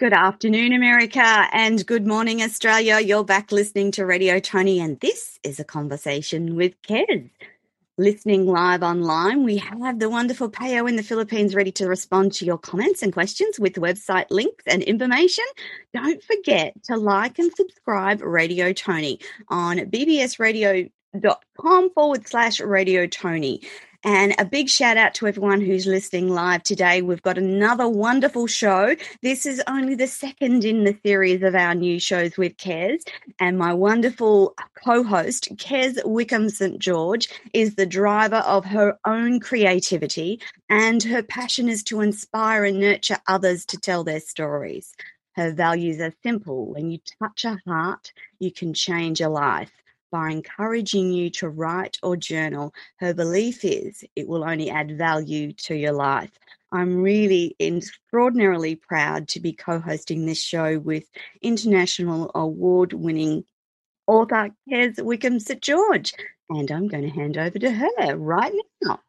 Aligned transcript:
Good 0.00 0.14
afternoon, 0.14 0.72
America, 0.72 1.46
and 1.52 1.84
good 1.84 2.06
morning, 2.06 2.40
Australia. 2.40 3.00
You're 3.00 3.22
back 3.22 3.52
listening 3.52 3.92
to 3.92 4.06
Radio 4.06 4.38
Toni, 4.38 4.80
and 4.80 4.98
this 5.00 5.38
is 5.44 5.60
a 5.60 5.64
conversation 5.64 6.56
with 6.56 6.72
Kez. 6.80 7.28
Listening 7.98 8.46
live 8.46 8.82
online, 8.82 9.44
we 9.44 9.58
have 9.58 9.98
the 9.98 10.08
wonderful 10.08 10.48
Pao 10.48 10.86
in 10.86 10.96
the 10.96 11.02
Philippines 11.02 11.54
ready 11.54 11.70
to 11.72 11.86
respond 11.86 12.32
to 12.32 12.46
your 12.46 12.56
comments 12.56 13.02
and 13.02 13.12
questions 13.12 13.60
with 13.60 13.74
website 13.74 14.30
links 14.30 14.64
and 14.66 14.82
information. 14.82 15.44
Don't 15.92 16.22
forget 16.22 16.72
to 16.84 16.96
like 16.96 17.38
and 17.38 17.52
subscribe 17.54 18.22
Radio 18.22 18.72
Toni 18.72 19.20
on 19.48 19.80
bbsradio.com 19.80 21.90
forward 21.90 22.26
slash 22.26 22.58
Radio 22.58 23.06
Toni. 23.06 23.60
And 24.02 24.34
a 24.38 24.46
big 24.46 24.70
shout 24.70 24.96
out 24.96 25.12
to 25.14 25.26
everyone 25.26 25.60
who's 25.60 25.86
listening 25.86 26.30
live 26.30 26.62
today. 26.62 27.02
We've 27.02 27.20
got 27.20 27.36
another 27.36 27.86
wonderful 27.86 28.46
show. 28.46 28.96
This 29.20 29.44
is 29.44 29.62
only 29.66 29.94
the 29.94 30.06
second 30.06 30.64
in 30.64 30.84
the 30.84 30.96
series 31.04 31.42
of 31.42 31.54
our 31.54 31.74
new 31.74 32.00
shows 32.00 32.38
with 32.38 32.56
Kez. 32.56 33.02
And 33.38 33.58
my 33.58 33.74
wonderful 33.74 34.54
co 34.82 35.02
host, 35.02 35.54
Kez 35.56 36.02
Wickham 36.02 36.48
St. 36.48 36.78
George, 36.78 37.28
is 37.52 37.74
the 37.74 37.84
driver 37.84 38.36
of 38.36 38.64
her 38.64 38.98
own 39.06 39.38
creativity. 39.38 40.40
And 40.70 41.02
her 41.02 41.22
passion 41.22 41.68
is 41.68 41.82
to 41.84 42.00
inspire 42.00 42.64
and 42.64 42.80
nurture 42.80 43.18
others 43.26 43.66
to 43.66 43.76
tell 43.76 44.02
their 44.02 44.20
stories. 44.20 44.94
Her 45.36 45.52
values 45.52 46.00
are 46.00 46.14
simple. 46.22 46.72
When 46.72 46.90
you 46.90 47.00
touch 47.20 47.44
a 47.44 47.60
heart, 47.66 48.14
you 48.38 48.50
can 48.50 48.72
change 48.72 49.20
a 49.20 49.28
life 49.28 49.72
by 50.10 50.30
encouraging 50.30 51.12
you 51.12 51.30
to 51.30 51.48
write 51.48 51.98
or 52.02 52.16
journal. 52.16 52.72
Her 52.96 53.14
belief 53.14 53.64
is 53.64 54.04
it 54.16 54.28
will 54.28 54.44
only 54.44 54.70
add 54.70 54.96
value 54.96 55.52
to 55.52 55.74
your 55.74 55.92
life. 55.92 56.30
I'm 56.72 57.02
really 57.02 57.56
extraordinarily 57.60 58.76
proud 58.76 59.28
to 59.28 59.40
be 59.40 59.52
co 59.52 59.80
hosting 59.80 60.26
this 60.26 60.40
show 60.40 60.78
with 60.78 61.04
international 61.42 62.30
award 62.34 62.92
winning 62.92 63.44
author 64.06 64.50
Kez 64.70 65.02
Wickham 65.02 65.40
St. 65.40 65.60
George. 65.60 66.12
And 66.48 66.70
I'm 66.70 66.88
going 66.88 67.04
to 67.04 67.10
hand 67.10 67.38
over 67.38 67.58
to 67.58 67.70
her 67.70 68.16
right 68.16 68.52
now. 68.82 69.00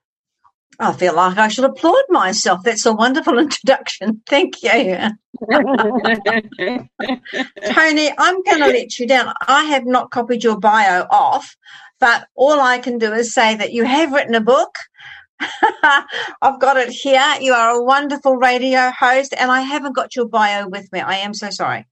I 0.79 0.93
feel 0.93 1.15
like 1.15 1.37
I 1.37 1.47
should 1.47 1.65
applaud 1.65 2.03
myself. 2.09 2.63
That's 2.63 2.85
a 2.85 2.93
wonderful 2.93 3.37
introduction. 3.45 4.21
Thank 4.27 4.63
you. 4.63 4.71
Toni, 7.65 8.11
I'm 8.17 8.43
going 8.43 8.59
to 8.59 8.67
let 8.67 8.99
you 8.99 9.07
down. 9.07 9.33
I 9.47 9.65
have 9.65 9.85
not 9.85 10.11
copied 10.11 10.43
your 10.43 10.59
bio 10.59 11.07
off, 11.09 11.55
but 11.99 12.27
all 12.35 12.59
I 12.59 12.79
can 12.79 12.97
do 12.97 13.13
is 13.13 13.33
say 13.33 13.55
that 13.55 13.73
you 13.73 13.83
have 13.83 14.11
written 14.11 14.35
a 14.35 14.41
book. 14.41 14.75
I've 16.41 16.59
got 16.59 16.77
it 16.77 16.89
here. 16.89 17.35
You 17.39 17.53
are 17.53 17.71
a 17.71 17.83
wonderful 17.83 18.37
radio 18.37 18.91
host, 18.91 19.33
and 19.37 19.51
I 19.51 19.61
haven't 19.61 19.95
got 19.95 20.15
your 20.15 20.27
bio 20.27 20.67
with 20.67 20.91
me. 20.91 20.99
I 20.99 21.17
am 21.17 21.33
so 21.33 21.49
sorry. 21.49 21.87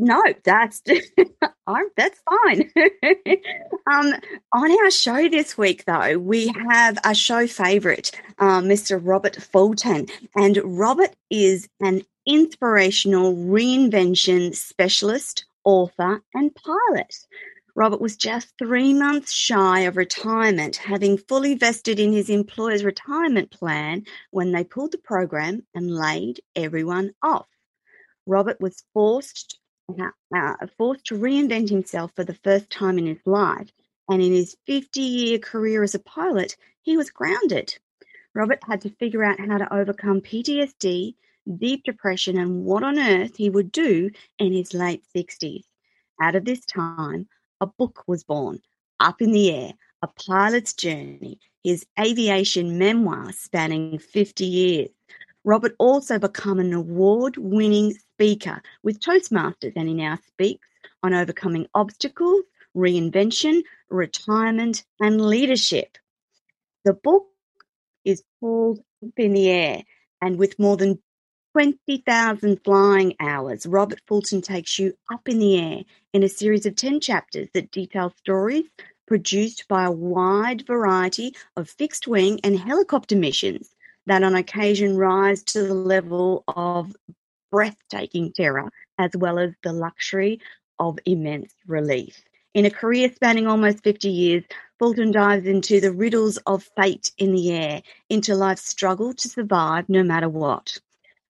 No, 0.00 0.22
that's 0.44 0.80
that's 1.96 2.20
fine. 2.30 2.70
um, 3.92 4.14
on 4.52 4.70
our 4.70 4.90
show 4.92 5.28
this 5.28 5.58
week, 5.58 5.84
though, 5.86 6.16
we 6.18 6.54
have 6.70 6.98
a 7.04 7.16
show 7.16 7.48
favorite, 7.48 8.12
uh, 8.38 8.60
Mr. 8.60 9.00
Robert 9.02 9.34
Fulton, 9.34 10.06
and 10.36 10.60
Robert 10.64 11.16
is 11.30 11.68
an 11.80 12.02
inspirational 12.26 13.34
reinvention 13.34 14.54
specialist, 14.54 15.46
author, 15.64 16.22
and 16.32 16.54
pilot. 16.54 17.16
Robert 17.74 18.00
was 18.00 18.16
just 18.16 18.54
three 18.56 18.94
months 18.94 19.32
shy 19.32 19.80
of 19.80 19.96
retirement, 19.96 20.76
having 20.76 21.18
fully 21.18 21.54
vested 21.54 21.98
in 21.98 22.12
his 22.12 22.30
employer's 22.30 22.84
retirement 22.84 23.50
plan 23.50 24.04
when 24.30 24.52
they 24.52 24.62
pulled 24.62 24.92
the 24.92 24.98
program 24.98 25.66
and 25.74 25.90
laid 25.90 26.40
everyone 26.54 27.10
off. 27.20 27.48
Robert 28.26 28.60
was 28.60 28.84
forced 28.94 29.58
uh, 29.88 30.66
forced 30.76 31.06
to 31.06 31.18
reinvent 31.18 31.70
himself 31.70 32.12
for 32.14 32.24
the 32.24 32.34
first 32.34 32.70
time 32.70 32.98
in 32.98 33.06
his 33.06 33.20
life, 33.24 33.70
and 34.08 34.22
in 34.22 34.32
his 34.32 34.56
50 34.66 35.00
year 35.00 35.38
career 35.38 35.82
as 35.82 35.94
a 35.94 35.98
pilot, 35.98 36.56
he 36.82 36.96
was 36.96 37.10
grounded. 37.10 37.78
Robert 38.34 38.60
had 38.64 38.80
to 38.82 38.90
figure 38.90 39.24
out 39.24 39.40
how 39.40 39.58
to 39.58 39.74
overcome 39.74 40.20
PTSD, 40.20 41.14
deep 41.56 41.84
depression, 41.84 42.38
and 42.38 42.64
what 42.64 42.82
on 42.82 42.98
earth 42.98 43.36
he 43.36 43.50
would 43.50 43.72
do 43.72 44.10
in 44.38 44.52
his 44.52 44.74
late 44.74 45.02
60s. 45.16 45.64
Out 46.20 46.36
of 46.36 46.44
this 46.44 46.64
time, 46.66 47.28
a 47.60 47.66
book 47.66 48.04
was 48.06 48.24
born, 48.24 48.60
Up 49.00 49.22
in 49.22 49.32
the 49.32 49.50
Air, 49.50 49.72
A 50.02 50.08
Pilot's 50.08 50.74
Journey, 50.74 51.40
his 51.64 51.86
aviation 51.98 52.78
memoir 52.78 53.32
spanning 53.32 53.98
50 53.98 54.44
years. 54.44 54.88
Robert 55.44 55.74
also 55.78 56.18
became 56.18 56.58
an 56.58 56.72
award-winning 56.72 57.92
speaker 57.92 58.60
with 58.82 59.00
Toastmasters 59.00 59.72
and 59.76 59.88
he 59.88 59.94
now 59.94 60.18
speaks 60.26 60.68
on 61.02 61.14
overcoming 61.14 61.66
obstacles, 61.74 62.42
reinvention, 62.76 63.62
retirement, 63.88 64.84
and 65.00 65.20
leadership. 65.20 65.96
The 66.84 66.94
book 66.94 67.26
is 68.04 68.22
called 68.40 68.80
Up 69.04 69.12
in 69.16 69.32
the 69.32 69.50
Air, 69.50 69.82
and 70.20 70.38
with 70.38 70.58
more 70.58 70.76
than 70.76 71.00
20,000 71.52 72.62
flying 72.64 73.14
hours, 73.20 73.66
Robert 73.66 74.00
Fulton 74.06 74.42
takes 74.42 74.78
you 74.78 74.94
up 75.12 75.28
in 75.28 75.38
the 75.38 75.58
air 75.58 75.82
in 76.12 76.22
a 76.22 76.28
series 76.28 76.66
of 76.66 76.76
10 76.76 77.00
chapters 77.00 77.48
that 77.54 77.70
detail 77.70 78.12
stories 78.16 78.64
produced 79.06 79.66
by 79.68 79.84
a 79.84 79.90
wide 79.90 80.66
variety 80.66 81.34
of 81.56 81.70
fixed 81.70 82.06
wing 82.06 82.38
and 82.44 82.58
helicopter 82.58 83.16
missions 83.16 83.74
that 84.08 84.22
on 84.22 84.34
occasion 84.34 84.96
rise 84.96 85.42
to 85.44 85.62
the 85.62 85.74
level 85.74 86.42
of 86.48 86.96
breathtaking 87.50 88.32
terror, 88.32 88.70
as 88.98 89.10
well 89.16 89.38
as 89.38 89.52
the 89.62 89.72
luxury 89.72 90.40
of 90.78 90.98
immense 91.04 91.54
relief. 91.66 92.22
In 92.54 92.64
a 92.64 92.70
career 92.70 93.12
spanning 93.14 93.46
almost 93.46 93.84
50 93.84 94.08
years, 94.08 94.44
Fulton 94.78 95.12
dives 95.12 95.46
into 95.46 95.80
the 95.80 95.92
riddles 95.92 96.38
of 96.46 96.68
fate 96.76 97.12
in 97.18 97.32
the 97.32 97.52
air, 97.52 97.82
into 98.08 98.34
life's 98.34 98.66
struggle 98.66 99.12
to 99.12 99.28
survive 99.28 99.88
no 99.88 100.02
matter 100.02 100.28
what. 100.28 100.78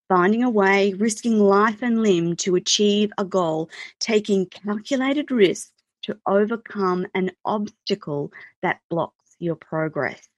Finding 0.08 0.44
a 0.44 0.50
way, 0.50 0.94
risking 0.94 1.40
life 1.40 1.82
and 1.82 2.02
limb 2.02 2.36
to 2.36 2.54
achieve 2.54 3.10
a 3.18 3.24
goal, 3.24 3.68
taking 3.98 4.46
calculated 4.46 5.30
risks 5.30 5.72
to 6.02 6.16
overcome 6.26 7.06
an 7.14 7.32
obstacle 7.44 8.32
that 8.62 8.80
blocks 8.88 9.36
your 9.38 9.56
progress. 9.56 10.28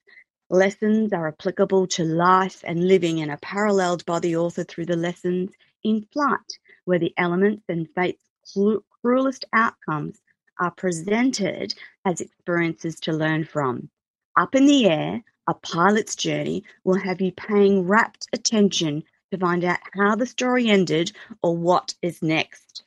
Lessons 0.53 1.13
are 1.13 1.29
applicable 1.29 1.87
to 1.87 2.03
life 2.03 2.61
and 2.67 2.85
living 2.85 3.21
and 3.21 3.31
are 3.31 3.37
paralleled 3.37 4.05
by 4.05 4.19
the 4.19 4.35
author 4.35 4.65
through 4.65 4.85
the 4.85 4.97
lessons 4.97 5.53
in 5.81 6.05
flight, 6.11 6.59
where 6.83 6.99
the 6.99 7.13
elements 7.15 7.63
and 7.69 7.87
fate's 7.95 8.21
cruelest 9.01 9.45
outcomes 9.53 10.21
are 10.59 10.71
presented 10.71 11.73
as 12.03 12.19
experiences 12.19 12.99
to 12.99 13.13
learn 13.13 13.45
from. 13.45 13.89
Up 14.35 14.53
in 14.53 14.65
the 14.65 14.87
air, 14.87 15.23
a 15.47 15.53
pilot's 15.53 16.17
journey 16.17 16.65
will 16.83 16.99
have 16.99 17.21
you 17.21 17.31
paying 17.31 17.87
rapt 17.87 18.27
attention 18.33 19.05
to 19.31 19.37
find 19.37 19.63
out 19.63 19.79
how 19.93 20.17
the 20.17 20.25
story 20.25 20.67
ended 20.67 21.13
or 21.41 21.55
what 21.55 21.93
is 22.01 22.21
next. 22.21 22.83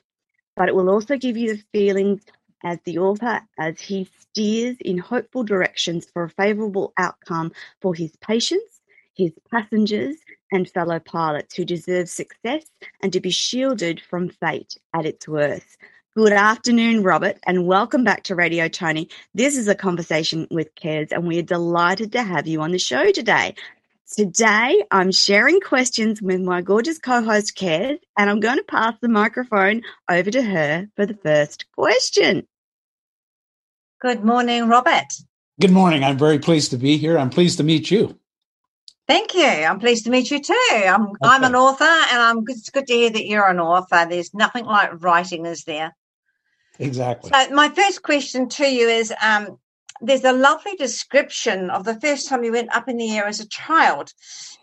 But 0.55 0.69
it 0.69 0.75
will 0.75 0.91
also 0.91 1.17
give 1.17 1.35
you 1.35 1.55
the 1.55 1.63
feelings 1.73 2.21
as 2.65 2.79
the 2.83 2.97
author 2.97 3.39
as 3.59 3.79
he 3.79 4.09
steers 4.19 4.75
in 4.81 4.97
hopeful 4.97 5.43
directions 5.43 6.05
for 6.11 6.23
a 6.23 6.29
favourable 6.29 6.91
outcome 6.97 7.53
for 7.79 7.93
his 7.93 8.13
patients, 8.17 8.81
his 9.13 9.31
passengers, 9.49 10.17
and 10.51 10.69
fellow 10.69 10.99
pilots 10.99 11.55
who 11.55 11.63
deserve 11.63 12.09
success 12.09 12.65
and 13.01 13.13
to 13.13 13.21
be 13.21 13.29
shielded 13.29 14.01
from 14.01 14.29
fate 14.29 14.77
at 14.93 15.05
its 15.05 15.27
worst. 15.27 15.77
Good 16.15 16.31
afternoon, 16.31 17.03
Robert, 17.03 17.37
and 17.45 17.67
welcome 17.67 18.03
back 18.03 18.23
to 18.23 18.35
Radio 18.35 18.67
Toni. 18.67 19.09
This 19.33 19.57
is 19.57 19.67
a 19.67 19.75
conversation 19.75 20.47
with 20.49 20.73
Kez, 20.75 21.11
and 21.11 21.27
we 21.27 21.39
are 21.39 21.43
delighted 21.43 22.13
to 22.13 22.23
have 22.23 22.47
you 22.47 22.61
on 22.61 22.71
the 22.71 22.79
show 22.79 23.11
today. 23.11 23.55
Today, 24.15 24.83
I'm 24.91 25.11
sharing 25.11 25.59
questions 25.59 26.21
with 26.21 26.39
my 26.39 26.61
gorgeous 26.61 26.99
co 26.99 27.21
host, 27.21 27.57
Kez, 27.57 27.99
and 28.17 28.29
I'm 28.29 28.39
going 28.39 28.57
to 28.57 28.63
pass 28.63 28.93
the 29.01 29.09
microphone 29.09 29.81
over 30.09 30.31
to 30.31 30.41
her 30.41 30.87
for 30.95 31.05
the 31.05 31.15
first 31.15 31.65
question. 31.75 32.47
Good 34.05 34.23
morning, 34.23 34.67
Robert. 34.67 35.11
Good 35.59 35.71
morning. 35.71 36.03
I'm 36.03 36.15
very 36.15 36.37
pleased 36.37 36.69
to 36.69 36.77
be 36.77 36.95
here. 36.95 37.17
I'm 37.17 37.31
pleased 37.31 37.57
to 37.57 37.63
meet 37.63 37.89
you. 37.89 38.15
Thank 39.07 39.33
you. 39.33 39.47
I'm 39.47 39.79
pleased 39.79 40.03
to 40.03 40.11
meet 40.11 40.29
you 40.29 40.39
too. 40.39 40.53
I'm 40.71 41.07
okay. 41.07 41.15
I'm 41.23 41.43
an 41.43 41.55
author, 41.55 41.85
and 41.85 42.21
I'm 42.21 42.43
it's 42.47 42.69
good 42.69 42.85
to 42.85 42.93
hear 42.93 43.09
that 43.09 43.25
you're 43.25 43.49
an 43.49 43.59
author. 43.59 44.05
There's 44.07 44.31
nothing 44.31 44.65
like 44.65 45.03
writing, 45.03 45.47
is 45.47 45.63
there? 45.63 45.95
Exactly. 46.77 47.31
So 47.33 47.49
my 47.55 47.69
first 47.69 48.03
question 48.03 48.47
to 48.49 48.67
you 48.67 48.87
is: 48.87 49.11
um, 49.23 49.57
There's 50.01 50.23
a 50.23 50.33
lovely 50.33 50.75
description 50.75 51.71
of 51.71 51.83
the 51.83 51.99
first 51.99 52.29
time 52.29 52.43
you 52.43 52.51
went 52.51 52.75
up 52.75 52.87
in 52.87 52.97
the 52.97 53.17
air 53.17 53.25
as 53.25 53.39
a 53.39 53.47
child. 53.47 54.13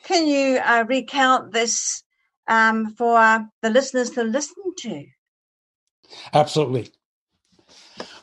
Can 0.04 0.28
you 0.28 0.60
uh, 0.64 0.84
recount 0.86 1.52
this 1.52 2.04
um, 2.46 2.94
for 2.94 3.44
the 3.60 3.70
listeners 3.70 4.10
to 4.10 4.22
listen 4.22 4.62
to? 4.78 5.04
Absolutely. 6.32 6.92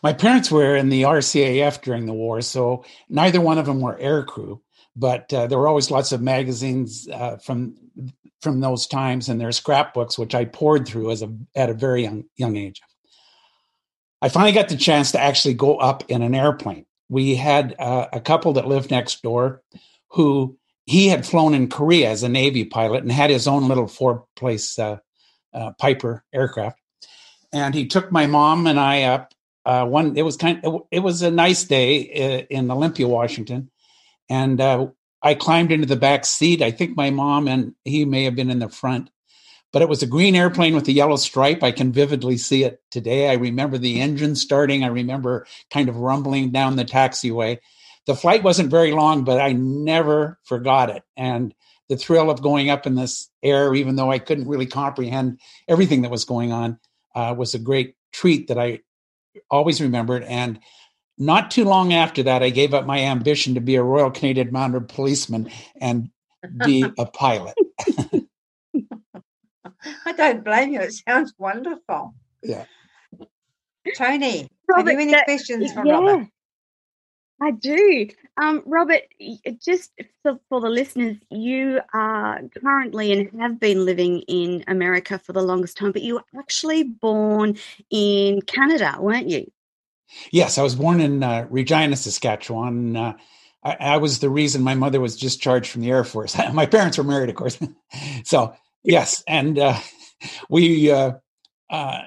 My 0.03 0.13
parents 0.13 0.51
were 0.51 0.75
in 0.75 0.89
the 0.89 1.03
RCAF 1.03 1.81
during 1.81 2.05
the 2.05 2.13
war, 2.13 2.41
so 2.41 2.85
neither 3.09 3.41
one 3.41 3.57
of 3.57 3.65
them 3.65 3.81
were 3.81 3.97
aircrew. 3.97 4.59
But 4.95 5.31
uh, 5.33 5.47
there 5.47 5.57
were 5.57 5.67
always 5.67 5.91
lots 5.91 6.11
of 6.11 6.21
magazines 6.21 7.07
uh, 7.11 7.37
from 7.37 7.75
from 8.41 8.61
those 8.61 8.87
times 8.87 9.29
and 9.29 9.39
their 9.39 9.51
scrapbooks, 9.51 10.17
which 10.17 10.33
I 10.33 10.45
poured 10.45 10.87
through 10.87 11.11
as 11.11 11.21
a 11.21 11.33
at 11.55 11.69
a 11.69 11.73
very 11.73 12.03
young 12.03 12.25
young 12.35 12.57
age. 12.57 12.81
I 14.21 14.29
finally 14.29 14.51
got 14.51 14.69
the 14.69 14.77
chance 14.77 15.11
to 15.13 15.21
actually 15.21 15.53
go 15.53 15.77
up 15.77 16.09
in 16.09 16.21
an 16.21 16.35
airplane. 16.35 16.85
We 17.07 17.35
had 17.35 17.75
uh, 17.79 18.07
a 18.11 18.19
couple 18.19 18.53
that 18.53 18.67
lived 18.67 18.91
next 18.91 19.21
door 19.21 19.61
who 20.09 20.57
he 20.85 21.07
had 21.07 21.25
flown 21.25 21.53
in 21.53 21.69
Korea 21.69 22.09
as 22.09 22.23
a 22.23 22.29
Navy 22.29 22.65
pilot 22.65 23.03
and 23.03 23.11
had 23.11 23.29
his 23.29 23.47
own 23.47 23.67
little 23.67 23.87
four 23.87 24.25
place 24.35 24.77
uh, 24.77 24.97
uh, 25.53 25.71
Piper 25.77 26.23
aircraft. 26.33 26.79
And 27.53 27.73
he 27.73 27.87
took 27.87 28.11
my 28.11 28.27
mom 28.27 28.67
and 28.67 28.79
I 28.79 29.03
up. 29.03 29.33
Uh, 29.69 29.85
one, 29.85 30.17
it 30.17 30.23
was 30.23 30.35
kind. 30.35 30.59
Of, 30.65 30.81
it 30.89 31.01
was 31.01 31.21
a 31.21 31.29
nice 31.29 31.63
day 31.63 32.09
uh, 32.09 32.45
in 32.49 32.71
Olympia, 32.71 33.07
Washington, 33.07 33.69
and 34.27 34.59
uh, 34.59 34.87
I 35.21 35.35
climbed 35.35 35.71
into 35.71 35.85
the 35.85 35.95
back 35.95 36.25
seat. 36.25 36.63
I 36.63 36.71
think 36.71 36.97
my 36.97 37.11
mom 37.11 37.47
and 37.47 37.75
he 37.85 38.03
may 38.03 38.23
have 38.23 38.35
been 38.35 38.49
in 38.49 38.57
the 38.57 38.67
front, 38.67 39.11
but 39.71 39.83
it 39.83 39.87
was 39.87 40.01
a 40.01 40.07
green 40.07 40.35
airplane 40.35 40.73
with 40.73 40.87
a 40.87 40.91
yellow 40.91 41.17
stripe. 41.17 41.61
I 41.61 41.71
can 41.71 41.91
vividly 41.91 42.35
see 42.35 42.63
it 42.63 42.81
today. 42.89 43.29
I 43.29 43.33
remember 43.33 43.77
the 43.77 44.01
engine 44.01 44.35
starting. 44.35 44.83
I 44.83 44.87
remember 44.87 45.45
kind 45.71 45.87
of 45.87 45.97
rumbling 45.97 46.49
down 46.49 46.75
the 46.75 46.83
taxiway. 46.83 47.59
The 48.07 48.15
flight 48.15 48.41
wasn't 48.41 48.71
very 48.71 48.91
long, 48.91 49.23
but 49.23 49.39
I 49.39 49.51
never 49.51 50.39
forgot 50.45 50.89
it. 50.89 51.03
And 51.15 51.53
the 51.89 51.97
thrill 51.97 52.31
of 52.31 52.41
going 52.41 52.71
up 52.71 52.87
in 52.87 52.95
this 52.95 53.29
air, 53.43 53.75
even 53.75 53.97
though 53.97 54.11
I 54.11 54.17
couldn't 54.17 54.47
really 54.47 54.65
comprehend 54.65 55.39
everything 55.67 56.01
that 56.01 56.09
was 56.09 56.25
going 56.25 56.51
on, 56.51 56.79
uh, 57.13 57.35
was 57.37 57.53
a 57.53 57.59
great 57.59 57.93
treat 58.11 58.47
that 58.47 58.57
I 58.57 58.79
always 59.49 59.81
remembered. 59.81 60.23
And 60.23 60.59
not 61.17 61.51
too 61.51 61.65
long 61.65 61.93
after 61.93 62.23
that, 62.23 62.43
I 62.43 62.49
gave 62.49 62.73
up 62.73 62.85
my 62.85 62.99
ambition 62.99 63.55
to 63.55 63.61
be 63.61 63.75
a 63.75 63.83
Royal 63.83 64.11
Canadian 64.11 64.51
Mounted 64.51 64.87
Policeman 64.87 65.51
and 65.79 66.09
be 66.65 66.85
a 66.97 67.05
pilot. 67.05 67.55
I 70.05 70.11
don't 70.13 70.43
blame 70.43 70.73
you. 70.73 70.81
It 70.81 70.93
sounds 70.93 71.33
wonderful. 71.37 72.13
Yeah. 72.43 72.65
Toni, 73.95 74.49
Robert, 74.67 74.91
have 74.91 74.99
you 74.99 75.01
any 75.01 75.11
that, 75.11 75.25
questions 75.25 75.73
for 75.73 75.85
yeah, 75.85 75.93
Robert? 75.93 76.27
I 77.41 77.51
do. 77.51 78.09
Um, 78.41 78.63
Robert, 78.65 79.03
just 79.63 79.91
for, 80.23 80.61
the 80.61 80.69
listeners, 80.69 81.17
you 81.29 81.79
are 81.93 82.41
currently 82.61 83.13
and 83.13 83.41
have 83.41 83.59
been 83.59 83.85
living 83.85 84.21
in 84.27 84.63
America 84.67 85.19
for 85.19 85.33
the 85.33 85.41
longest 85.41 85.77
time, 85.77 85.91
but 85.91 86.01
you 86.01 86.15
were 86.15 86.39
actually 86.39 86.83
born 86.83 87.57
in 87.89 88.41
Canada, 88.41 88.95
weren't 88.99 89.29
you? 89.29 89.49
Yes, 90.31 90.57
I 90.57 90.63
was 90.63 90.75
born 90.75 90.99
in 90.99 91.23
uh, 91.23 91.47
Regina, 91.49 91.95
Saskatchewan. 91.95 92.95
Uh, 92.95 93.13
I, 93.63 93.77
I, 93.79 93.97
was 93.97 94.19
the 94.19 94.29
reason 94.29 94.61
my 94.61 94.75
mother 94.75 94.99
was 94.99 95.17
discharged 95.17 95.69
from 95.69 95.81
the 95.81 95.91
Air 95.91 96.03
Force. 96.03 96.35
my 96.53 96.65
parents 96.65 96.97
were 96.97 97.03
married, 97.03 97.29
of 97.29 97.35
course. 97.35 97.59
so 98.23 98.53
yes, 98.83 99.23
and 99.27 99.59
uh, 99.59 99.77
we, 100.49 100.91
uh, 100.91 101.13
uh, 101.69 102.01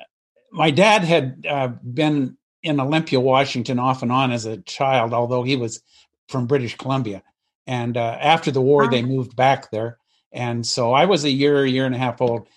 my 0.50 0.70
dad 0.70 1.05
had 1.05 1.46
uh, 1.49 1.69
been 1.69 2.37
in 2.62 2.81
Olympia, 2.81 3.20
Washington, 3.20 3.79
off 3.79 4.03
and 4.03 4.12
on 4.12 4.32
as 4.32 4.47
a 4.47 4.59
child, 4.59 5.12
although 5.12 5.43
he 5.43 5.56
was 5.56 5.82
from 6.29 6.47
British 6.47 6.76
Columbia. 6.76 7.23
And 7.67 7.97
after 7.97 8.50
the 8.50 8.61
war, 8.61 8.88
they 8.91 9.03
moved 9.03 9.37
back 9.37 9.70
there, 9.70 9.99
and 10.32 10.67
so 10.67 10.93
I 10.93 11.05
was 11.05 11.25
a 11.25 11.31
year, 11.31 11.64
year 11.64 11.87
and 11.87 11.94
a 11.94 11.99
half 11.99 12.20
old 12.20 12.49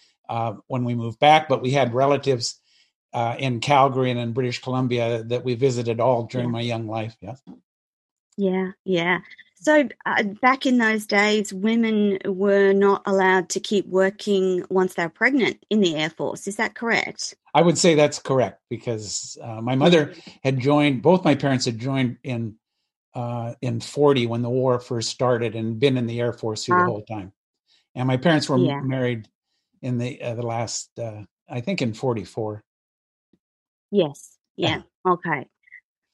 when 0.67 0.83
we 0.83 0.95
moved 0.95 1.19
back. 1.19 1.47
But 1.47 1.61
we 1.61 1.71
had 1.71 1.93
relatives 1.93 2.59
uh, 3.13 3.35
in 3.37 3.59
Calgary 3.59 4.11
and 4.11 4.19
in 4.19 4.33
British 4.33 4.61
Columbia 4.61 5.23
that 5.23 5.45
we 5.45 5.55
visited 5.55 5.99
all 5.99 6.23
during 6.23 6.47
yeah. 6.47 6.51
my 6.51 6.61
young 6.61 6.87
life. 6.87 7.15
Yes. 7.21 7.41
Yeah, 8.35 8.71
yeah. 8.83 9.19
So 9.55 9.87
uh, 10.05 10.23
back 10.41 10.65
in 10.65 10.77
those 10.77 11.05
days, 11.05 11.53
women 11.53 12.19
were 12.25 12.73
not 12.73 13.01
allowed 13.05 13.49
to 13.49 13.59
keep 13.59 13.87
working 13.87 14.63
once 14.69 14.93
they 14.93 15.03
were 15.03 15.09
pregnant 15.09 15.65
in 15.69 15.79
the 15.79 15.95
Air 15.95 16.09
Force. 16.09 16.47
Is 16.47 16.57
that 16.57 16.75
correct? 16.75 17.35
I 17.53 17.61
would 17.61 17.77
say 17.77 17.95
that's 17.95 18.19
correct 18.19 18.61
because 18.69 19.37
uh, 19.41 19.61
my 19.61 19.75
mother 19.75 20.13
had 20.43 20.59
joined. 20.59 21.01
Both 21.01 21.23
my 21.23 21.35
parents 21.35 21.65
had 21.65 21.79
joined 21.79 22.17
in 22.23 22.55
uh, 23.15 23.53
in 23.61 23.79
forty 23.79 24.27
when 24.27 24.41
the 24.41 24.49
war 24.49 24.77
first 24.79 25.09
started, 25.09 25.55
and 25.55 25.79
been 25.79 25.97
in 25.97 26.05
the 26.05 26.19
Air 26.19 26.33
Force 26.33 26.65
through 26.65 26.77
the 26.77 26.83
ah. 26.83 26.87
whole 26.87 27.03
time. 27.03 27.31
And 27.95 28.07
my 28.07 28.17
parents 28.17 28.49
were 28.49 28.57
yeah. 28.57 28.81
married 28.81 29.29
in 29.81 29.97
the 29.97 30.21
uh, 30.21 30.35
the 30.35 30.45
last, 30.45 30.89
uh, 30.99 31.23
I 31.49 31.61
think, 31.61 31.81
in 31.81 31.93
forty 31.93 32.25
four. 32.25 32.63
Yes. 33.91 34.37
Yeah. 34.57 34.81
Okay. 35.07 35.47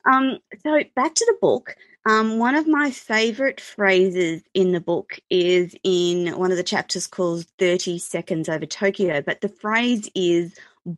Um, 0.05 0.39
so 0.63 0.81
back 0.97 1.15
to 1.15 1.25
the 1.25 1.37
book. 1.39 1.77
Um, 2.05 2.39
one 2.39 2.55
of 2.55 2.67
my 2.67 2.89
favorite 2.89 3.61
phrases 3.61 4.41
in 4.53 4.71
the 4.71 4.79
book 4.79 5.19
is 5.29 5.75
in 5.83 6.37
one 6.37 6.51
of 6.51 6.57
the 6.57 6.63
chapters 6.63 7.05
called 7.05 7.45
30 7.59 7.99
Seconds 7.99 8.49
Over 8.49 8.65
Tokyo, 8.65 9.21
but 9.21 9.41
the 9.41 9.49
phrase 9.49 10.09
is 10.15 10.55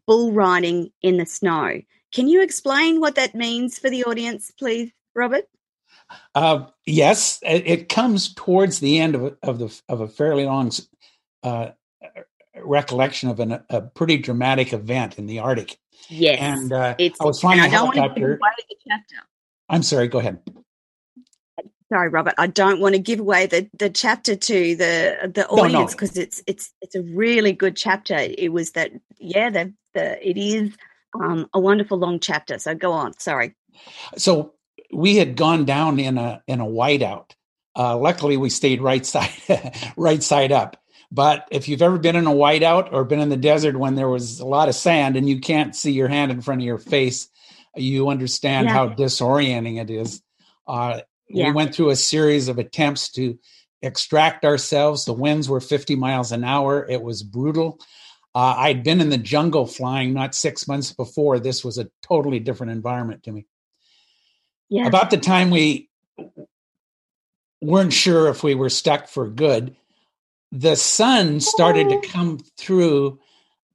bull 0.07 0.31
riding 0.31 0.91
in 1.01 1.17
the 1.17 1.25
snow. 1.25 1.81
Can 2.13 2.27
you 2.27 2.41
explain 2.41 3.01
what 3.01 3.15
that 3.15 3.35
means 3.35 3.77
for 3.77 3.89
the 3.89 4.05
audience, 4.05 4.51
please, 4.51 4.91
Robert? 5.13 5.45
Uh, 6.35 6.67
yes, 6.85 7.39
it 7.43 7.89
comes 7.89 8.33
towards 8.33 8.79
the 8.79 8.99
end 8.99 9.15
of, 9.15 9.37
of 9.41 9.59
the 9.59 9.81
of 9.89 10.01
a 10.01 10.07
fairly 10.07 10.45
long 10.45 10.71
uh, 11.43 11.71
recollection 12.61 13.29
of 13.29 13.39
an, 13.39 13.63
a 13.69 13.81
pretty 13.81 14.17
dramatic 14.17 14.73
event 14.73 15.17
in 15.17 15.25
the 15.25 15.39
Arctic. 15.39 15.77
Yes, 16.09 16.39
and 16.39 16.71
uh, 16.71 16.95
it's, 16.99 17.19
I 17.19 17.25
was 17.25 17.41
flying 17.41 17.59
a 17.59 17.67
helicopter. 17.67 18.39
I'm 19.69 19.83
sorry. 19.83 20.07
Go 20.07 20.19
ahead. 20.19 20.39
Sorry, 21.93 22.09
Robert. 22.09 22.33
I 22.39 22.47
don't 22.47 22.79
want 22.79 22.95
to 22.95 22.99
give 22.99 23.19
away 23.19 23.45
the, 23.45 23.69
the 23.77 23.87
chapter 23.87 24.35
to 24.35 24.75
the 24.75 25.31
the 25.31 25.47
audience 25.47 25.91
because 25.91 26.15
no, 26.15 26.21
no. 26.21 26.23
it's 26.23 26.41
it's 26.47 26.73
it's 26.81 26.95
a 26.95 27.03
really 27.03 27.51
good 27.51 27.75
chapter. 27.75 28.15
It 28.17 28.51
was 28.51 28.71
that 28.71 28.93
yeah 29.19 29.51
the 29.51 29.71
the 29.93 30.27
it 30.27 30.35
is 30.35 30.75
um, 31.13 31.47
a 31.53 31.59
wonderful 31.59 31.99
long 31.99 32.19
chapter. 32.19 32.57
So 32.57 32.73
go 32.73 32.93
on. 32.93 33.13
Sorry. 33.19 33.53
So 34.17 34.53
we 34.91 35.17
had 35.17 35.35
gone 35.35 35.65
down 35.65 35.99
in 35.99 36.17
a 36.17 36.41
in 36.47 36.61
a 36.61 36.65
whiteout. 36.65 37.29
Uh, 37.75 37.95
luckily, 37.95 38.37
we 38.37 38.49
stayed 38.49 38.81
right 38.81 39.05
side 39.05 39.29
right 39.95 40.23
side 40.23 40.51
up. 40.51 40.77
But 41.11 41.47
if 41.51 41.69
you've 41.69 41.83
ever 41.83 41.99
been 41.99 42.15
in 42.15 42.25
a 42.25 42.31
whiteout 42.31 42.91
or 42.91 43.03
been 43.03 43.19
in 43.19 43.29
the 43.29 43.37
desert 43.37 43.77
when 43.77 43.93
there 43.93 44.09
was 44.09 44.39
a 44.39 44.47
lot 44.47 44.67
of 44.67 44.73
sand 44.73 45.15
and 45.15 45.29
you 45.29 45.39
can't 45.39 45.75
see 45.75 45.91
your 45.91 46.07
hand 46.07 46.31
in 46.31 46.41
front 46.41 46.61
of 46.61 46.65
your 46.65 46.79
face, 46.79 47.29
you 47.75 48.09
understand 48.09 48.65
yeah. 48.65 48.73
how 48.73 48.89
disorienting 48.89 49.79
it 49.79 49.91
is. 49.91 50.23
Uh, 50.65 51.01
yeah. 51.29 51.47
We 51.47 51.53
went 51.53 51.75
through 51.75 51.89
a 51.89 51.95
series 51.95 52.47
of 52.47 52.59
attempts 52.59 53.11
to 53.13 53.37
extract 53.81 54.45
ourselves. 54.45 55.05
The 55.05 55.13
winds 55.13 55.49
were 55.49 55.59
50 55.59 55.95
miles 55.95 56.31
an 56.31 56.43
hour. 56.43 56.85
It 56.89 57.01
was 57.01 57.23
brutal. 57.23 57.79
Uh, 58.35 58.55
I'd 58.57 58.83
been 58.83 59.01
in 59.01 59.09
the 59.09 59.17
jungle 59.17 59.67
flying 59.67 60.13
not 60.13 60.33
six 60.33 60.67
months 60.67 60.91
before. 60.91 61.39
This 61.39 61.63
was 61.63 61.77
a 61.77 61.89
totally 62.01 62.39
different 62.39 62.71
environment 62.71 63.23
to 63.23 63.31
me. 63.31 63.45
Yeah. 64.69 64.87
About 64.87 65.11
the 65.11 65.17
time 65.17 65.51
we 65.51 65.89
weren't 67.61 67.93
sure 67.93 68.27
if 68.29 68.43
we 68.43 68.55
were 68.55 68.69
stuck 68.69 69.07
for 69.07 69.27
good, 69.27 69.75
the 70.51 70.75
sun 70.75 71.39
started 71.39 71.89
to 71.89 72.07
come 72.07 72.39
through 72.57 73.19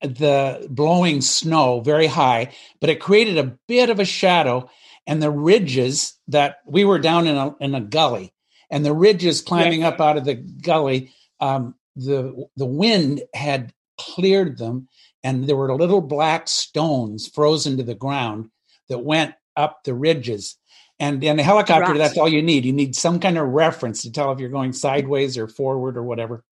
the 0.00 0.66
blowing 0.70 1.20
snow 1.20 1.80
very 1.80 2.06
high, 2.06 2.52
but 2.80 2.90
it 2.90 3.00
created 3.00 3.38
a 3.38 3.56
bit 3.66 3.90
of 3.90 3.98
a 3.98 4.04
shadow. 4.04 4.68
And 5.08 5.20
the 5.22 5.30
ridges 5.30 6.14
that 6.28 6.58
we 6.66 6.84
were 6.84 7.00
down 7.00 7.26
in 7.26 7.36
a, 7.36 7.56
in 7.60 7.74
a 7.74 7.80
gully, 7.80 8.32
and 8.70 8.84
the 8.84 8.92
ridges 8.92 9.40
climbing 9.40 9.82
up 9.82 10.00
out 10.00 10.18
of 10.18 10.24
the 10.24 10.34
gully, 10.34 11.10
um, 11.40 11.74
the 11.96 12.46
the 12.56 12.66
wind 12.66 13.22
had 13.34 13.72
cleared 13.96 14.58
them, 14.58 14.86
and 15.24 15.48
there 15.48 15.56
were 15.56 15.74
little 15.74 16.02
black 16.02 16.46
stones 16.46 17.26
frozen 17.26 17.78
to 17.78 17.82
the 17.82 17.94
ground 17.94 18.50
that 18.88 18.98
went 18.98 19.34
up 19.56 19.82
the 19.84 19.94
ridges. 19.94 20.56
And 21.00 21.24
in 21.24 21.38
a 21.38 21.42
helicopter, 21.42 21.92
right. 21.92 21.98
that's 21.98 22.18
all 22.18 22.28
you 22.28 22.42
need. 22.42 22.64
You 22.64 22.72
need 22.72 22.94
some 22.94 23.18
kind 23.18 23.38
of 23.38 23.48
reference 23.48 24.02
to 24.02 24.12
tell 24.12 24.32
if 24.32 24.40
you're 24.40 24.48
going 24.50 24.72
sideways 24.72 25.38
or 25.38 25.48
forward 25.48 25.96
or 25.96 26.02
whatever. 26.02 26.44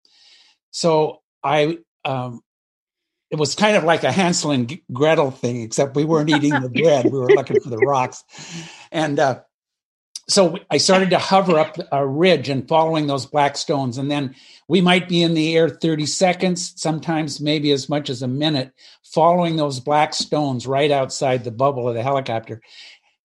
So 0.70 1.20
I, 1.42 1.78
um, 2.04 2.40
it 3.30 3.37
was 3.37 3.54
kind 3.54 3.76
of 3.76 3.85
like 3.85 4.04
a 4.04 4.12
Hansel 4.12 4.52
and 4.52 4.78
Gretel 4.92 5.30
thing, 5.30 5.62
except 5.62 5.97
we 5.97 6.04
weren't 6.04 6.30
eating 6.30 6.50
the 6.61 6.68
bread; 6.68 7.06
we 7.06 7.18
were 7.18 7.28
looking 7.28 7.61
for 7.61 7.71
the 7.71 7.78
rocks. 7.78 8.25
And 8.92 9.18
uh, 9.18 9.40
so 10.28 10.59
I 10.71 10.78
started 10.78 11.11
to 11.11 11.18
hover 11.18 11.59
up 11.59 11.76
a 11.92 12.06
ridge 12.06 12.49
and 12.49 12.68
following 12.68 13.06
those 13.06 13.26
black 13.26 13.56
stones, 13.56 13.99
and 13.99 14.11
then 14.11 14.35
we 14.68 14.80
might 14.80 15.09
be 15.09 15.23
in 15.23 15.35
the 15.35 15.56
air 15.56 15.68
30 15.68 16.06
seconds, 16.06 16.73
sometimes 16.76 17.40
maybe 17.40 17.73
as 17.73 17.88
much 17.88 18.11
as 18.11 18.23
a 18.23 18.28
minute, 18.28 18.73
following 19.02 19.56
those 19.56 19.80
black 19.80 20.14
stones 20.14 20.66
right 20.66 20.90
outside 20.90 21.45
the 21.45 21.50
bubble 21.50 21.88
of 21.88 21.95
the 21.95 22.02
helicopter 22.02 22.61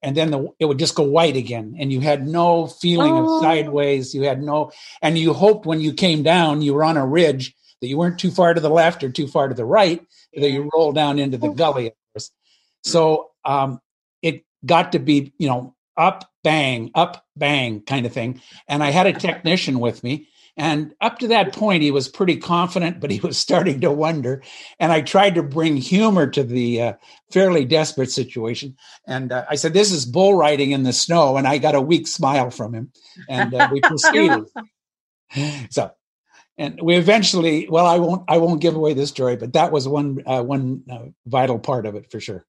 and 0.04 0.18
then 0.18 0.32
the, 0.32 0.48
it 0.60 0.66
would 0.66 0.80
just 0.80 0.96
go 0.96 1.04
white 1.04 1.36
again 1.36 1.76
and 1.80 1.92
you 1.92 2.00
had 2.00 2.28
no 2.28 2.68
feeling 2.68 3.14
oh. 3.14 3.38
of 3.38 3.42
sideways 3.42 4.14
you 4.14 4.24
had 4.24 4.42
no 4.42 4.72
and 5.02 5.18
you 5.18 5.34
hoped 5.34 5.66
when 5.66 5.82
you 5.82 5.94
came 5.94 6.24
down 6.24 6.62
you 6.62 6.74
were 6.74 6.84
on 6.84 6.98
a 6.98 7.06
ridge 7.06 7.56
that 7.82 7.88
you 7.88 7.98
weren't 7.98 8.20
too 8.20 8.32
far 8.32 8.54
to 8.54 8.62
the 8.62 8.70
left 8.70 9.04
or 9.04 9.10
too 9.10 9.28
far 9.28 9.48
to 9.48 9.56
the 9.56 9.66
right 9.66 10.06
that 10.34 10.50
you 10.50 10.70
roll 10.74 10.92
down 10.92 11.20
into 11.20 11.38
the 11.38 11.50
gully 11.50 11.88
of 11.88 11.94
course 12.14 12.32
so 12.84 13.32
um, 13.46 13.80
it 14.22 14.44
got 14.66 14.92
to 14.94 15.00
be, 15.00 15.34
you 15.38 15.48
know, 15.48 15.76
up, 15.98 16.30
bang, 16.44 16.92
up, 16.96 17.26
bang 17.36 17.82
kind 17.82 18.06
of 18.06 18.14
thing. 18.14 18.42
And 18.68 18.84
I 18.84 18.92
had 18.92 19.08
a 19.08 19.14
technician 19.14 19.80
with 19.80 20.04
me. 20.04 20.28
And 20.58 20.94
up 21.00 21.20
to 21.20 21.30
that 21.30 21.56
point, 21.56 21.82
he 21.82 21.92
was 21.92 22.10
pretty 22.10 22.36
confident, 22.36 23.00
but 23.00 23.10
he 23.10 23.20
was 23.22 23.38
starting 23.38 23.82
to 23.82 23.92
wonder. 23.92 24.44
And 24.80 24.92
I 24.92 25.02
tried 25.02 25.36
to 25.36 25.44
bring 25.44 25.78
humor 25.78 26.28
to 26.28 26.44
the 26.44 26.82
uh, 26.82 26.94
fairly 27.32 27.64
desperate 27.64 28.12
situation. 28.12 28.76
And 29.08 29.32
uh, 29.32 29.46
I 29.50 29.56
said, 29.56 29.74
This 29.74 29.92
is 29.92 30.06
bull 30.06 30.36
riding 30.36 30.72
in 30.72 30.84
the 30.84 30.94
snow. 30.94 31.38
And 31.38 31.48
I 31.48 31.58
got 31.58 31.76
a 31.76 31.82
weak 31.82 32.06
smile 32.06 32.52
from 32.52 32.76
him. 32.76 32.92
And 33.30 33.54
uh, 33.54 33.70
we 33.72 33.80
proceeded. 33.82 34.44
so, 35.70 35.92
and 36.58 36.80
we 36.82 36.96
eventually, 36.96 37.68
well, 37.70 37.86
I 37.86 37.98
won't, 37.98 38.24
I 38.28 38.38
won't 38.38 38.62
give 38.62 38.76
away 38.76 38.94
the 38.94 39.08
story, 39.08 39.36
but 39.36 39.54
that 39.54 39.72
was 39.72 39.88
one, 39.88 40.22
uh, 40.26 40.44
one 40.44 40.84
uh, 40.90 41.06
vital 41.26 41.60
part 41.60 41.86
of 41.86 41.96
it 41.96 42.12
for 42.12 42.20
sure. 42.20 42.46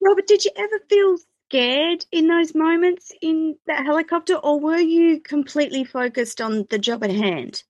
Robert, 0.00 0.26
did 0.26 0.44
you 0.44 0.50
ever 0.56 0.80
feel 0.88 1.18
scared 1.48 2.04
in 2.12 2.28
those 2.28 2.54
moments 2.54 3.12
in 3.20 3.56
that 3.66 3.84
helicopter, 3.84 4.34
or 4.34 4.58
were 4.58 4.78
you 4.78 5.20
completely 5.20 5.84
focused 5.84 6.40
on 6.40 6.66
the 6.70 6.78
job 6.78 7.04
at 7.04 7.10
hand? 7.10 7.62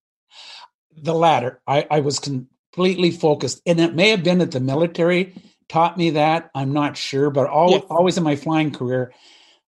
The 0.97 1.15
latter. 1.15 1.61
I, 1.67 1.87
I 1.91 2.01
was 2.01 2.19
completely 2.19 3.11
focused, 3.11 3.61
and 3.67 3.81
it 3.81 3.95
may 3.95 4.11
have 4.11 4.23
been 4.23 4.39
that 4.39 4.53
the 4.53 4.61
military 4.61 5.35
taught 5.69 5.99
me 5.99 6.11
that. 6.11 6.51
I'm 6.55 6.73
not 6.73 6.97
sure, 6.97 7.31
but 7.31 7.49
always, 7.49 7.83
yes. 7.83 7.91
always 7.91 8.19
in 8.19 8.25
my 8.25 8.37
flying 8.37 8.71
career, 8.71 9.13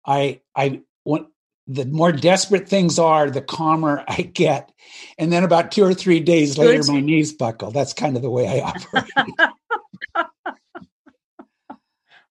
I 0.05 0.41
I 0.55 0.81
when 1.03 1.27
the 1.67 1.85
more 1.85 2.11
desperate 2.11 2.67
things 2.67 2.99
are, 2.99 3.29
the 3.29 3.41
calmer 3.41 4.03
I 4.07 4.23
get. 4.23 4.71
And 5.17 5.31
then 5.31 5.43
about 5.43 5.71
two 5.71 5.83
or 5.83 5.93
three 5.93 6.19
days 6.19 6.57
later, 6.57 6.83
Good. 6.83 6.91
my 6.91 6.99
knees 6.99 7.33
buckle. 7.33 7.71
That's 7.71 7.93
kind 7.93 8.15
of 8.15 8.21
the 8.21 8.29
way 8.29 8.47
I 8.47 8.59
operate. 8.61 9.11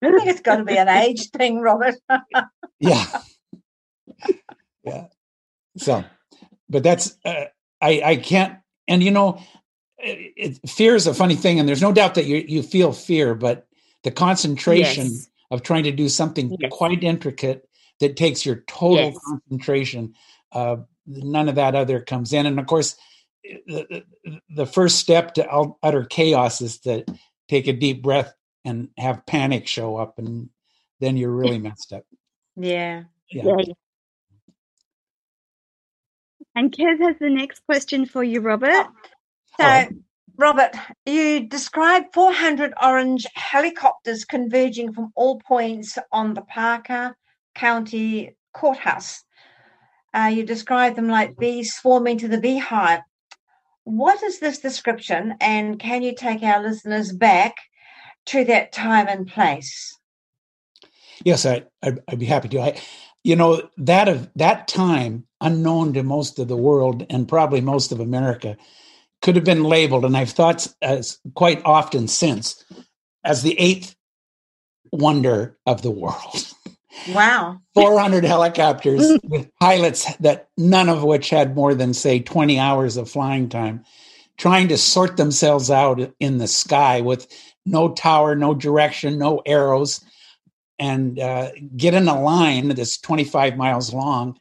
I 0.04 0.10
think 0.10 0.26
it's 0.26 0.40
got 0.40 0.56
to 0.56 0.64
be 0.64 0.76
an 0.76 0.88
age 0.88 1.30
thing, 1.30 1.60
Robert. 1.60 1.94
yeah. 2.80 3.06
Yeah. 4.82 5.06
So, 5.76 6.04
but 6.68 6.82
that's, 6.82 7.16
uh, 7.24 7.44
I, 7.80 8.02
I 8.04 8.16
can't, 8.16 8.58
and 8.88 9.00
you 9.00 9.12
know, 9.12 9.40
it, 9.98 10.32
it, 10.36 10.70
fear 10.70 10.96
is 10.96 11.06
a 11.06 11.14
funny 11.14 11.36
thing, 11.36 11.60
and 11.60 11.68
there's 11.68 11.80
no 11.80 11.92
doubt 11.92 12.16
that 12.16 12.26
you, 12.26 12.44
you 12.48 12.64
feel 12.64 12.92
fear, 12.92 13.36
but 13.36 13.68
the 14.02 14.10
concentration 14.10 15.06
yes. 15.06 15.30
of 15.52 15.62
trying 15.62 15.84
to 15.84 15.92
do 15.92 16.08
something 16.08 16.56
yes. 16.58 16.72
quite 16.74 17.04
intricate 17.04 17.68
that 18.00 18.16
takes 18.16 18.44
your 18.44 18.56
total 18.66 18.96
yes. 18.96 19.18
concentration, 19.26 20.14
uh, 20.52 20.76
none 21.06 21.48
of 21.48 21.56
that 21.56 21.74
other 21.74 22.00
comes 22.00 22.32
in. 22.32 22.46
And 22.46 22.58
of 22.58 22.66
course, 22.66 22.96
the, 23.42 24.04
the 24.54 24.66
first 24.66 24.98
step 24.98 25.34
to 25.34 25.74
utter 25.82 26.04
chaos 26.04 26.60
is 26.60 26.78
to 26.80 27.04
take 27.48 27.66
a 27.66 27.72
deep 27.72 28.02
breath 28.02 28.34
and 28.64 28.88
have 28.96 29.26
panic 29.26 29.66
show 29.66 29.96
up 29.96 30.18
and 30.18 30.48
then 31.00 31.16
you're 31.16 31.30
really 31.30 31.58
messed 31.60 31.92
up. 31.92 32.04
Yeah. 32.56 33.04
Yeah. 33.30 33.42
yeah. 33.58 33.74
And 36.54 36.70
Kez 36.70 37.00
has 37.00 37.16
the 37.18 37.30
next 37.30 37.64
question 37.66 38.04
for 38.04 38.22
you, 38.22 38.40
Robert. 38.40 38.86
So, 39.58 39.88
Robert, 40.36 40.74
you 41.06 41.48
described 41.48 42.12
400 42.12 42.74
orange 42.82 43.26
helicopters 43.34 44.24
converging 44.24 44.92
from 44.92 45.12
all 45.14 45.40
points 45.40 45.98
on 46.10 46.34
the 46.34 46.42
Parker 46.42 47.16
County 47.54 48.36
Courthouse. 48.52 49.24
Uh, 50.14 50.30
you 50.32 50.44
describe 50.44 50.96
them 50.96 51.08
like 51.08 51.38
bees 51.38 51.74
swarming 51.74 52.18
to 52.18 52.28
the 52.28 52.38
beehive. 52.38 53.00
What 53.84 54.22
is 54.22 54.38
this 54.38 54.58
description, 54.58 55.34
and 55.40 55.78
can 55.78 56.02
you 56.02 56.14
take 56.14 56.42
our 56.42 56.62
listeners 56.62 57.12
back 57.12 57.56
to 58.26 58.44
that 58.44 58.72
time 58.72 59.08
and 59.08 59.26
place? 59.26 59.98
Yes, 61.24 61.46
I, 61.46 61.64
I'd, 61.82 61.98
I'd 62.08 62.18
be 62.18 62.26
happy 62.26 62.48
to. 62.50 62.60
I, 62.60 62.80
you 63.24 63.36
know, 63.36 63.68
that 63.78 64.08
of 64.08 64.30
that 64.36 64.68
time, 64.68 65.26
unknown 65.40 65.94
to 65.94 66.02
most 66.02 66.38
of 66.38 66.48
the 66.48 66.56
world 66.56 67.06
and 67.10 67.28
probably 67.28 67.60
most 67.60 67.92
of 67.92 68.00
America, 68.00 68.56
could 69.22 69.36
have 69.36 69.44
been 69.44 69.64
labeled, 69.64 70.04
and 70.04 70.16
I've 70.16 70.30
thought 70.30 70.66
as 70.82 71.18
quite 71.34 71.62
often 71.64 72.08
since, 72.08 72.64
as 73.24 73.42
the 73.42 73.58
eighth 73.58 73.96
wonder 74.92 75.56
of 75.66 75.82
the 75.82 75.90
world. 75.90 76.51
Wow. 77.08 77.60
400 77.74 78.24
helicopters 78.24 79.18
with 79.24 79.50
pilots 79.60 80.14
that 80.16 80.48
none 80.56 80.88
of 80.88 81.02
which 81.02 81.30
had 81.30 81.54
more 81.54 81.74
than, 81.74 81.94
say, 81.94 82.20
20 82.20 82.58
hours 82.58 82.96
of 82.96 83.10
flying 83.10 83.48
time, 83.48 83.84
trying 84.36 84.68
to 84.68 84.78
sort 84.78 85.16
themselves 85.16 85.70
out 85.70 86.12
in 86.20 86.38
the 86.38 86.48
sky 86.48 87.00
with 87.00 87.26
no 87.64 87.92
tower, 87.92 88.34
no 88.34 88.54
direction, 88.54 89.18
no 89.18 89.42
arrows, 89.46 90.04
and 90.78 91.18
uh, 91.18 91.50
get 91.76 91.94
in 91.94 92.08
a 92.08 92.20
line 92.20 92.68
that's 92.68 92.98
25 92.98 93.56
miles 93.56 93.92
long 93.92 94.38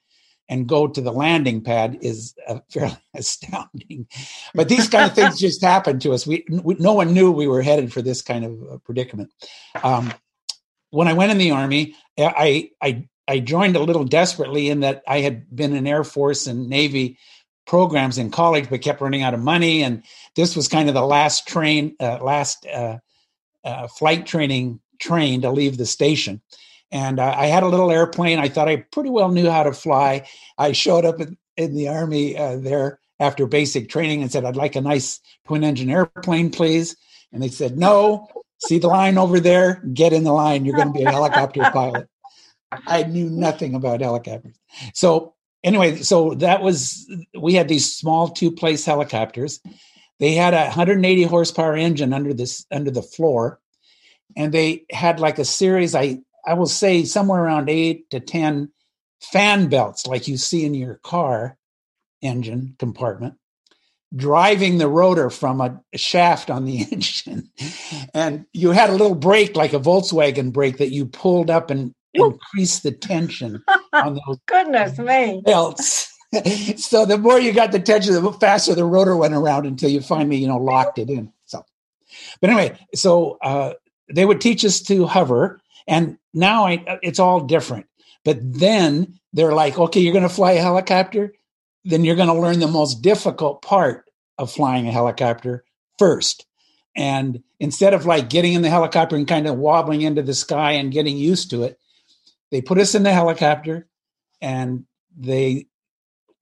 and 0.51 0.67
go 0.67 0.85
to 0.85 0.99
the 1.01 1.13
landing 1.13 1.61
pad 1.61 1.97
is 2.01 2.35
uh, 2.47 2.59
fairly 2.71 2.97
astounding. 3.15 4.05
But 4.53 4.69
these 4.69 4.89
kind 4.89 5.09
of 5.09 5.15
things 5.15 5.39
just 5.39 5.63
happened 5.63 6.01
to 6.01 6.13
us. 6.13 6.27
We, 6.27 6.45
we, 6.49 6.75
no 6.75 6.93
one 6.93 7.13
knew 7.13 7.31
we 7.31 7.47
were 7.47 7.61
headed 7.61 7.91
for 7.91 8.01
this 8.01 8.21
kind 8.21 8.45
of 8.45 8.63
uh, 8.69 8.77
predicament. 8.79 9.31
Um, 9.81 10.13
when 10.91 11.07
I 11.07 11.13
went 11.13 11.31
in 11.31 11.37
the 11.37 11.51
army, 11.51 11.95
I, 12.17 12.69
I 12.81 13.07
I 13.27 13.39
joined 13.39 13.75
a 13.75 13.83
little 13.83 14.03
desperately 14.03 14.69
in 14.69 14.81
that 14.81 15.03
I 15.07 15.19
had 15.21 15.55
been 15.55 15.73
in 15.73 15.87
Air 15.87 16.03
Force 16.03 16.47
and 16.47 16.67
Navy 16.67 17.17
programs 17.65 18.17
in 18.17 18.29
college, 18.29 18.69
but 18.69 18.81
kept 18.81 18.99
running 18.99 19.23
out 19.23 19.33
of 19.33 19.39
money. 19.39 19.83
And 19.83 20.03
this 20.35 20.55
was 20.55 20.67
kind 20.67 20.89
of 20.89 20.95
the 20.95 21.05
last 21.05 21.47
train, 21.47 21.95
uh, 21.99 22.21
last 22.21 22.65
uh, 22.65 22.97
uh, 23.63 23.87
flight 23.87 24.25
training 24.25 24.81
train 24.99 25.41
to 25.41 25.51
leave 25.51 25.77
the 25.77 25.85
station. 25.85 26.41
And 26.91 27.21
I 27.21 27.45
had 27.45 27.63
a 27.63 27.69
little 27.69 27.89
airplane. 27.89 28.37
I 28.37 28.49
thought 28.49 28.67
I 28.67 28.77
pretty 28.91 29.09
well 29.09 29.31
knew 29.31 29.49
how 29.49 29.63
to 29.63 29.71
fly. 29.71 30.27
I 30.57 30.73
showed 30.73 31.05
up 31.05 31.21
in, 31.21 31.37
in 31.55 31.73
the 31.73 31.87
Army 31.87 32.37
uh, 32.37 32.57
there 32.57 32.99
after 33.17 33.45
basic 33.45 33.87
training 33.87 34.21
and 34.21 34.29
said, 34.29 34.43
I'd 34.43 34.57
like 34.57 34.75
a 34.75 34.81
nice 34.81 35.21
twin 35.47 35.63
engine 35.63 35.89
airplane, 35.89 36.51
please. 36.51 36.97
And 37.31 37.41
they 37.41 37.47
said, 37.47 37.77
No, 37.77 38.27
see 38.67 38.79
the 38.79 38.87
line 38.87 39.17
over 39.17 39.39
there? 39.39 39.83
Get 39.93 40.13
in 40.13 40.23
the 40.23 40.33
line. 40.33 40.65
You're 40.65 40.75
going 40.75 40.93
to 40.93 40.97
be 40.97 41.03
a 41.03 41.11
helicopter 41.11 41.61
pilot. 41.71 42.07
I 42.71 43.03
knew 43.03 43.29
nothing 43.29 43.75
about 43.75 44.01
helicopters. 44.01 44.55
So, 44.93 45.35
anyway, 45.63 45.97
so 45.97 46.35
that 46.35 46.61
was, 46.61 47.05
we 47.37 47.53
had 47.53 47.67
these 47.67 47.93
small 47.93 48.29
two 48.29 48.51
place 48.51 48.85
helicopters 48.85 49.59
they 50.21 50.33
had 50.33 50.53
a 50.53 50.65
180 50.65 51.23
horsepower 51.23 51.75
engine 51.75 52.13
under 52.13 52.31
this 52.31 52.67
under 52.71 52.91
the 52.91 53.01
floor, 53.01 53.59
and 54.37 54.53
they 54.53 54.85
had 54.91 55.19
like 55.19 55.39
a 55.39 55.45
series. 55.45 55.95
I 55.95 56.19
I 56.45 56.53
will 56.53 56.67
say 56.67 57.05
somewhere 57.05 57.43
around 57.43 57.71
eight 57.71 58.07
to 58.11 58.19
ten 58.19 58.71
fan 59.19 59.67
belts, 59.67 60.05
like 60.05 60.27
you 60.27 60.37
see 60.37 60.63
in 60.63 60.75
your 60.75 60.99
car 61.03 61.57
engine 62.21 62.75
compartment, 62.77 63.33
driving 64.15 64.77
the 64.77 64.87
rotor 64.87 65.29
from 65.29 65.61
a 65.61 65.97
shaft 65.97 66.49
on 66.49 66.65
the 66.65 66.81
engine. 66.91 67.49
And 68.13 68.45
you 68.53 68.71
had 68.71 68.89
a 68.89 68.93
little 68.93 69.15
brake, 69.15 69.55
like 69.55 69.73
a 69.73 69.79
Volkswagen 69.79 70.51
brake, 70.51 70.77
that 70.77 70.91
you 70.91 71.05
pulled 71.05 71.49
up 71.49 71.69
and 71.69 71.93
increased 72.13 72.83
the 72.83 72.91
tension 72.91 73.63
on 73.93 74.19
those 74.25 74.39
goodness 74.45 74.97
me 74.99 75.41
belts. 75.45 76.07
so 76.77 77.05
the 77.05 77.17
more 77.17 77.39
you 77.39 77.53
got 77.53 77.71
the 77.71 77.79
tension, 77.79 78.13
the 78.13 78.33
faster 78.33 78.73
the 78.73 78.85
rotor 78.85 79.15
went 79.15 79.33
around 79.33 79.65
until 79.65 79.89
you 79.89 80.01
finally, 80.01 80.37
you 80.37 80.47
know, 80.47 80.57
locked 80.57 80.97
it 80.97 81.09
in. 81.09 81.31
So, 81.45 81.63
but 82.39 82.49
anyway, 82.49 82.77
so 82.95 83.37
uh, 83.41 83.73
they 84.13 84.25
would 84.25 84.41
teach 84.41 84.63
us 84.63 84.81
to 84.83 85.05
hover, 85.05 85.59
and 85.87 86.17
now 86.33 86.65
I, 86.65 86.99
it's 87.01 87.19
all 87.19 87.41
different. 87.41 87.85
But 88.23 88.37
then 88.41 89.19
they're 89.33 89.53
like, 89.53 89.77
okay, 89.77 89.99
you're 89.99 90.13
going 90.13 90.23
to 90.23 90.29
fly 90.29 90.53
a 90.53 90.61
helicopter, 90.61 91.33
then 91.83 92.03
you're 92.03 92.15
going 92.15 92.27
to 92.27 92.33
learn 92.33 92.59
the 92.59 92.67
most 92.67 93.01
difficult 93.01 93.61
part 93.61 94.09
of 94.37 94.51
flying 94.51 94.87
a 94.87 94.91
helicopter 94.91 95.63
first. 95.97 96.45
And 96.95 97.43
instead 97.59 97.93
of 97.93 98.05
like 98.05 98.29
getting 98.29 98.53
in 98.53 98.61
the 98.61 98.69
helicopter 98.69 99.15
and 99.15 99.27
kind 99.27 99.47
of 99.47 99.57
wobbling 99.57 100.01
into 100.01 100.21
the 100.21 100.33
sky 100.33 100.73
and 100.73 100.91
getting 100.91 101.17
used 101.17 101.49
to 101.51 101.63
it, 101.63 101.79
they 102.51 102.61
put 102.61 102.79
us 102.79 102.95
in 102.95 103.03
the 103.03 103.13
helicopter 103.13 103.87
and 104.41 104.85
they 105.17 105.67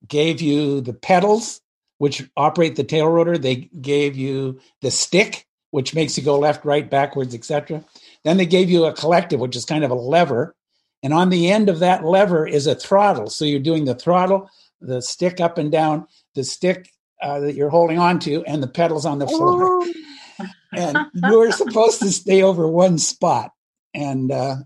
gave 0.08 0.41
you 0.41 0.81
the 0.81 0.93
pedals, 0.93 1.62
which 1.98 2.27
operate 2.36 2.75
the 2.75 2.84
tail 2.84 3.08
rotor. 3.08 3.38
They 3.38 3.69
gave 3.81 4.15
you 4.15 4.60
the 4.81 4.91
stick, 4.91 5.46
which 5.72 5.93
makes 5.93 6.17
you 6.17 6.24
go 6.24 6.39
left, 6.39 6.65
right, 6.65 6.89
backwards, 6.89 7.36
etc. 7.36 7.84
Then 8.24 8.38
they 8.38 8.46
gave 8.46 8.69
you 8.69 8.86
a 8.86 8.93
collective, 8.93 9.39
which 9.39 9.55
is 9.55 9.65
kind 9.65 9.84
of 9.84 9.91
a 9.91 9.96
lever. 9.96 10.55
And 11.03 11.13
on 11.13 11.29
the 11.29 11.51
end 11.51 11.69
of 11.69 11.79
that 11.79 12.03
lever 12.03 12.48
is 12.48 12.67
a 12.67 12.75
throttle. 12.75 13.29
So 13.29 13.46
you're 13.46 13.60
doing 13.60 13.86
the 13.86 13.96
throttle, 13.96 14.50
the 14.81 15.01
stick 15.01 15.39
up 15.39 15.57
and 15.57 15.71
down, 15.71 16.07
the 16.36 16.43
stick 16.43 16.89
uh, 17.21 17.39
that 17.41 17.55
you're 17.55 17.69
holding 17.69 18.00
on 18.00 18.19
to, 18.19 18.43
and 18.45 18.63
the 18.63 18.67
pedals 18.67 19.05
on 19.05 19.19
the 19.19 19.27
floor. 19.27 19.63
Oh. 19.63 19.93
and 20.74 20.98
you 21.13 21.38
were 21.38 21.51
supposed 21.51 22.00
to 22.00 22.12
stay 22.12 22.41
over 22.41 22.67
one 22.67 22.98
spot. 22.98 23.51
And 23.93 24.31
uh, 24.31 24.57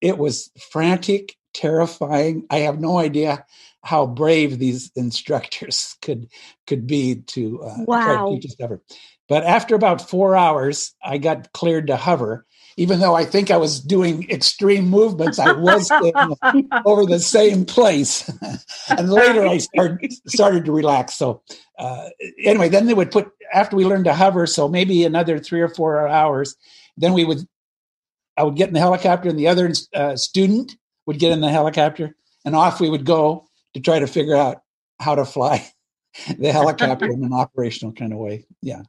it 0.00 0.18
was 0.18 0.50
frantic, 0.72 1.36
terrifying. 1.52 2.46
I 2.50 2.60
have 2.60 2.80
no 2.80 2.98
idea 2.98 3.44
how 3.82 4.06
brave 4.06 4.58
these 4.58 4.90
instructors 4.96 5.96
could 6.02 6.28
could 6.66 6.86
be 6.86 7.16
to 7.16 7.62
uh, 7.62 7.76
wow. 7.86 8.04
try 8.04 8.16
to 8.16 8.30
teach 8.34 8.50
us 8.50 8.56
hover. 8.60 8.82
But 9.28 9.44
after 9.44 9.74
about 9.74 10.08
four 10.08 10.36
hours, 10.36 10.94
I 11.02 11.18
got 11.18 11.52
cleared 11.52 11.86
to 11.86 11.96
hover, 11.96 12.46
even 12.76 13.00
though 13.00 13.14
I 13.14 13.24
think 13.24 13.50
I 13.50 13.56
was 13.56 13.80
doing 13.80 14.28
extreme 14.30 14.88
movements, 14.88 15.38
I 15.38 15.52
was 15.52 15.90
over 16.84 17.06
the 17.06 17.20
same 17.20 17.64
place. 17.64 18.28
and 18.88 19.10
later 19.10 19.46
I 19.46 19.58
started, 19.58 20.12
started 20.26 20.64
to 20.64 20.72
relax. 20.72 21.14
So, 21.14 21.42
uh, 21.78 22.08
anyway, 22.42 22.68
then 22.68 22.86
they 22.86 22.94
would 22.94 23.10
put, 23.10 23.30
after 23.52 23.76
we 23.76 23.84
learned 23.84 24.06
to 24.06 24.14
hover, 24.14 24.46
so 24.46 24.68
maybe 24.68 25.04
another 25.04 25.38
three 25.38 25.60
or 25.60 25.68
four 25.68 26.08
hours, 26.08 26.56
then 26.96 27.12
we 27.12 27.24
would, 27.24 27.46
I 28.36 28.42
would 28.42 28.56
get 28.56 28.68
in 28.68 28.74
the 28.74 28.80
helicopter 28.80 29.28
and 29.28 29.38
the 29.38 29.48
other 29.48 29.72
uh, 29.94 30.16
student 30.16 30.76
would 31.06 31.18
get 31.18 31.32
in 31.32 31.40
the 31.40 31.50
helicopter 31.50 32.16
and 32.44 32.56
off 32.56 32.80
we 32.80 32.90
would 32.90 33.04
go 33.04 33.46
to 33.74 33.80
try 33.80 33.98
to 33.98 34.06
figure 34.06 34.36
out 34.36 34.62
how 35.00 35.14
to 35.14 35.24
fly 35.24 35.66
the 36.38 36.52
helicopter 36.52 37.06
in 37.06 37.24
an 37.24 37.32
operational 37.32 37.92
kind 37.92 38.12
of 38.12 38.18
way. 38.18 38.46
Yeah. 38.62 38.82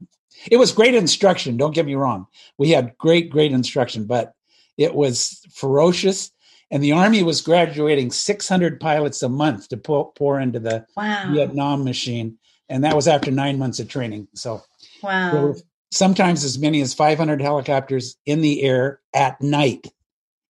It 0.52 0.58
was 0.58 0.72
great 0.72 0.96
instruction. 0.96 1.58
Don't 1.58 1.76
get 1.76 1.86
me 1.86 1.96
wrong. 1.96 2.28
We 2.58 2.70
had 2.70 2.98
great, 2.98 3.30
great 3.30 3.52
instruction, 3.52 4.06
but 4.06 4.34
it 4.78 4.94
was 4.94 5.46
ferocious. 5.54 6.32
And 6.72 6.84
the 6.84 6.94
Army 6.94 7.24
was 7.24 7.42
graduating 7.42 8.12
600 8.12 8.80
pilots 8.80 9.22
a 9.24 9.30
month 9.30 9.70
to 9.70 9.78
pour, 9.78 10.12
pour 10.14 10.40
into 10.40 10.60
the 10.60 10.86
wow. 10.98 11.32
Vietnam 11.32 11.84
machine. 11.84 12.38
And 12.70 12.84
that 12.84 12.96
was 12.96 13.08
after 13.08 13.30
nine 13.32 13.60
months 13.60 13.80
of 13.80 13.88
training. 13.88 14.28
So, 14.34 14.64
wow. 15.04 15.54
sometimes 15.92 16.44
as 16.44 16.58
many 16.58 16.82
as 16.82 16.94
500 16.94 17.42
helicopters 17.42 18.18
in 18.26 18.42
the 18.42 18.64
air 18.64 19.00
at 19.14 19.40
night 19.42 19.88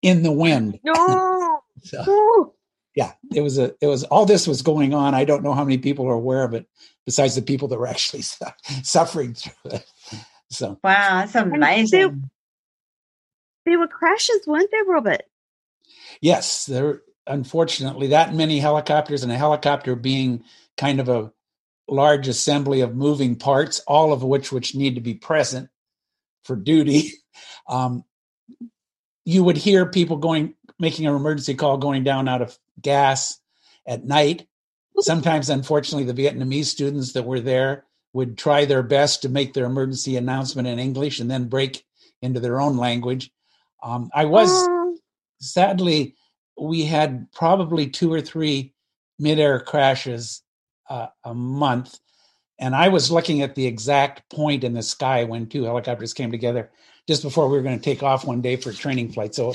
in 0.01 0.23
the 0.23 0.31
wind. 0.31 0.79
No. 0.83 1.61
so, 1.83 2.53
yeah, 2.95 3.13
it 3.33 3.41
was 3.41 3.57
a, 3.57 3.73
it 3.81 3.87
was 3.87 4.03
all 4.05 4.25
this 4.25 4.47
was 4.47 4.61
going 4.61 4.93
on. 4.93 5.13
I 5.13 5.25
don't 5.25 5.43
know 5.43 5.53
how 5.53 5.63
many 5.63 5.77
people 5.77 6.07
are 6.07 6.13
aware 6.13 6.43
of 6.43 6.53
it 6.53 6.67
besides 7.05 7.35
the 7.35 7.41
people 7.41 7.67
that 7.69 7.79
were 7.79 7.87
actually 7.87 8.23
suffering 8.83 9.33
through 9.33 9.71
it. 9.71 9.85
So 10.49 10.79
wow, 10.83 11.19
that's 11.21 11.35
amazing. 11.35 11.99
There, 11.99 12.15
there, 13.65 13.79
were 13.79 13.87
crashes, 13.87 14.41
weren't 14.47 14.71
there, 14.71 14.85
Robert? 14.85 15.21
Yes, 16.21 16.65
there. 16.65 17.01
Unfortunately, 17.27 18.07
that 18.07 18.33
many 18.33 18.59
helicopters 18.59 19.21
and 19.21 19.31
a 19.31 19.37
helicopter 19.37 19.95
being 19.95 20.43
kind 20.77 20.99
of 20.99 21.09
a 21.09 21.31
large 21.87 22.27
assembly 22.27 22.81
of 22.81 22.95
moving 22.95 23.35
parts, 23.35 23.81
all 23.87 24.11
of 24.11 24.23
which 24.23 24.51
which 24.51 24.73
need 24.73 24.95
to 24.95 25.01
be 25.01 25.13
present 25.13 25.69
for 26.43 26.55
duty. 26.55 27.11
Um, 27.69 28.03
you 29.25 29.43
would 29.43 29.55
hear 29.55 29.85
people 29.85 30.17
going 30.17 30.55
making 30.79 31.05
an 31.05 31.15
emergency 31.15 31.53
call 31.53 31.77
going 31.77 32.03
down 32.03 32.27
out 32.27 32.41
of 32.41 32.57
gas 32.81 33.39
at 33.85 34.05
night 34.05 34.47
Sometimes, 35.01 35.49
unfortunately, 35.49 36.11
the 36.11 36.23
Vietnamese 36.23 36.65
students 36.65 37.13
that 37.13 37.23
were 37.23 37.39
there 37.39 37.85
would 38.13 38.37
try 38.37 38.65
their 38.65 38.83
best 38.83 39.21
to 39.21 39.29
make 39.29 39.53
their 39.53 39.65
emergency 39.65 40.17
announcement 40.17 40.67
in 40.67 40.79
English 40.79 41.19
and 41.19 41.29
then 41.29 41.47
break 41.47 41.85
into 42.21 42.39
their 42.39 42.59
own 42.59 42.77
language. 42.77 43.31
Um, 43.83 44.09
I 44.13 44.25
was 44.25 44.67
sadly, 45.39 46.15
we 46.59 46.83
had 46.83 47.31
probably 47.31 47.87
two 47.87 48.11
or 48.11 48.21
three 48.21 48.73
midair 49.19 49.59
crashes 49.59 50.41
uh, 50.89 51.07
a 51.23 51.33
month. 51.33 51.99
And 52.59 52.75
I 52.75 52.89
was 52.89 53.11
looking 53.11 53.41
at 53.41 53.55
the 53.55 53.67
exact 53.67 54.29
point 54.29 54.63
in 54.63 54.73
the 54.73 54.83
sky 54.83 55.23
when 55.23 55.47
two 55.47 55.63
helicopters 55.63 56.13
came 56.13 56.31
together 56.31 56.69
just 57.07 57.23
before 57.23 57.47
we 57.47 57.55
were 57.55 57.63
going 57.63 57.79
to 57.79 57.83
take 57.83 58.03
off 58.03 58.25
one 58.25 58.41
day 58.41 58.57
for 58.57 58.71
a 58.71 58.73
training 58.73 59.13
flight. 59.13 59.33
So 59.33 59.53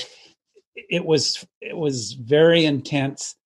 it 0.77 1.05
was 1.05 1.45
it 1.61 1.77
was 1.77 2.13
very 2.13 2.65
intense 2.65 3.37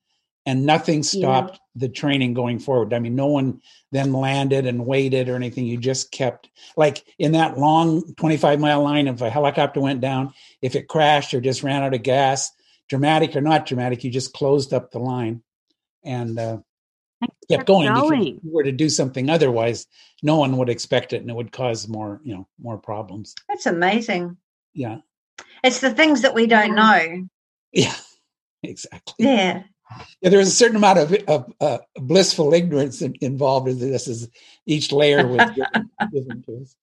and 0.49 0.65
nothing 0.65 1.03
stopped 1.03 1.55
yeah. 1.55 1.59
the 1.77 1.89
training 1.91 2.33
going 2.33 2.59
forward. 2.59 2.95
I 2.95 3.01
mean, 3.01 3.15
no 3.15 3.27
one 3.27 3.61
then 3.93 4.15
landed 4.15 4.65
and 4.65 4.87
waited 4.87 5.29
or 5.29 5.37
anything. 5.37 5.67
You 5.67 5.77
just 5.77 6.11
kept 6.11 6.49
like 6.75 7.05
in 7.19 7.33
that 7.33 7.59
long 7.59 8.15
25 8.15 8.59
mile 8.59 8.83
line, 8.83 9.09
if 9.09 9.21
a 9.21 9.29
helicopter 9.29 9.81
went 9.81 10.01
down, 10.01 10.33
if 10.63 10.75
it 10.75 10.89
crashed 10.89 11.35
or 11.35 11.43
just 11.43 11.63
ran 11.63 11.83
out 11.83 11.93
of 11.93 12.03
gas, 12.03 12.51
dramatic 12.89 13.37
or 13.37 13.43
not 13.43 13.67
dramatic, 13.67 14.05
you 14.05 14.11
just 14.11 14.33
closed 14.33 14.73
up 14.73 14.91
the 14.91 14.99
line 14.99 15.43
and 16.03 16.39
uh, 16.39 16.57
kept 17.51 17.67
going. 17.67 17.93
going. 17.93 18.37
If 18.39 18.45
you 18.45 18.51
were 18.51 18.65
to 18.65 18.73
do 18.73 18.89
something 18.89 19.29
otherwise, 19.29 19.87
no 20.23 20.39
one 20.39 20.57
would 20.57 20.71
expect 20.71 21.13
it 21.13 21.21
and 21.21 21.29
it 21.29 21.37
would 21.37 21.53
cause 21.53 21.87
more, 21.89 22.21
you 22.25 22.35
know, 22.35 22.49
more 22.59 22.79
problems. 22.79 23.35
That's 23.51 23.67
amazing. 23.67 24.39
Yeah. 24.73 24.99
It's 25.65 25.81
the 25.81 25.93
things 25.93 26.23
that 26.23 26.35
we 26.35 26.47
don't 26.47 26.75
know. 26.75 27.29
Yeah, 27.73 27.95
exactly. 28.63 29.27
Yeah 29.27 29.63
yeah, 30.21 30.31
there's 30.31 30.49
a 30.49 30.53
certain 30.53 30.77
amount 30.77 30.99
of, 30.99 31.13
of 31.29 31.53
uh, 31.61 31.79
blissful 31.97 32.55
ignorance 32.55 33.03
in, 33.03 33.15
involved 33.21 33.69
in 33.69 33.79
this 33.79 34.09
as 34.09 34.29
each 34.67 34.93
layer 34.93 35.27
was 35.27 35.51
given, 35.55 35.91
given 36.13 36.43
to 36.43 36.63
us. 36.63 36.77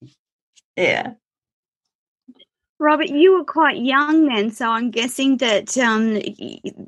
Yeah. 0.75 1.13
Robert, 2.77 3.09
you 3.09 3.37
were 3.37 3.45
quite 3.45 3.77
young 3.77 4.27
then, 4.27 4.51
so 4.51 4.69
I'm 4.69 4.91
guessing 4.91 5.37
that 5.37 5.77
um, 5.77 6.21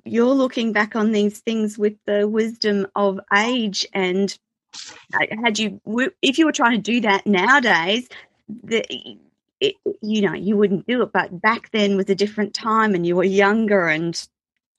you're 0.03 0.33
looking 0.33 0.73
back 0.73 0.95
on 0.95 1.13
these 1.13 1.39
things 1.39 1.77
with 1.77 1.93
the 2.05 2.27
wisdom 2.27 2.87
of 2.95 3.19
age. 3.35 3.87
And 3.93 4.37
uh, 5.13 5.25
had 5.43 5.57
you, 5.57 5.79
if 6.21 6.37
you 6.37 6.45
were 6.45 6.51
trying 6.51 6.73
to 6.73 6.91
do 6.91 7.01
that 7.01 7.25
nowadays, 7.25 8.09
the, 8.63 8.83
it, 9.59 9.75
you 10.01 10.21
know, 10.21 10.33
you 10.33 10.55
wouldn't 10.57 10.87
do 10.87 11.01
it. 11.01 11.11
But 11.11 11.41
back 11.41 11.71
then 11.71 11.97
was 11.97 12.09
a 12.09 12.15
different 12.15 12.53
time, 12.53 12.95
and 12.95 13.05
you 13.05 13.15
were 13.15 13.23
younger, 13.23 13.87
and 13.87 14.19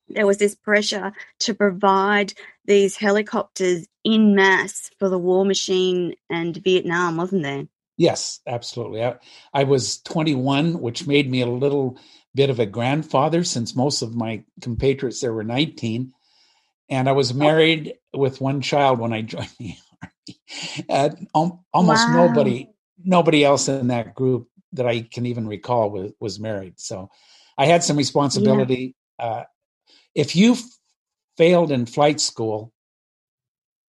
there 0.09 0.27
was 0.27 0.39
this 0.39 0.55
pressure 0.55 1.13
to 1.41 1.55
provide 1.55 2.33
these 2.65 2.97
helicopters 2.97 3.87
in 4.05 4.35
mass 4.35 4.91
for 4.99 5.09
the 5.09 5.19
war 5.19 5.45
machine 5.45 6.15
and 6.31 6.57
Vietnam, 6.57 7.17
wasn't 7.17 7.43
there? 7.43 7.67
Yes, 7.97 8.41
absolutely. 8.47 9.03
I, 9.03 9.17
I, 9.53 9.65
was 9.65 10.01
21, 10.03 10.81
which 10.81 11.07
made 11.07 11.29
me 11.29 11.41
a 11.41 11.47
little 11.47 11.99
bit 12.35 12.49
of 12.49 12.61
a 12.61 12.67
grandfather 12.67 13.43
since 13.43 13.75
most 13.75 14.03
of 14.03 14.15
my 14.15 14.45
compatriots 14.61 15.21
there 15.21 15.33
were 15.33 15.43
19. 15.43 16.13
And 16.89 17.09
I 17.09 17.13
was 17.13 17.35
married 17.35 17.95
oh. 18.15 18.21
with 18.21 18.41
one 18.41 18.61
child 18.61 19.01
when 19.01 19.13
I 19.13 19.23
joined 19.23 19.51
the 19.59 19.75
army. 20.03 20.89
Uh, 20.89 21.11
almost 21.73 22.09
wow. 22.09 22.29
nobody, 22.29 22.71
nobody 23.03 23.45
else 23.45 23.69
in 23.69 23.89
that 23.89 24.15
group 24.15 24.49
that 24.73 24.87
I 24.87 25.03
can 25.03 25.27
even 25.27 25.47
recall 25.47 25.91
was, 25.91 26.13
was 26.21 26.41
married. 26.41 26.79
So 26.79 27.11
I 27.57 27.67
had 27.67 27.83
some 27.83 27.97
responsibility. 27.97 28.95
Yeah. 29.19 29.27
Uh, 29.27 29.45
if 30.15 30.37
you 30.37 30.57
failed 31.37 31.73
in 31.73 31.87
flight 31.87 32.21
school, 32.21 32.73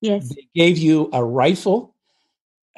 yes, 0.02 0.30
they 0.30 0.48
gave 0.56 0.78
you 0.78 1.10
a 1.13 1.24
rifle, 1.24 1.96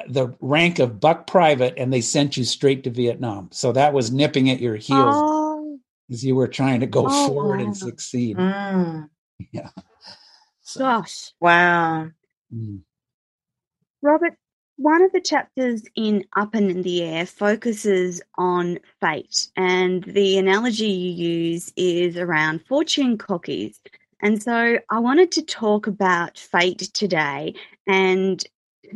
the 0.07 0.35
rank 0.39 0.79
of 0.79 0.99
buck 0.99 1.27
private, 1.27 1.75
and 1.77 1.91
they 1.91 2.01
sent 2.01 2.37
you 2.37 2.43
straight 2.43 2.83
to 2.83 2.89
Vietnam. 2.89 3.49
So 3.51 3.71
that 3.73 3.93
was 3.93 4.11
nipping 4.11 4.49
at 4.49 4.59
your 4.59 4.75
heels 4.75 5.15
oh. 5.15 5.79
as 6.09 6.23
you 6.23 6.35
were 6.35 6.47
trying 6.47 6.79
to 6.81 6.87
go 6.87 7.05
oh, 7.07 7.27
forward 7.27 7.59
wow. 7.59 7.65
and 7.65 7.77
succeed. 7.77 8.37
Mm. 8.37 9.09
Yeah. 9.51 9.69
So, 10.61 10.81
Gosh. 10.81 11.31
Wow. 11.39 12.09
Mm. 12.53 12.81
Robert, 14.03 14.37
one 14.81 15.03
of 15.03 15.11
the 15.11 15.21
chapters 15.21 15.83
in 15.95 16.25
Up 16.35 16.55
and 16.55 16.71
in 16.71 16.81
the 16.81 17.03
Air 17.03 17.27
focuses 17.27 18.19
on 18.35 18.79
fate, 18.99 19.49
and 19.55 20.03
the 20.05 20.39
analogy 20.39 20.87
you 20.87 21.11
use 21.11 21.71
is 21.75 22.17
around 22.17 22.65
fortune 22.65 23.17
cookies. 23.17 23.79
And 24.23 24.41
so 24.41 24.79
I 24.89 24.99
wanted 24.99 25.31
to 25.33 25.43
talk 25.43 25.85
about 25.85 26.39
fate 26.39 26.79
today 26.93 27.53
and 27.85 28.43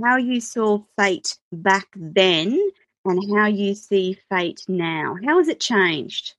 how 0.03 0.17
you 0.17 0.41
saw 0.41 0.83
fate 0.97 1.37
back 1.51 1.87
then 1.95 2.59
and 3.05 3.37
how 3.37 3.45
you 3.45 3.75
see 3.75 4.17
fate 4.29 4.63
now. 4.67 5.15
How 5.23 5.37
has 5.37 5.47
it 5.47 5.59
changed? 5.59 6.33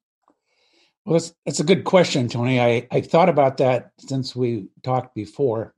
Well, 1.04 1.16
it's, 1.16 1.32
it's 1.46 1.60
a 1.60 1.64
good 1.64 1.84
question, 1.84 2.26
Toni. 2.26 2.60
I, 2.60 2.88
I 2.90 3.00
thought 3.00 3.28
about 3.28 3.58
that 3.58 3.92
since 3.98 4.34
we 4.34 4.66
talked 4.82 5.14
before. 5.14 5.72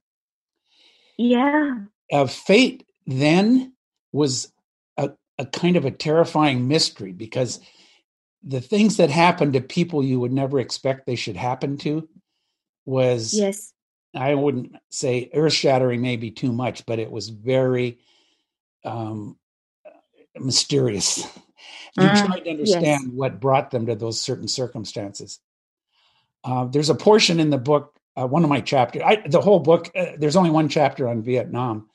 Yeah. 1.18 1.74
Uh, 2.10 2.26
fate 2.26 2.87
then 3.08 3.72
was 4.12 4.52
a, 4.98 5.10
a 5.38 5.46
kind 5.46 5.76
of 5.76 5.86
a 5.86 5.90
terrifying 5.90 6.68
mystery 6.68 7.12
because 7.12 7.58
the 8.42 8.60
things 8.60 8.98
that 8.98 9.10
happened 9.10 9.54
to 9.54 9.60
people 9.60 10.04
you 10.04 10.20
would 10.20 10.32
never 10.32 10.60
expect 10.60 11.06
they 11.06 11.16
should 11.16 11.36
happen 11.36 11.78
to 11.78 12.06
was 12.84 13.34
yes. 13.34 13.72
I 14.14 14.34
wouldn't 14.34 14.76
say 14.90 15.30
earth 15.34 15.54
shattering 15.54 16.02
maybe 16.02 16.30
too 16.30 16.52
much 16.52 16.84
but 16.86 16.98
it 16.98 17.10
was 17.10 17.30
very 17.30 17.98
um 18.84 19.36
mysterious. 20.38 21.26
You 21.96 22.04
uh, 22.04 22.26
tried 22.26 22.44
to 22.44 22.50
understand 22.50 23.04
yes. 23.04 23.12
what 23.12 23.40
brought 23.40 23.70
them 23.70 23.86
to 23.86 23.96
those 23.96 24.20
certain 24.20 24.46
circumstances. 24.46 25.40
Uh, 26.44 26.66
there's 26.66 26.90
a 26.90 26.94
portion 26.94 27.40
in 27.40 27.50
the 27.50 27.58
book 27.58 27.98
uh, 28.16 28.26
one 28.26 28.44
of 28.44 28.50
my 28.50 28.60
chapters 28.60 29.02
the 29.26 29.40
whole 29.40 29.60
book 29.60 29.90
uh, 29.96 30.12
there's 30.18 30.36
only 30.36 30.50
one 30.50 30.68
chapter 30.68 31.08
on 31.08 31.22
vietnam 31.22 31.88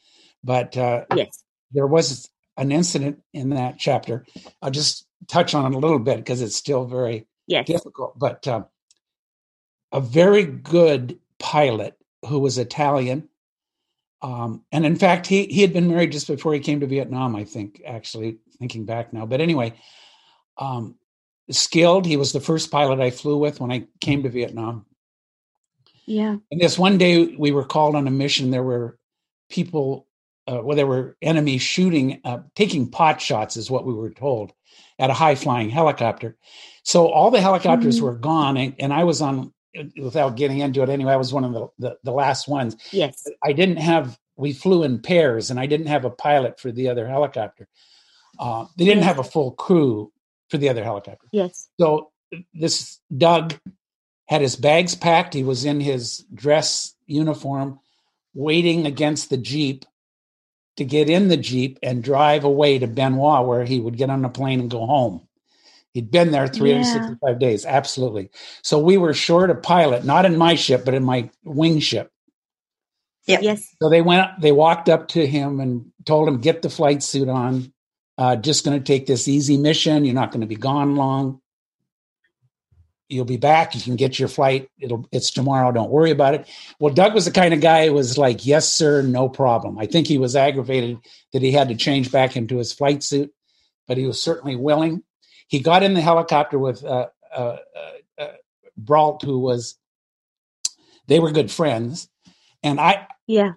but 0.43 0.75
uh, 0.77 1.06
yes, 1.15 1.43
there 1.71 1.88
was 1.88 2.29
an 2.58 2.71
incident 2.71 3.21
in 3.34 3.49
that 3.49 3.77
chapter. 3.79 4.25
I'll 4.62 4.71
just 4.71 5.06
touch 5.27 5.56
on 5.56 5.71
it 5.71 5.75
a 5.75 5.79
little 5.79 5.99
bit 5.99 6.17
because 6.17 6.41
it's 6.41 6.56
still 6.56 6.86
very 6.86 7.25
yes. 7.47 7.65
difficult. 7.65 8.17
But 8.17 8.47
uh, 8.47 8.63
a 9.91 10.01
very 10.01 10.43
good 10.43 11.19
pilot 11.39 11.97
who 12.27 12.39
was 12.39 12.58
Italian. 12.58 13.29
Um, 14.21 14.63
and 14.71 14.86
in 14.86 14.95
fact, 14.95 15.27
he, 15.27 15.45
he 15.45 15.62
had 15.62 15.73
been 15.73 15.89
married 15.89 16.12
just 16.12 16.27
before 16.27 16.53
he 16.53 16.60
came 16.60 16.79
to 16.79 16.88
Vietnam, 16.88 17.36
I 17.36 17.43
think, 17.43 17.82
actually, 17.86 18.38
thinking 18.58 18.86
back 18.86 19.12
now. 19.12 19.25
But 19.25 19.41
anyway, 19.41 19.73
um, 20.58 20.95
skilled. 21.49 22.06
He 22.06 22.17
was 22.17 22.32
the 22.32 22.39
first 22.39 22.71
pilot 22.71 22.99
I 22.99 23.12
flew 23.12 23.38
with 23.38 23.60
when 23.60 23.71
I 23.71 23.88
came 23.99 24.23
to 24.23 24.29
Vietnam. 24.29 24.86
Yeah. 26.06 26.38
And 26.51 26.62
this 26.62 26.77
one 26.77 26.97
day 26.97 27.36
we 27.38 27.51
were 27.51 27.65
called 27.65 27.95
on 27.95 28.08
a 28.08 28.12
mission. 28.12 28.51
There 28.51 28.63
were 28.63 28.97
people, 29.49 30.08
uh, 30.47 30.60
well, 30.63 30.75
there 30.75 30.88
were 30.88 31.17
enemies 31.21 31.62
shooting, 31.62 32.19
uh, 32.25 32.39
taking 32.56 32.89
pot 32.89 33.21
shots, 33.21 33.58
is 33.58 33.71
what 33.71 33.86
we 33.86 33.93
were 33.93 34.12
told, 34.12 34.53
at 34.99 35.10
a 35.10 35.13
high 35.13 35.36
flying 35.36 35.69
helicopter. 35.69 36.38
So 36.84 37.08
all 37.08 37.32
the 37.32 37.41
helicopters 37.41 37.99
Mhm. 37.99 38.03
were 38.03 38.15
gone, 38.15 38.58
and, 38.58 38.75
and 38.79 38.93
I 38.93 39.03
was 39.03 39.21
on. 39.21 39.53
Without 39.99 40.36
getting 40.36 40.60
into 40.60 40.84
it 40.84 40.89
anyway, 40.89 41.13
I 41.13 41.15
was 41.15 41.34
one 41.34 41.43
of 41.43 41.51
the, 41.53 41.67
the, 41.79 41.97
the 42.03 42.12
last 42.12 42.47
ones. 42.47 42.75
Yes. 42.91 43.25
I 43.43 43.53
didn't 43.53 43.77
have. 43.77 44.19
We 44.36 44.53
flew 44.53 44.84
in 44.84 44.99
pairs, 45.01 45.49
and 45.49 45.60
I 45.60 45.65
didn't 45.65 45.88
have 45.88 46.06
a 46.06 46.12
pilot 46.12 46.60
for 46.60 46.71
the 46.71 46.89
other 46.89 47.08
helicopter. 47.08 47.67
Uh, 48.38 48.65
they 48.77 48.86
didn't 48.86 48.99
Yes. 48.99 49.08
have 49.08 49.19
a 49.19 49.23
full 49.23 49.51
crew 49.53 50.12
for 50.49 50.60
the 50.60 50.69
other 50.69 50.84
helicopter. 50.84 51.27
Yes. 51.32 51.69
So 51.79 52.12
this 52.53 52.99
Doug 53.17 53.56
had 54.27 54.41
his 54.41 54.56
bags 54.56 54.93
packed. 54.93 55.34
He 55.34 55.43
was 55.43 55.65
in 55.65 55.79
his 55.79 56.23
dress 56.36 56.93
uniform, 57.08 57.79
waiting 58.36 58.86
against 58.86 59.29
the 59.32 59.38
Jeep 59.38 59.86
to 60.77 60.83
get 60.83 61.09
in 61.09 61.27
the 61.27 61.38
Jeep 61.38 61.79
and 61.83 62.03
drive 62.03 62.43
away 62.43 62.79
to 62.79 62.88
Bien 62.88 63.13
Hoa, 63.13 63.43
where 63.43 63.63
he 63.63 63.79
would 63.79 63.97
get 63.97 64.09
on 64.09 64.25
a 64.25 64.29
plane 64.29 64.59
and 64.59 64.71
go 64.71 64.86
home. 64.86 65.27
He'd 65.93 66.09
been 66.09 66.31
there 66.31 66.47
365 66.47 67.39
days. 67.39 67.65
Absolutely. 67.65 68.31
So 68.63 68.79
we 68.79 68.97
were 68.97 69.13
short 69.13 69.51
a 69.51 69.55
pilot, 69.55 70.03
not 70.03 70.25
in 70.25 70.38
my 70.38 70.55
ship, 70.55 70.86
but 70.86 70.95
in 70.95 71.03
my 71.03 71.29
wing 71.43 71.79
ship. 71.79 72.12
Yep. 73.27 73.41
Yes. 73.43 73.75
So 73.81 73.89
they 73.89 74.01
went, 74.01 74.41
they 74.41 74.51
walked 74.51 74.89
up 74.89 75.09
to 75.09 75.25
him 75.25 75.59
and 75.59 75.91
told 76.05 76.27
him, 76.27 76.41
get 76.41 76.63
the 76.63 76.69
flight 76.69 77.03
suit 77.03 77.29
on. 77.29 77.71
Uh, 78.17 78.36
just 78.36 78.65
going 78.65 78.77
to 78.77 78.83
take 78.83 79.05
this 79.05 79.27
easy 79.27 79.57
mission. 79.57 80.03
You're 80.03 80.15
not 80.15 80.31
going 80.31 80.41
to 80.41 80.47
be 80.47 80.55
gone 80.55 80.95
long. 80.95 81.41
You'll 83.09 83.25
be 83.25 83.37
back. 83.37 83.75
You 83.75 83.81
can 83.81 83.95
get 83.95 84.17
your 84.17 84.27
flight. 84.29 84.69
It'll, 84.79 85.07
it's 85.11 85.29
tomorrow. 85.29 85.71
Don't 85.71 85.91
worry 85.91 86.09
about 86.11 86.33
it. 86.33 86.47
Well, 86.79 86.93
Doug 86.93 87.13
was 87.13 87.25
the 87.25 87.31
kind 87.31 87.53
of 87.53 87.61
guy 87.61 87.87
who 87.87 87.93
was 87.93 88.17
like, 88.17 88.45
yes, 88.45 88.71
sir, 88.71 89.01
no 89.01 89.29
problem. 89.29 89.77
I 89.77 89.85
think 89.85 90.07
he 90.07 90.17
was 90.17 90.35
aggravated 90.35 90.97
that 91.33 91.41
he 91.41 91.51
had 91.51 91.67
to 91.67 91.75
change 91.75 92.11
back 92.11 92.35
into 92.35 92.57
his 92.57 92.73
flight 92.73 93.03
suit, 93.03 93.31
but 93.87 93.97
he 93.97 94.05
was 94.07 94.23
certainly 94.23 94.55
willing. 94.55 95.03
He 95.47 95.59
got 95.59 95.83
in 95.83 95.93
the 95.93 96.01
helicopter 96.01 96.57
with 96.57 96.83
uh, 96.83 97.07
uh, 97.35 97.57
uh, 97.75 97.91
uh, 98.17 98.27
Brault, 98.77 99.21
who 99.21 99.37
was, 99.39 99.75
they 101.07 101.19
were 101.19 101.31
good 101.31 101.51
friends. 101.51 102.09
And 102.63 102.79
I, 102.79 103.07
Yeah. 103.27 103.51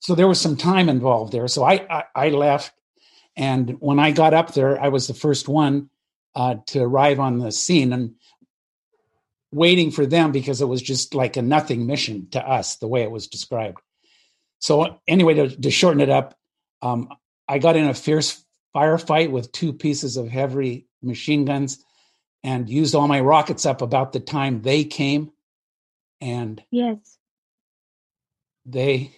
so 0.00 0.14
there 0.14 0.28
was 0.28 0.40
some 0.40 0.56
time 0.56 0.88
involved 0.88 1.32
there. 1.32 1.48
So 1.48 1.64
I, 1.64 1.86
I, 1.90 2.04
I 2.14 2.28
left, 2.28 2.72
and 3.34 3.76
when 3.80 3.98
I 3.98 4.10
got 4.12 4.34
up 4.34 4.52
there, 4.52 4.80
I 4.80 4.88
was 4.88 5.06
the 5.08 5.14
first 5.14 5.48
one 5.48 5.88
uh, 6.36 6.56
to 6.66 6.82
arrive 6.82 7.18
on 7.18 7.38
the 7.38 7.50
scene 7.50 7.92
and 7.92 8.14
waiting 9.52 9.90
for 9.90 10.06
them 10.06 10.32
because 10.32 10.60
it 10.60 10.66
was 10.66 10.82
just 10.82 11.14
like 11.14 11.36
a 11.36 11.42
nothing 11.42 11.86
mission 11.86 12.28
to 12.30 12.40
us, 12.46 12.76
the 12.76 12.88
way 12.88 13.02
it 13.02 13.10
was 13.10 13.26
described. 13.26 13.78
So 14.60 15.00
anyway, 15.08 15.34
to, 15.34 15.48
to 15.48 15.70
shorten 15.70 16.00
it 16.00 16.10
up, 16.10 16.36
um, 16.82 17.08
I 17.48 17.58
got 17.58 17.76
in 17.76 17.86
a 17.86 17.94
fierce 17.94 18.44
firefight 18.74 19.30
with 19.30 19.52
two 19.52 19.72
pieces 19.72 20.16
of 20.16 20.28
heavy 20.28 20.86
machine 21.02 21.44
guns 21.44 21.84
and 22.44 22.68
used 22.68 22.94
all 22.94 23.08
my 23.08 23.20
rockets 23.20 23.66
up 23.66 23.82
about 23.82 24.12
the 24.12 24.20
time 24.20 24.62
they 24.62 24.84
came 24.84 25.32
and 26.20 26.62
Yes. 26.70 27.18
they 28.66 29.10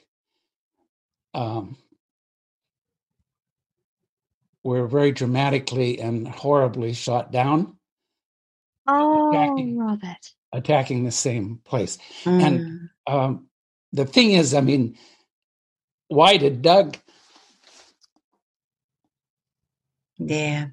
um, 1.34 1.76
were 4.62 4.86
very 4.86 5.12
dramatically 5.12 6.00
and 6.00 6.26
horribly 6.26 6.92
shot 6.92 7.32
down, 7.32 7.76
Oh, 8.86 9.30
Attacking. 9.30 9.78
Robert. 9.78 10.16
attacking 10.52 11.04
the 11.04 11.10
same 11.12 11.60
place. 11.64 11.98
Mm. 12.24 12.42
And 12.42 12.88
um, 13.06 13.46
the 13.92 14.04
thing 14.04 14.32
is, 14.32 14.54
I 14.54 14.60
mean, 14.60 14.96
why 16.08 16.36
did 16.36 16.62
Doug? 16.62 16.96
yeah. 20.18 20.66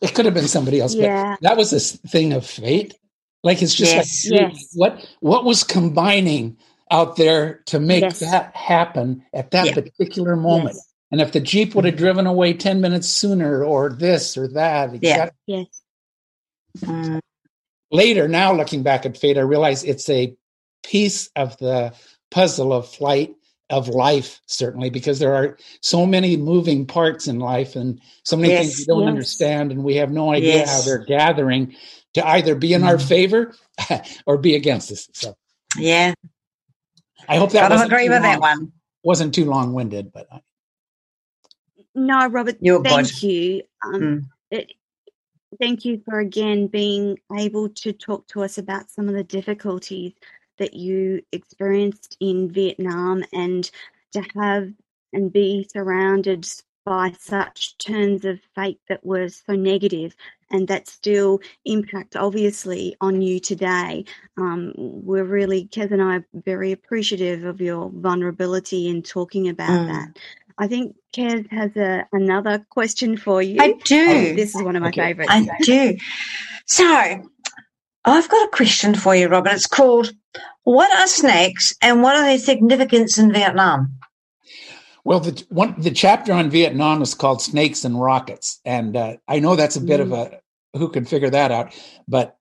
It 0.00 0.14
could 0.14 0.24
have 0.24 0.34
been 0.34 0.48
somebody 0.48 0.80
else, 0.80 0.94
Yeah. 0.94 1.36
but 1.40 1.42
that 1.48 1.56
was 1.56 1.72
a 1.72 1.76
s- 1.76 1.96
thing 2.08 2.32
of 2.32 2.46
fate. 2.46 2.94
Like 3.42 3.62
it's 3.62 3.74
just 3.74 3.92
Yes. 3.94 4.26
like 4.30 4.52
Yes. 4.52 4.68
what 4.74 5.06
what 5.20 5.44
was 5.44 5.62
combining 5.64 6.56
out 6.90 7.16
there 7.16 7.62
to 7.66 7.78
make 7.80 8.02
Yes. 8.02 8.20
that 8.20 8.54
happen 8.56 9.22
at 9.32 9.50
that 9.52 9.66
Yeah. 9.66 9.74
particular 9.74 10.36
moment. 10.36 10.76
And 11.10 11.20
if 11.20 11.32
the 11.32 11.40
Jeep 11.40 11.74
would 11.74 11.84
have 11.84 11.96
driven 11.96 12.26
away 12.26 12.52
10 12.54 12.80
minutes 12.80 13.08
sooner 13.08 13.64
or 13.64 13.90
this 13.92 14.36
or 14.38 14.48
that, 14.48 15.02
Yeah. 15.02 15.30
Yes. 15.46 15.66
Mm. 16.78 17.20
Later 17.90 18.28
now 18.28 18.52
looking 18.52 18.82
back 18.82 19.04
at 19.06 19.16
fate 19.16 19.36
i 19.38 19.40
realize 19.40 19.84
it's 19.84 20.08
a 20.08 20.34
piece 20.84 21.28
of 21.36 21.56
the 21.58 21.92
puzzle 22.30 22.72
of 22.72 22.88
flight 22.88 23.34
of 23.68 23.88
life 23.88 24.40
certainly 24.46 24.90
because 24.90 25.18
there 25.18 25.34
are 25.34 25.56
so 25.82 26.04
many 26.06 26.36
moving 26.36 26.86
parts 26.86 27.26
in 27.28 27.38
life 27.38 27.76
and 27.76 28.00
so 28.24 28.36
many 28.36 28.52
Yes, 28.52 28.62
things 28.66 28.78
we 28.80 28.84
don't 28.86 29.02
yes. 29.02 29.08
understand 29.08 29.72
and 29.72 29.84
we 29.84 29.96
have 29.96 30.10
no 30.10 30.32
idea 30.32 30.56
Yes. 30.56 30.70
how 30.70 30.80
they're 30.82 31.04
gathering 31.04 31.74
to 32.14 32.26
either 32.26 32.54
be 32.56 32.72
in 32.74 32.82
our 32.82 32.96
Mm. 32.96 33.08
favor 33.08 33.54
or 34.26 34.38
be 34.38 34.54
against 34.56 34.90
us 34.90 35.08
so 35.12 35.36
Yeah. 35.76 36.14
i 37.28 37.36
hope 37.36 37.52
that 37.52 37.64
I 37.64 37.68
don't 37.68 37.76
wasn't 37.78 37.92
agree 37.92 38.06
too 38.06 38.12
with 38.12 38.22
that 38.22 38.40
long- 38.40 38.58
one. 38.58 38.72
wasn't 39.04 39.34
too 39.34 39.44
long-winded 39.44 40.12
but 40.12 40.26
I- 40.32 40.40
No, 41.94 42.26
Robert, 42.28 42.56
You're 42.60 42.82
thank 42.82 43.08
good. 43.08 43.22
you. 43.22 43.62
Um, 43.84 43.92
Mm. 44.00 44.22
it, 44.52 44.72
thank 45.58 45.84
you 45.84 46.00
for 46.04 46.20
again 46.20 46.66
being 46.66 47.18
able 47.36 47.68
to 47.68 47.92
talk 47.92 48.26
to 48.28 48.42
us 48.42 48.58
about 48.58 48.90
some 48.90 49.08
of 49.08 49.14
the 49.14 49.24
difficulties 49.24 50.12
that 50.58 50.74
you 50.74 51.22
experienced 51.32 52.16
in 52.20 52.50
Vietnam 52.50 53.24
and 53.32 53.70
to 54.12 54.22
have 54.36 54.70
and 55.12 55.32
be 55.32 55.66
surrounded 55.72 56.46
by 56.84 57.12
such 57.18 57.76
turns 57.78 58.24
of 58.24 58.40
fate 58.54 58.80
that 58.88 59.04
were 59.04 59.28
so 59.28 59.54
negative 59.54 60.14
and 60.50 60.66
that 60.68 60.88
still 60.88 61.40
impact 61.64 62.16
obviously 62.16 62.96
on 63.00 63.20
you 63.22 63.38
today. 63.38 64.04
Um, 64.38 64.72
we're 64.76 65.24
really, 65.24 65.66
Kez 65.66 65.90
and 65.92 66.02
I 66.02 66.16
are 66.16 66.26
very 66.32 66.72
appreciative 66.72 67.44
of 67.44 67.60
your 67.60 67.90
vulnerability 67.90 68.88
in 68.88 69.02
talking 69.02 69.48
about 69.48 69.70
Mm. 69.70 69.86
that. 69.88 70.18
I 70.60 70.68
think 70.68 70.94
Kez 71.16 71.50
has 71.50 71.74
a, 71.76 72.06
another 72.12 72.64
question 72.70 73.16
for 73.16 73.40
you. 73.40 73.56
I 73.60 73.72
do. 73.84 74.06
Oh, 74.10 74.36
this 74.36 74.54
is 74.54 74.62
one 74.62 74.76
of 74.76 74.82
my 74.82 74.90
Okay. 74.90 75.00
favorites. 75.00 75.32
I 75.32 75.48
do. 75.62 75.96
So, 76.66 77.22
I've 78.04 78.28
got 78.28 78.46
a 78.46 78.50
question 78.50 78.94
for 78.94 79.16
you, 79.16 79.28
Robert. 79.28 79.54
It's 79.54 79.66
called 79.66 80.12
What 80.64 80.94
are 80.98 81.06
snakes 81.06 81.74
and 81.80 82.02
what 82.02 82.14
are 82.14 82.22
their 82.22 82.38
significance 82.38 83.18
in 83.18 83.32
Vietnam? 83.32 83.96
well 85.02 85.18
the 85.18 85.42
one 85.48 85.74
the 85.78 85.90
chapter 85.90 86.30
on 86.30 86.50
vietnam 86.50 87.00
is 87.00 87.14
called 87.14 87.40
snakes 87.40 87.86
and 87.86 87.98
rockets 87.98 88.60
and 88.66 88.94
uh, 88.98 89.16
i 89.28 89.38
know 89.38 89.56
that's 89.56 89.76
a 89.76 89.80
bit 89.80 89.98
of 89.98 90.12
a 90.12 90.38
who 90.74 90.90
could 90.90 91.08
figure 91.08 91.30
that 91.30 91.50
out 91.50 91.74
but 92.06 92.36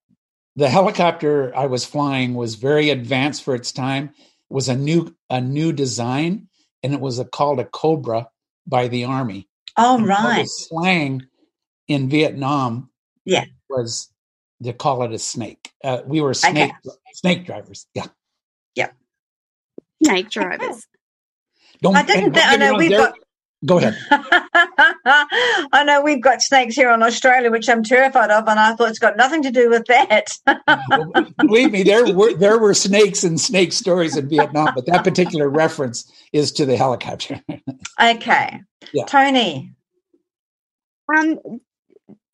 the 0.58 0.70
helicopter 0.70 1.56
i 1.56 1.66
was 1.66 1.86
flying 1.86 2.34
was 2.34 2.56
very 2.56 2.90
advanced 2.90 3.44
for 3.44 3.56
its 3.56 3.72
time 3.72 4.10
was 4.50 4.68
a 4.68 4.76
new 4.76 5.16
a 5.30 5.40
new 5.40 5.72
design 5.72 6.49
and 6.84 6.94
it 6.94 7.00
was 7.00 7.20
a, 7.20 7.26
called 7.26 7.60
a 7.60 7.66
cobra 7.66 8.30
by 8.68 8.88
the 8.88 9.04
army 9.06 9.48
Oh, 9.78 9.98
And 9.98 10.12
all 10.12 10.24
the 10.24 10.30
right. 10.30 10.48
slang 10.48 11.26
in 11.88 12.10
vietnam 12.10 12.90
Yeah. 13.26 13.46
was 13.70 14.12
to 14.64 14.74
call 14.74 15.04
it 15.04 15.12
a 15.14 15.20
snake 15.20 15.72
uh, 15.84 16.02
we 16.06 16.22
were 16.22 16.34
snake 16.34 16.74
snake 17.14 17.46
drivers 17.46 17.88
yeah 17.94 18.06
Yeah. 18.76 18.90
Snake 20.04 20.30
drivers. 20.30 20.88
don't, 21.82 21.96
I 21.96 22.04
didn't 22.04 22.24
and 22.26 22.34
think- 22.36 22.46
I 22.46 22.58
don't 22.58 22.60
get 22.60 22.60
me 22.60 22.72
know 22.72 22.78
we've 22.78 22.90
there- 22.90 23.00
got- 23.00 23.16
go 23.66 23.78
ahead 23.78 23.96
I 25.06 25.84
know 25.86 26.02
we've 26.02 26.22
got 26.22 26.42
snakes 26.42 26.76
here 26.76 26.92
in 26.92 27.02
Australia, 27.02 27.52
which 27.52 27.70
I'm 27.70 27.84
terrified 27.84 28.32
of, 28.32 28.48
and 28.48 28.60
I 28.60 28.76
thought 28.76 28.90
it's 28.90 29.00
got 29.00 29.18
nothing 29.18 29.42
to 29.44 29.52
do 29.52 29.70
with 29.70 29.86
that. 29.86 30.38
Believe 31.38 31.72
me, 31.72 31.84
there 31.84 32.14
were 32.14 32.34
there 32.36 32.58
were 32.58 32.74
snakes 32.74 33.24
and 33.24 33.40
snake 33.40 33.74
stories 33.74 34.18
in 34.18 34.30
Vietnam, 34.30 34.72
but 34.76 34.86
that 34.88 35.04
particular 35.04 35.50
reference 35.50 36.12
is 36.34 36.52
to 36.54 36.66
the 36.66 36.78
helicopter. 36.78 37.42
okay. 38.02 38.62
Yeah. 38.94 39.06
Toni. 39.06 39.74
Um, 41.16 41.40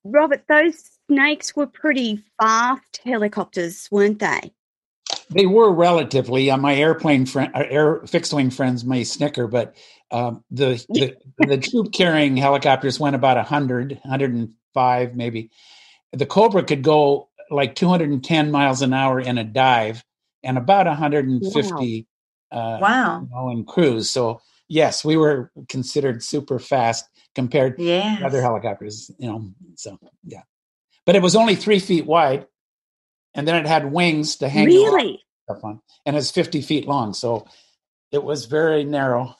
Robert, 0.03 0.43
those 0.47 0.91
snakes 1.07 1.55
were 1.55 1.67
pretty 1.67 2.23
fast 2.39 3.01
helicopters, 3.03 3.87
weren't 3.91 4.19
they? 4.19 4.51
they 5.29 5.45
were 5.45 5.71
relatively. 5.71 6.49
Uh, 6.51 6.57
my 6.57 6.75
airplane 6.75 7.25
friend, 7.25 7.51
uh, 7.55 7.63
air 7.69 8.01
fixed 8.07 8.33
wing 8.33 8.49
friends 8.49 8.85
may 8.85 9.03
snicker, 9.03 9.47
but 9.47 9.75
um, 10.11 10.43
the 10.51 10.83
the, 10.89 11.15
the 11.39 11.57
troop 11.57 11.91
carrying 11.93 12.37
helicopters 12.37 12.99
went 12.99 13.15
about 13.15 13.37
100, 13.37 13.99
105 14.03 15.15
maybe. 15.15 15.49
The 16.13 16.25
Cobra 16.25 16.63
could 16.63 16.83
go 16.83 17.29
like 17.49 17.75
210 17.75 18.51
miles 18.51 18.81
an 18.81 18.93
hour 18.93 19.19
in 19.19 19.37
a 19.37 19.43
dive, 19.43 20.03
and 20.43 20.57
about 20.57 20.85
150 20.87 22.07
uh, 22.51 22.77
Wow. 22.81 23.21
you 23.21 23.29
know, 23.35 23.49
in 23.49 23.65
cruise. 23.65 24.09
So 24.09 24.41
yes, 24.67 25.03
we 25.03 25.17
were 25.17 25.51
considered 25.67 26.23
super 26.23 26.59
fast 26.59 27.05
compared 27.33 27.79
Yeah. 27.79 28.19
to 28.19 28.25
other 28.25 28.41
helicopters. 28.41 29.11
You 29.17 29.27
know, 29.27 29.51
so 29.75 29.97
yeah. 30.23 30.43
but 31.05 31.15
it 31.15 31.21
was 31.21 31.35
only 31.35 31.55
three 31.55 31.79
feet 31.79 32.05
wide, 32.05 32.47
and 33.33 33.47
then 33.47 33.55
it 33.55 33.67
had 33.67 33.91
wings 33.91 34.37
to 34.37 34.49
hang 34.49 34.65
really 34.67 35.21
stuff 35.43 35.63
on, 35.63 35.81
and 36.05 36.15
it's 36.15 36.31
fifty 36.31 36.61
feet 36.61 36.87
long. 36.87 37.13
So 37.13 37.47
it 38.11 38.23
was 38.23 38.45
very 38.45 38.83
narrow. 38.83 39.35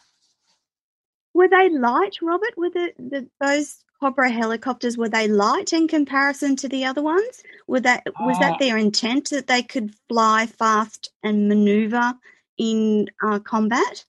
Were 1.36 1.50
they 1.50 1.70
light, 1.70 2.16
Robert? 2.22 2.58
Were 2.58 2.70
the, 2.70 2.94
the 2.98 3.28
those 3.42 3.84
Cobra 4.00 4.30
helicopters 4.30 4.98
were 4.98 5.10
they 5.10 5.28
light 5.28 5.74
in 5.74 5.88
comparison 5.88 6.56
to 6.58 6.70
the 6.70 6.86
other 6.86 7.04
ones? 7.04 7.44
Were 7.68 7.82
that 7.82 8.06
was 8.26 8.38
Uh, 8.38 8.40
that 8.40 8.60
their 8.60 8.78
intent 8.78 9.30
that 9.32 9.48
they 9.48 9.62
could 9.62 9.94
fly 10.08 10.48
fast 10.48 11.12
and 11.24 11.50
maneuver 11.50 12.14
in 12.58 13.10
uh, 13.22 13.40
combat? 13.40 14.06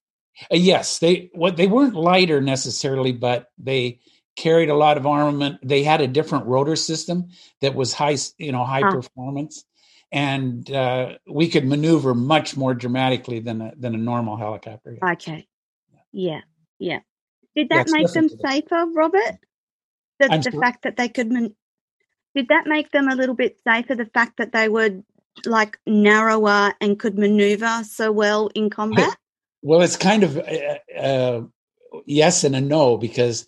Uh, 0.52 0.56
yes, 0.56 1.00
they 1.00 1.30
what 1.34 1.56
they 1.56 1.66
weren't 1.66 1.96
lighter 1.96 2.40
necessarily, 2.40 3.10
but 3.12 3.50
they 3.58 3.98
carried 4.36 4.70
a 4.70 4.76
lot 4.76 4.96
of 4.96 5.04
armament. 5.06 5.58
They 5.64 5.82
had 5.82 6.00
a 6.00 6.06
different 6.06 6.46
rotor 6.46 6.76
system 6.76 7.30
that 7.60 7.74
was 7.74 7.92
high, 7.92 8.18
you 8.38 8.52
know, 8.52 8.64
high 8.64 8.84
Ah. 8.84 8.92
performance, 8.92 9.64
and 10.12 10.70
uh, 10.70 11.18
we 11.26 11.48
could 11.48 11.66
maneuver 11.66 12.14
much 12.14 12.56
more 12.56 12.74
dramatically 12.74 13.40
than 13.40 13.60
a, 13.62 13.72
than 13.76 13.96
a 13.96 13.98
normal 13.98 14.36
helicopter. 14.36 14.98
Okay, 15.02 15.48
yeah, 16.12 16.42
yeah. 16.78 17.00
Did 17.56 17.70
that 17.70 17.82
it's 17.82 17.92
make 17.92 18.12
them 18.12 18.28
safer, 18.28 18.86
Robert? 18.94 19.38
The, 20.20 20.28
the 20.28 20.42
sorry? 20.42 20.60
fact 20.60 20.82
that 20.82 20.96
they 20.96 21.08
could 21.08 21.30
did 22.34 22.48
that 22.48 22.66
make 22.66 22.92
them 22.92 23.08
a 23.08 23.14
little 23.14 23.34
bit 23.34 23.58
safer? 23.66 23.94
The 23.94 24.04
fact 24.04 24.36
that 24.36 24.52
they 24.52 24.68
were 24.68 25.02
like 25.46 25.78
narrower 25.86 26.74
and 26.80 26.98
could 26.98 27.18
maneuver 27.18 27.82
so 27.84 28.12
well 28.12 28.48
in 28.54 28.68
combat. 28.70 29.16
Well, 29.62 29.80
it's 29.80 29.96
kind 29.96 30.22
of 30.22 30.36
uh, 30.38 30.78
uh, 30.98 31.42
yes 32.04 32.44
and 32.44 32.54
a 32.54 32.60
no 32.60 32.98
because 32.98 33.46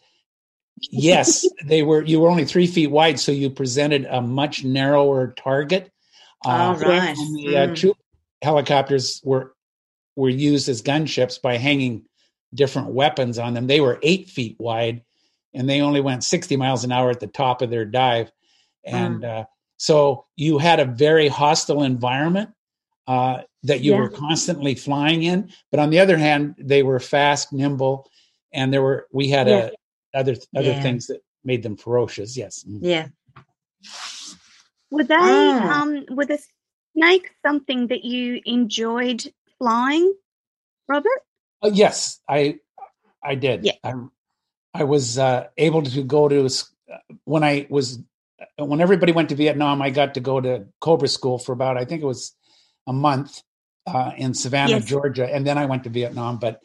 yes, 0.80 1.46
they 1.66 1.82
were. 1.82 2.02
You 2.02 2.20
were 2.20 2.30
only 2.30 2.46
three 2.46 2.66
feet 2.66 2.90
wide, 2.90 3.20
so 3.20 3.30
you 3.30 3.50
presented 3.50 4.06
a 4.06 4.22
much 4.22 4.64
narrower 4.64 5.34
target. 5.36 5.92
Uh, 6.44 6.76
right. 6.80 7.16
the 7.16 7.56
uh, 7.56 7.66
Mm. 7.68 7.76
troop 7.76 7.96
helicopters 8.42 9.20
were 9.22 9.54
were 10.16 10.28
used 10.30 10.68
as 10.68 10.82
gunships 10.82 11.40
by 11.40 11.58
hanging 11.58 12.04
different 12.54 12.88
weapons 12.88 13.38
on 13.38 13.54
them. 13.54 13.66
They 13.66 13.80
were 13.80 13.98
eight 14.02 14.28
feet 14.28 14.56
wide, 14.58 15.02
and 15.54 15.68
they 15.68 15.80
only 15.80 16.00
went 16.00 16.24
sixty 16.24 16.56
miles 16.56 16.84
an 16.84 16.92
hour 16.92 17.10
at 17.10 17.20
the 17.20 17.26
top 17.26 17.62
of 17.62 17.70
their 17.70 17.84
dive, 17.84 18.30
and 18.84 19.24
uh, 19.24 19.44
so 19.76 20.26
you 20.36 20.58
had 20.58 20.80
a 20.80 20.84
very 20.84 21.28
hostile 21.28 21.82
environment 21.82 22.50
uh, 23.06 23.42
that 23.62 23.80
you 23.80 23.92
Yeah. 23.92 24.00
were 24.00 24.08
constantly 24.10 24.74
flying 24.74 25.22
in. 25.22 25.50
But 25.70 25.80
on 25.80 25.90
the 25.90 26.00
other 26.00 26.16
hand, 26.18 26.54
they 26.58 26.82
were 26.82 27.00
fast, 27.00 27.52
nimble, 27.52 28.10
and 28.52 28.72
there 28.72 28.82
were 28.82 29.06
we 29.12 29.28
had 29.28 29.48
Yeah. 29.48 29.70
a, 30.14 30.18
other 30.18 30.36
other 30.56 30.72
Yeah. 30.72 30.80
things 30.82 31.06
that 31.08 31.20
made 31.44 31.62
them 31.62 31.76
ferocious. 31.76 32.36
Yes. 32.36 32.64
Mm. 32.68 32.78
Yeah. 32.82 33.08
Were 34.90 35.04
they 35.04 35.14
Ah. 35.16 35.82
um 35.82 36.04
were 36.10 36.24
the 36.26 36.38
snakes 36.96 37.30
something 37.46 37.88
that 37.88 38.04
you 38.04 38.40
enjoyed 38.44 39.22
flying, 39.58 40.14
Robert? 40.88 41.22
Uh, 41.62 41.70
yes, 41.72 42.20
I 42.28 42.58
I 43.22 43.34
did. 43.34 43.64
Yeah. 43.64 43.72
I 43.84 43.94
I 44.74 44.84
was 44.84 45.18
uh, 45.18 45.48
able 45.56 45.82
to 45.82 46.02
go 46.04 46.28
to 46.28 46.44
s- 46.46 46.70
when 47.24 47.42
I 47.44 47.66
was 47.70 47.98
when 48.58 48.80
everybody 48.80 49.12
went 49.12 49.30
to 49.30 49.34
Vietnam. 49.34 49.82
I 49.82 49.90
got 49.90 50.14
to 50.14 50.20
go 50.20 50.40
to 50.40 50.66
Cobra 50.80 51.08
School 51.08 51.38
for 51.38 51.52
about 51.52 51.76
I 51.76 51.84
think 51.84 52.02
it 52.02 52.06
was 52.06 52.34
a 52.86 52.92
month 52.92 53.42
uh, 53.86 54.12
in 54.16 54.34
Savannah, 54.34 54.78
Yes. 54.78 54.84
Georgia, 54.86 55.26
and 55.32 55.46
then 55.46 55.58
I 55.58 55.66
went 55.66 55.84
to 55.84 55.90
Vietnam. 55.90 56.38
But 56.38 56.60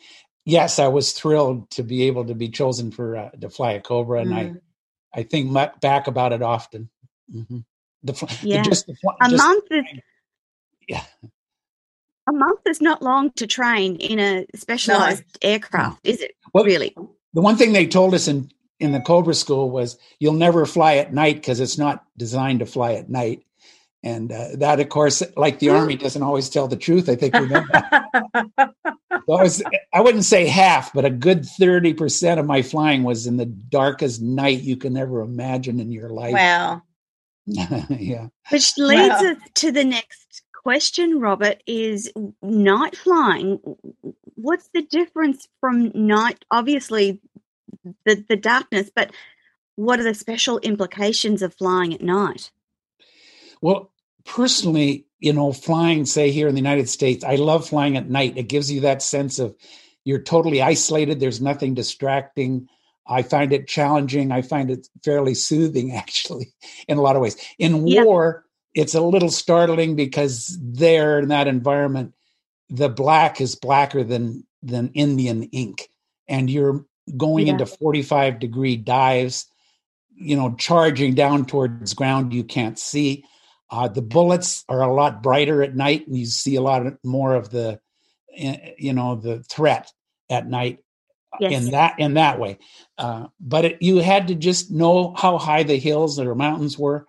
yes, 0.46 0.80
I 0.80 0.88
was 0.90 1.14
thrilled 1.14 1.70
to 1.72 1.84
be 1.84 2.04
able 2.04 2.26
to 2.26 2.36
be 2.36 2.50
chosen 2.50 2.92
for 2.92 3.18
uh, 3.18 3.30
to 3.42 3.50
fly 3.50 3.74
a 3.74 3.82
Cobra, 3.82 4.22
and 4.22 4.32
Mm. 4.32 4.62
I 5.16 5.20
I 5.20 5.24
think 5.24 5.54
back 5.82 6.08
about 6.08 6.34
it 6.34 6.42
often. 6.42 6.90
hmm 7.32 7.60
The, 8.04 8.14
fl- 8.14 8.26
the- 8.42 8.62
just 8.64 8.88
the, 8.88 8.96
fl- 8.96 9.18
A 9.22 9.30
just- 9.30 9.44
month 9.44 9.66
is 9.72 9.86
Yeah. 10.88 11.04
A 12.28 12.32
month 12.34 12.60
is 12.68 12.82
not 12.82 13.02
long 13.02 13.32
to 13.34 13.48
train 13.48 13.96
in 13.98 14.20
a 14.20 14.46
specialized 14.56 15.24
aircraft, 15.42 16.00
is 16.06 16.22
it? 16.22 16.32
Well, 16.54 16.64
Really? 16.64 16.96
The 17.36 17.42
one 17.42 17.58
thing 17.58 17.74
they 17.74 17.88
told 17.88 18.14
us 18.14 18.28
in 18.28 18.50
in 18.80 18.92
the 18.92 19.00
Cobra 19.00 19.34
school 19.34 19.70
was 19.72 19.98
you'll 20.20 20.34
never 20.34 20.66
fly 20.66 20.96
at 20.98 21.14
night 21.14 21.36
because 21.36 21.60
it's 21.60 21.78
not 21.78 22.04
designed 22.18 22.60
to 22.60 22.66
fly 22.66 22.94
at 22.94 23.10
night. 23.10 23.44
And 24.04 24.32
uh, 24.32 24.50
that, 24.56 24.80
of 24.82 24.90
course, 24.90 25.24
like 25.38 25.60
the 25.60 25.70
army, 25.70 25.96
doesn't 25.98 26.22
always 26.22 26.50
tell 26.50 26.68
the 26.68 26.76
truth. 26.76 27.08
I 27.10 27.16
think 27.16 27.34
we 27.36 27.48
know 27.48 27.64
that. 27.72 28.74
Was, 29.28 29.64
I 29.94 30.02
wouldn't 30.02 30.26
say 30.26 30.46
half, 30.46 30.92
but 30.94 31.06
a 31.06 31.10
good 31.10 31.46
thirty 31.46 31.94
percent 31.94 32.40
of 32.40 32.46
my 32.46 32.62
flying 32.62 33.04
was 33.04 33.26
in 33.26 33.38
the 33.38 33.46
darkest 33.46 34.22
night 34.22 34.62
you 34.62 34.76
can 34.78 34.98
ever 34.98 35.22
imagine 35.22 35.80
in 35.80 35.92
your 35.92 36.10
life. 36.10 36.34
wow. 36.34 36.82
Yeah. 37.90 38.28
Which 38.52 38.78
leads 38.78 39.22
Wow. 39.22 39.32
us 39.32 39.38
to 39.56 39.72
the 39.72 39.84
next 39.84 40.44
question, 40.64 41.20
Robert, 41.20 41.64
is 41.68 42.12
night 42.42 42.98
flying. 42.98 43.60
What's 44.36 44.70
the 44.74 44.84
difference 44.84 45.48
from 45.62 45.92
night? 45.96 46.46
Obviously, 46.52 47.22
the, 48.06 48.24
the 48.28 48.38
darkness, 48.38 48.92
but 48.96 49.12
what 49.76 50.00
are 50.00 50.04
the 50.04 50.14
special 50.14 50.60
implications 50.60 51.42
of 51.42 51.54
flying 51.56 51.94
at 51.94 52.02
night? 52.02 52.52
Well, 53.62 53.92
personally, 54.26 55.08
you 55.20 55.34
know, 55.34 55.54
flying, 55.54 56.06
say 56.06 56.32
here 56.32 56.48
in 56.48 56.56
the 56.56 56.62
United 56.62 56.90
States, 56.90 57.24
I 57.24 57.36
love 57.36 57.68
flying 57.68 57.98
at 57.98 58.10
night. 58.10 58.38
It 58.38 58.44
gives 58.50 58.72
you 58.72 58.82
that 58.82 59.02
sense 59.02 59.40
of 59.40 59.56
you're 60.06 60.22
totally 60.22 60.62
isolated. 60.62 61.20
There's 61.20 61.42
nothing 61.42 61.74
distracting. 61.74 62.70
I 63.08 63.24
find 63.24 63.54
it 63.54 63.68
challenging. 63.68 64.32
I 64.32 64.42
find 64.44 64.72
it 64.72 64.88
fairly 65.04 65.36
soothing, 65.36 65.94
actually, 65.96 66.54
in 66.88 66.98
a 66.98 67.02
lot 67.02 67.16
of 67.16 67.22
ways. 67.22 67.38
In 67.60 67.84
Yeah. 67.86 68.06
war, 68.06 68.46
it's 68.74 68.96
a 68.96 69.02
little 69.02 69.30
startling 69.30 69.96
because 69.96 70.58
there 70.62 71.20
in 71.20 71.30
that 71.30 71.48
environment, 71.48 72.14
the 72.70 72.90
black 72.90 73.40
is 73.42 73.56
blacker 73.56 74.04
than 74.04 74.46
than 74.62 74.92
Indian 74.94 75.44
ink, 75.44 75.90
and 76.28 76.50
you're 76.50 76.86
going 77.18 77.48
Yeah. 77.48 77.54
into 77.54 77.66
45 77.66 78.40
degree 78.40 78.78
dives, 78.78 79.46
you 80.16 80.36
know, 80.36 80.56
charging 80.56 81.14
down 81.16 81.46
towards 81.46 81.94
ground 81.94 82.34
you 82.34 82.44
can't 82.44 82.80
see. 82.80 83.26
Uh, 83.70 83.88
the 83.88 84.02
bullets 84.02 84.64
are 84.70 84.82
a 84.82 84.94
lot 84.94 85.22
brighter 85.24 85.62
at 85.64 85.76
night, 85.76 86.08
and 86.08 86.18
you 86.18 86.26
see 86.26 86.56
a 86.56 86.62
lot 86.62 86.84
more 87.04 87.36
of 87.36 87.50
the, 87.50 87.80
eh, 88.36 88.72
you 88.78 88.94
know, 88.94 89.16
the 89.16 89.44
threat 89.44 89.92
at 90.30 90.48
night 90.48 90.80
Yes. 91.40 91.66
in 91.66 91.72
that 91.72 92.00
in 92.00 92.14
that 92.14 92.40
way. 92.40 92.60
Uh, 92.98 93.28
but 93.40 93.66
it, 93.66 93.82
you 93.82 93.98
had 93.98 94.28
to 94.28 94.36
just 94.36 94.72
know 94.72 95.14
how 95.16 95.38
high 95.38 95.64
the 95.64 95.78
hills 95.78 96.20
or 96.20 96.36
mountains 96.36 96.78
were, 96.78 97.08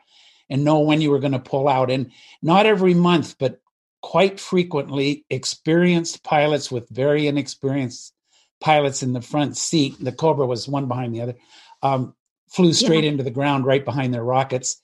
and 0.51 0.65
know 0.65 0.81
when 0.81 1.01
you 1.01 1.11
were 1.11 1.19
going 1.19 1.33
to 1.33 1.39
pull 1.39 1.69
out. 1.69 1.91
And 1.91 2.11
not 2.43 2.67
every 2.67 2.95
month, 2.95 3.37
but 3.39 3.61
quite 4.03 4.39
frequently, 4.39 5.25
experienced 5.31 6.23
pilots 6.23 6.71
with 6.71 6.89
very 6.91 7.27
inexperienced 7.27 8.13
pilots 8.61 9.03
in 9.03 9.13
the 9.13 9.21
front 9.23 9.57
seat. 9.57 9.95
The 9.99 10.13
Cobra 10.13 10.47
was 10.47 10.69
one 10.69 10.87
behind 10.89 11.15
the 11.15 11.23
other. 11.23 11.35
Um, 11.83 12.15
flew 12.49 12.73
straight 12.73 13.05
into 13.05 13.23
the 13.25 13.31
ground 13.31 13.67
right 13.67 13.85
behind 13.85 14.15
their 14.15 14.23
rockets, 14.23 14.81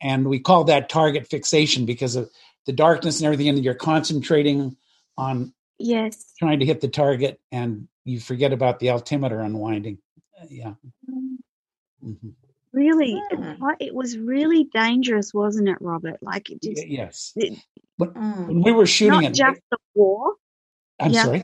and 0.00 0.26
we 0.26 0.40
call 0.40 0.64
that 0.64 0.88
target 0.88 1.28
fixation 1.28 1.86
because 1.86 2.16
of 2.16 2.30
the 2.66 2.72
darkness 2.72 3.20
and 3.20 3.26
everything, 3.26 3.48
and 3.48 3.64
you're 3.64 3.74
concentrating 3.74 4.76
on 5.16 5.52
Yes. 5.78 6.32
trying 6.38 6.60
to 6.60 6.64
hit 6.66 6.80
the 6.80 6.88
target 6.88 7.40
and 7.50 7.88
you 8.04 8.20
forget 8.20 8.52
about 8.52 8.78
the 8.78 8.90
altimeter 8.90 9.40
unwinding. 9.40 9.98
Uh, 10.40 10.46
yeah. 10.48 10.74
Mhm. 12.04 12.34
Really, 12.72 13.20
Hmm. 13.30 13.42
it, 13.42 13.58
it 13.88 13.94
was 13.94 14.16
really 14.16 14.64
dangerous, 14.72 15.34
wasn't 15.34 15.68
it, 15.68 15.78
Robert? 15.80 16.18
Like 16.22 16.50
it 16.50 16.62
just, 16.62 16.86
Yes. 16.88 17.32
it, 17.36 17.58
Mm. 18.00 18.46
When 18.48 18.62
we 18.62 18.72
were 18.72 18.86
shooting 18.86 19.20
not 19.20 19.24
it, 19.30 19.34
just 19.34 19.60
the 19.70 19.76
war. 19.94 20.34
I'm 20.98 21.12
yeah. 21.12 21.24
sorry. 21.24 21.42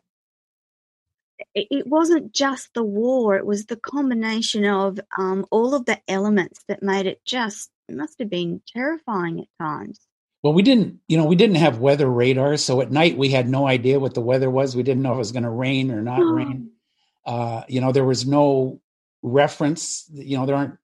It, 1.54 1.68
it 1.70 1.86
wasn't 1.86 2.32
just 2.32 2.70
the 2.74 2.82
war. 2.82 3.36
It 3.36 3.46
was 3.46 3.66
the 3.66 3.76
combination 3.76 4.64
of 4.64 4.98
um, 5.16 5.46
all 5.50 5.74
of 5.74 5.84
the 5.84 6.00
elements 6.08 6.64
that 6.66 6.82
made 6.82 7.06
it 7.06 7.20
just. 7.24 7.70
It 7.88 7.94
must 7.96 8.18
have 8.18 8.28
been 8.30 8.60
terrifying 8.66 9.40
at 9.40 9.64
times. 9.64 10.00
Well, 10.42 10.52
we 10.52 10.62
didn't, 10.62 11.00
you 11.08 11.16
know, 11.16 11.24
we 11.26 11.36
didn't 11.36 11.56
have 11.56 11.78
weather 11.78 12.08
radar, 12.10 12.56
so 12.56 12.80
at 12.80 12.90
night 12.90 13.16
we 13.18 13.28
had 13.30 13.48
no 13.48 13.66
idea 13.66 14.00
what 14.00 14.14
the 14.14 14.20
weather 14.20 14.50
was. 14.50 14.74
We 14.74 14.82
didn't 14.82 15.02
know 15.02 15.12
if 15.12 15.16
it 15.16 15.18
was 15.18 15.32
going 15.32 15.42
to 15.44 15.50
rain 15.50 15.90
or 15.90 16.02
not 16.02 16.20
rain. 16.20 16.70
Uh, 17.26 17.62
you 17.68 17.82
know, 17.82 17.92
there 17.92 18.06
was 18.06 18.26
no 18.26 18.80
reference. 19.22 20.08
You 20.10 20.38
know, 20.38 20.46
there 20.46 20.56
aren't 20.56 20.78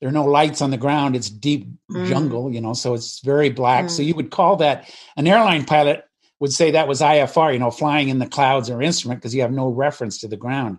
there 0.00 0.08
are 0.08 0.12
no 0.12 0.24
lights 0.24 0.62
on 0.62 0.70
the 0.70 0.76
ground. 0.76 1.14
It's 1.14 1.30
deep 1.30 1.68
Mm. 1.90 2.06
jungle. 2.06 2.52
You 2.52 2.60
know, 2.60 2.72
so 2.72 2.94
it's 2.94 3.20
very 3.20 3.50
black. 3.50 3.90
So 3.90 4.02
Mm. 4.02 4.06
you 4.06 4.14
would 4.14 4.30
call 4.30 4.56
that 4.56 4.88
an 5.16 5.26
airline 5.26 5.64
pilot 5.64 6.04
would 6.38 6.52
say 6.52 6.70
that 6.70 6.88
was 6.88 7.02
IFR. 7.02 7.52
You 7.52 7.58
know, 7.58 7.70
flying 7.70 8.08
in 8.08 8.18
the 8.18 8.26
clouds 8.26 8.70
or 8.70 8.80
instrument 8.80 9.20
because 9.20 9.34
you 9.34 9.42
have 9.42 9.52
no 9.52 9.68
reference 9.68 10.18
to 10.20 10.28
the 10.28 10.36
ground. 10.36 10.78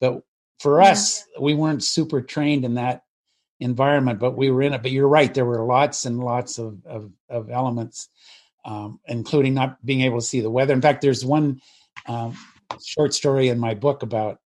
But 0.00 0.22
for 0.60 0.82
Yeah. 0.82 0.90
us, 0.90 1.24
we 1.40 1.54
weren't 1.54 1.84
super 1.84 2.20
trained 2.20 2.64
in 2.64 2.74
that 2.74 3.02
environment, 3.60 4.18
but 4.20 4.36
we 4.36 4.50
were 4.50 4.62
in 4.62 4.72
it. 4.74 4.82
But 4.82 4.90
you're 4.92 5.08
right, 5.08 5.32
there 5.32 5.44
were 5.46 5.64
lots 5.64 6.04
and 6.04 6.18
lots 6.22 6.58
of 6.58 6.84
of, 6.86 7.10
of 7.28 7.50
elements, 7.50 8.08
um, 8.64 9.00
including 9.06 9.54
not 9.54 9.84
being 9.84 10.02
able 10.02 10.18
to 10.20 10.26
see 10.26 10.40
the 10.40 10.50
weather. 10.50 10.74
In 10.74 10.82
fact, 10.82 11.00
there's 11.00 11.24
one 11.24 11.60
um, 12.06 12.36
short 12.84 13.14
story 13.14 13.48
in 13.48 13.58
my 13.58 13.74
book 13.74 14.02
about 14.02 14.40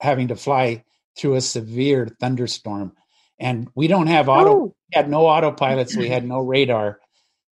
having 0.00 0.28
to 0.28 0.36
fly 0.36 0.84
through 1.16 1.34
a 1.34 1.40
severe 1.40 2.06
thunderstorm, 2.20 2.92
and 3.40 3.68
we 3.74 3.88
don't 3.88 4.06
have 4.06 4.28
auto. 4.28 4.50
Oh. 4.50 4.64
We 4.64 4.96
had 4.96 5.08
no 5.08 5.22
autopilots. 5.22 5.96
we 5.96 6.08
had 6.08 6.26
no 6.26 6.40
radar, 6.44 7.00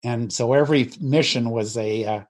and 0.04 0.32
so 0.32 0.52
every 0.52 0.90
mission 1.00 1.50
was 1.50 1.76
a, 1.76 2.04
uh, 2.04 2.20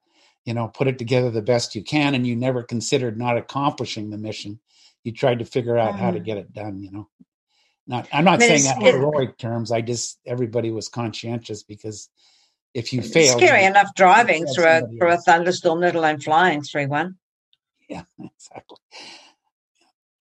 you 0.44 0.54
know, 0.54 0.68
put 0.68 0.88
it 0.88 0.98
together 0.98 1.30
the 1.30 1.42
best 1.42 1.74
you 1.74 1.84
can, 1.84 2.14
and 2.14 2.26
you 2.26 2.34
never 2.34 2.62
considered 2.62 3.18
not 3.18 3.36
accomplishing 3.36 4.10
the 4.10 4.18
mission. 4.18 4.58
You 5.04 5.12
tried 5.12 5.40
to 5.40 5.44
figure 5.44 5.76
out 5.76 5.98
how 5.98 6.10
to 6.10 6.20
mm. 6.20 6.24
get 6.24 6.38
it 6.38 6.52
done. 6.52 6.80
You 6.80 6.90
know, 6.90 7.08
not 7.86 8.08
I'm 8.12 8.24
not 8.24 8.40
saying 8.40 8.64
that 8.64 8.78
in 8.78 8.86
heroic 8.86 9.36
terms. 9.38 9.70
I 9.70 9.82
just 9.82 10.18
everybody 10.26 10.70
was 10.70 10.88
conscientious 10.88 11.62
because 11.62 12.08
if 12.74 12.92
you 12.92 13.02
fail, 13.02 13.36
scary 13.36 13.64
enough 13.64 13.94
driving 13.94 14.46
through 14.46 14.66
a 14.66 14.82
through 14.98 15.12
a 15.12 15.18
thunderstorm, 15.18 15.80
let 15.80 15.94
alone 15.94 16.20
flying 16.20 16.62
through 16.62 16.86
one. 16.86 17.16
Yeah, 17.88 18.04
exactly. 18.18 18.78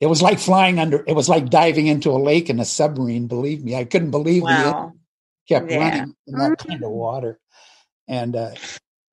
It 0.02 0.08
was 0.08 0.22
like 0.22 0.40
flying 0.40 0.80
under. 0.80 1.04
It 1.08 1.16
was 1.16 1.30
like 1.30 1.50
diving 1.50 1.86
into 1.86 2.10
a 2.10 2.18
lake 2.18 2.50
in 2.50 2.60
a 2.60 2.66
submarine. 2.66 3.28
Believe 3.28 3.64
me, 3.64 3.76
I 3.76 3.86
couldn't 3.86 4.12
believe 4.12 4.42
wow. 4.42 4.92
the 5.48 5.54
kept 5.54 5.72
yeah. 5.72 5.78
running 5.78 6.16
in 6.26 6.38
that 6.40 6.58
kind 6.58 6.84
of 6.84 6.90
water, 6.90 7.40
and 8.08 8.36
uh, 8.36 8.52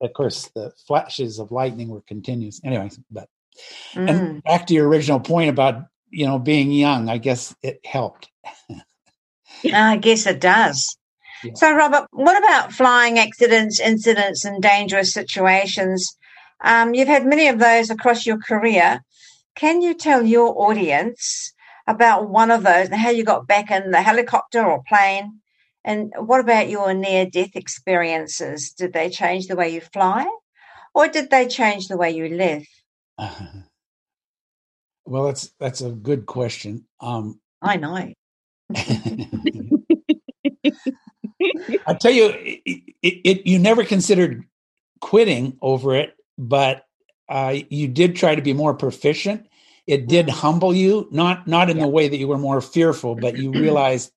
of 0.01 0.13
course 0.15 0.51
the 0.55 0.73
flashes 0.87 1.39
of 1.39 1.53
lightning 1.53 1.89
were 1.89 2.01
continuous. 2.01 2.61
Anyway, 2.65 2.91
but 3.11 3.29
mm. 3.95 4.09
and 4.09 4.43
back 4.45 4.67
to 4.69 4.75
your 4.75 4.89
original 4.89 5.21
point 5.21 5.51
about 5.51 5.85
you 6.11 6.27
know 6.27 6.39
being 6.39 6.73
young, 6.73 7.11
I 7.11 7.19
guess 7.19 7.55
it 7.63 7.81
helped. 7.85 8.31
I 9.73 9.99
guess 9.99 10.27
it 10.27 10.41
does. 10.41 10.97
Yeah. 11.45 11.53
So, 11.55 11.75
Robert, 11.75 12.07
what 12.13 12.39
about 12.39 12.73
flying 12.73 13.19
accidents, 13.19 13.79
incidents, 13.79 14.45
and 14.45 14.63
dangerous 14.63 15.13
situations? 15.13 16.17
Um, 16.65 16.95
you've 16.95 17.09
had 17.09 17.27
many 17.27 17.49
of 17.49 17.59
those 17.59 17.91
across 17.91 18.27
your 18.27 18.39
career. 18.39 19.03
Can 19.59 19.83
you 19.83 19.93
tell 19.93 20.25
your 20.25 20.55
audience 20.57 21.53
about 21.89 22.31
one 22.31 22.53
of 22.53 22.63
those 22.63 22.87
and 22.87 22.95
how 22.95 23.11
you 23.11 23.25
got 23.25 23.49
back 23.49 23.73
in 23.73 23.91
the 23.91 24.03
helicopter 24.03 24.65
or 24.65 24.85
plane? 24.87 25.41
And 25.85 26.13
what 26.17 26.39
about 26.39 26.69
your 26.69 26.95
near 26.95 27.27
death 27.27 27.57
experiences? 27.57 28.71
Did 28.71 28.93
they 28.93 29.11
change 29.11 29.49
the 29.49 29.57
way 29.57 29.71
you 29.71 29.81
fly 29.81 30.31
or 30.95 31.09
did 31.09 31.31
they 31.31 31.49
change 31.49 31.89
the 31.89 31.97
way 31.97 32.13
you 32.13 32.29
live? 32.29 32.69
Uh, 33.19 33.35
well, 35.05 35.25
that's 35.25 35.51
that's 35.59 35.81
a 35.81 35.91
good 35.91 36.27
question. 36.27 36.85
Um, 37.01 37.41
I 37.61 37.79
know. 37.79 38.13
I 41.85 41.95
tell 41.99 42.13
you, 42.13 42.29
it, 42.29 42.61
it, 43.03 43.15
it, 43.25 43.45
you 43.47 43.59
never 43.59 43.83
considered 43.83 44.45
quitting 45.01 45.59
over 45.61 45.97
it, 45.97 46.15
but 46.37 46.85
uh, 47.29 47.57
you 47.69 47.89
did 47.89 48.17
try 48.17 48.35
to 48.35 48.43
be 48.43 48.53
more 48.53 48.75
proficient. 48.75 49.49
It 49.87 50.07
did 50.07 50.29
humble 50.29 50.75
you, 50.75 51.09
not 51.11 51.47
not 51.47 51.71
in 51.71 51.79
yeah. 51.79 51.85
the 51.85 51.89
way 51.89 52.09
that 52.09 52.17
you 52.17 52.29
were 52.29 52.39
more 52.39 52.61
fearful, 52.61 53.15
but 53.15 53.39
you 53.39 53.51
realized 53.65 54.13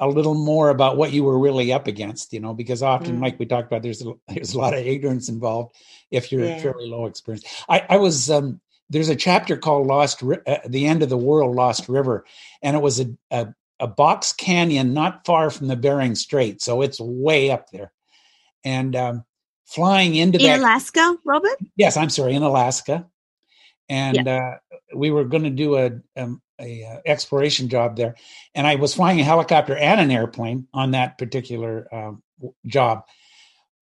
a 0.00 0.08
little 0.08 0.34
more 0.34 0.70
about 0.70 0.96
what 0.96 1.12
you 1.12 1.24
were 1.24 1.38
really 1.38 1.72
up 1.72 1.86
against. 1.86 2.32
You 2.32 2.40
know, 2.40 2.54
because 2.54 2.82
often, 2.82 3.18
mm. 3.18 3.22
like 3.22 3.38
we 3.38 3.46
talked 3.46 3.66
about, 3.66 3.82
there's 3.82 4.04
a, 4.04 4.12
there's 4.28 4.54
a 4.54 4.58
lot 4.58 4.74
of 4.74 4.86
ignorance 4.86 5.28
involved 5.28 5.74
if 6.10 6.30
you're 6.30 6.44
yeah. 6.44 6.60
fairly 6.60 6.88
low 6.88 7.06
experience. 7.06 7.44
I, 7.68 7.84
I 7.88 7.96
was 7.96 8.30
um, 8.30 8.60
there's 8.90 9.08
a 9.08 9.16
chapter 9.16 9.56
called 9.56 9.86
Lost, 9.86 10.22
uh, 10.22 10.58
the 10.66 10.86
end 10.86 11.02
of 11.02 11.08
the 11.08 11.16
world, 11.16 11.56
Lost 11.56 11.88
River, 11.88 12.24
and 12.62 12.76
it 12.76 12.82
was 12.82 13.00
a, 13.00 13.06
a 13.30 13.48
a 13.80 13.86
box 13.86 14.32
canyon 14.32 14.94
not 14.94 15.26
far 15.26 15.50
from 15.50 15.66
the 15.68 15.76
Bering 15.76 16.14
Strait, 16.14 16.62
so 16.62 16.82
it's 16.82 17.00
way 17.00 17.50
up 17.50 17.70
there. 17.70 17.92
And 18.64 18.94
um, 18.94 19.24
flying 19.64 20.14
into 20.14 20.38
in 20.38 20.46
that, 20.46 20.60
Alaska, 20.60 21.16
Robert. 21.24 21.58
Yes, 21.76 21.96
I'm 21.96 22.10
sorry, 22.10 22.34
in 22.34 22.42
Alaska, 22.42 23.06
and 23.88 24.26
yeah. 24.26 24.52
uh, 24.62 24.76
we 24.96 25.10
were 25.10 25.24
going 25.24 25.44
to 25.44 25.50
do 25.50 25.76
a, 25.76 25.90
um, 26.16 26.40
a, 26.60 26.82
a 26.82 26.88
uh, 26.88 27.00
exploration 27.06 27.68
job 27.68 27.96
there, 27.96 28.14
and 28.54 28.66
I 28.66 28.76
was 28.76 28.94
flying 28.94 29.20
a 29.20 29.24
helicopter 29.24 29.76
and 29.76 30.00
an 30.00 30.10
airplane 30.10 30.68
on 30.72 30.92
that 30.92 31.18
particular 31.18 31.88
um, 31.92 32.22
job. 32.66 33.04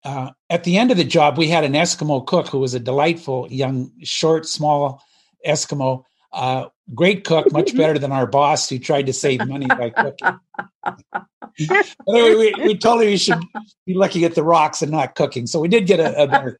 Uh, 0.03 0.31
at 0.49 0.63
the 0.63 0.77
end 0.77 0.91
of 0.91 0.97
the 0.97 1.03
job, 1.03 1.37
we 1.37 1.47
had 1.47 1.63
an 1.63 1.73
Eskimo 1.73 2.25
cook 2.25 2.47
who 2.47 2.59
was 2.59 2.73
a 2.73 2.79
delightful 2.79 3.47
young, 3.51 3.91
short, 4.03 4.47
small 4.47 5.01
Eskimo 5.45 6.03
uh, 6.33 6.67
great 6.93 7.23
cook, 7.23 7.51
much 7.51 7.75
better 7.75 7.99
than 7.99 8.11
our 8.11 8.27
boss 8.27 8.69
who 8.69 8.79
tried 8.79 9.07
to 9.07 9.13
save 9.13 9.45
money 9.47 9.67
by 9.67 9.89
cooking. 9.89 10.39
anyway, 12.07 12.35
we, 12.35 12.53
we 12.63 12.77
told 12.77 13.01
him 13.01 13.07
he 13.07 13.17
should 13.17 13.39
be 13.85 13.93
looking 13.93 14.23
at 14.23 14.35
the 14.35 14.43
rocks 14.43 14.81
and 14.81 14.91
not 14.91 15.15
cooking. 15.15 15.47
So 15.47 15.59
we 15.59 15.67
did 15.67 15.87
get 15.87 15.99
a, 15.99 16.23
a 16.23 16.27
better. 16.27 16.57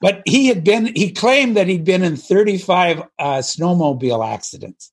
But 0.00 0.22
he 0.26 0.46
had 0.46 0.62
been, 0.62 0.94
he 0.94 1.10
claimed 1.10 1.56
that 1.56 1.66
he'd 1.66 1.84
been 1.84 2.02
in 2.02 2.16
35 2.16 3.02
uh, 3.18 3.38
snowmobile 3.38 4.26
accidents. 4.26 4.92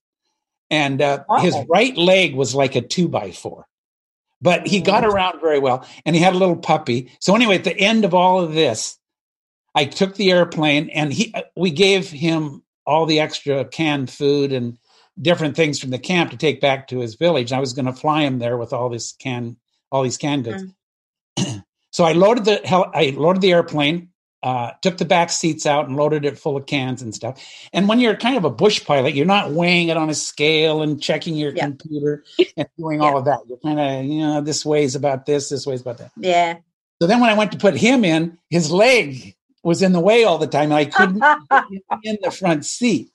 And 0.68 1.00
uh, 1.00 1.24
wow. 1.28 1.38
his 1.38 1.54
right 1.68 1.96
leg 1.96 2.34
was 2.34 2.54
like 2.54 2.74
a 2.74 2.80
two 2.80 3.08
by 3.08 3.30
four. 3.30 3.66
But 4.42 4.66
he 4.66 4.80
got 4.80 5.04
around 5.04 5.40
very 5.40 5.60
well 5.60 5.86
and 6.04 6.14
he 6.14 6.20
had 6.20 6.34
a 6.34 6.38
little 6.38 6.56
puppy. 6.56 7.12
So, 7.20 7.34
anyway, 7.34 7.54
at 7.54 7.64
the 7.64 7.78
end 7.78 8.04
of 8.04 8.14
all 8.14 8.40
of 8.40 8.52
this, 8.52 8.98
I 9.74 9.84
took 9.84 10.16
the 10.16 10.30
airplane 10.30 10.90
and 10.90 11.12
he, 11.12 11.32
uh, 11.34 11.42
we 11.56 11.70
gave 11.70 12.10
him 12.10 12.62
all 12.86 13.06
the 13.06 13.20
extra 13.20 13.64
canned 13.64 14.10
food 14.10 14.52
and 14.52 14.78
different 15.20 15.56
things 15.56 15.80
from 15.80 15.90
the 15.90 15.98
camp 15.98 16.30
to 16.30 16.36
take 16.36 16.60
back 16.60 16.88
to 16.88 17.00
his 17.00 17.14
village. 17.14 17.52
I 17.52 17.60
was 17.60 17.72
going 17.72 17.86
to 17.86 17.92
fly 17.92 18.22
him 18.22 18.38
there 18.38 18.56
with 18.56 18.72
all 18.72 18.88
this 18.88 19.12
can, 19.12 19.56
all 19.90 20.02
these 20.02 20.18
canned 20.18 20.44
goods. 20.44 20.64
Mm. 21.38 21.64
so 21.90 22.04
I 22.04 22.12
loaded 22.12 22.44
the 22.44 22.60
hell, 22.64 22.90
I 22.94 23.14
loaded 23.16 23.42
the 23.42 23.52
airplane, 23.52 24.10
uh, 24.42 24.72
took 24.82 24.98
the 24.98 25.04
back 25.04 25.30
seats 25.30 25.66
out 25.66 25.88
and 25.88 25.96
loaded 25.96 26.24
it 26.24 26.38
full 26.38 26.56
of 26.56 26.66
cans 26.66 27.02
and 27.02 27.14
stuff. 27.14 27.42
And 27.72 27.88
when 27.88 27.98
you're 27.98 28.16
kind 28.16 28.36
of 28.36 28.44
a 28.44 28.50
bush 28.50 28.84
pilot, 28.84 29.14
you're 29.14 29.26
not 29.26 29.52
weighing 29.52 29.88
it 29.88 29.96
on 29.96 30.10
a 30.10 30.14
scale 30.14 30.82
and 30.82 31.02
checking 31.02 31.34
your 31.34 31.52
yeah. 31.52 31.64
computer 31.64 32.22
and 32.56 32.68
doing 32.78 33.00
yeah. 33.00 33.08
all 33.08 33.18
of 33.18 33.24
that. 33.24 33.40
You're 33.48 33.58
kind 33.58 33.80
of, 33.80 34.04
you 34.04 34.20
know, 34.20 34.40
this 34.42 34.64
weighs 34.64 34.94
about 34.94 35.26
this, 35.26 35.48
this 35.48 35.66
weighs 35.66 35.80
about 35.80 35.98
that. 35.98 36.12
Yeah. 36.16 36.58
So 37.00 37.08
then 37.08 37.20
when 37.20 37.30
I 37.30 37.34
went 37.34 37.52
to 37.52 37.58
put 37.58 37.76
him 37.76 38.04
in, 38.04 38.38
his 38.50 38.70
leg 38.70 39.35
was 39.66 39.82
in 39.82 39.90
the 39.90 40.00
way 40.00 40.22
all 40.22 40.38
the 40.38 40.46
time. 40.46 40.72
I 40.72 40.84
couldn't 40.84 41.18
get 41.50 42.00
in 42.04 42.18
the 42.22 42.30
front 42.30 42.64
seat. 42.64 43.10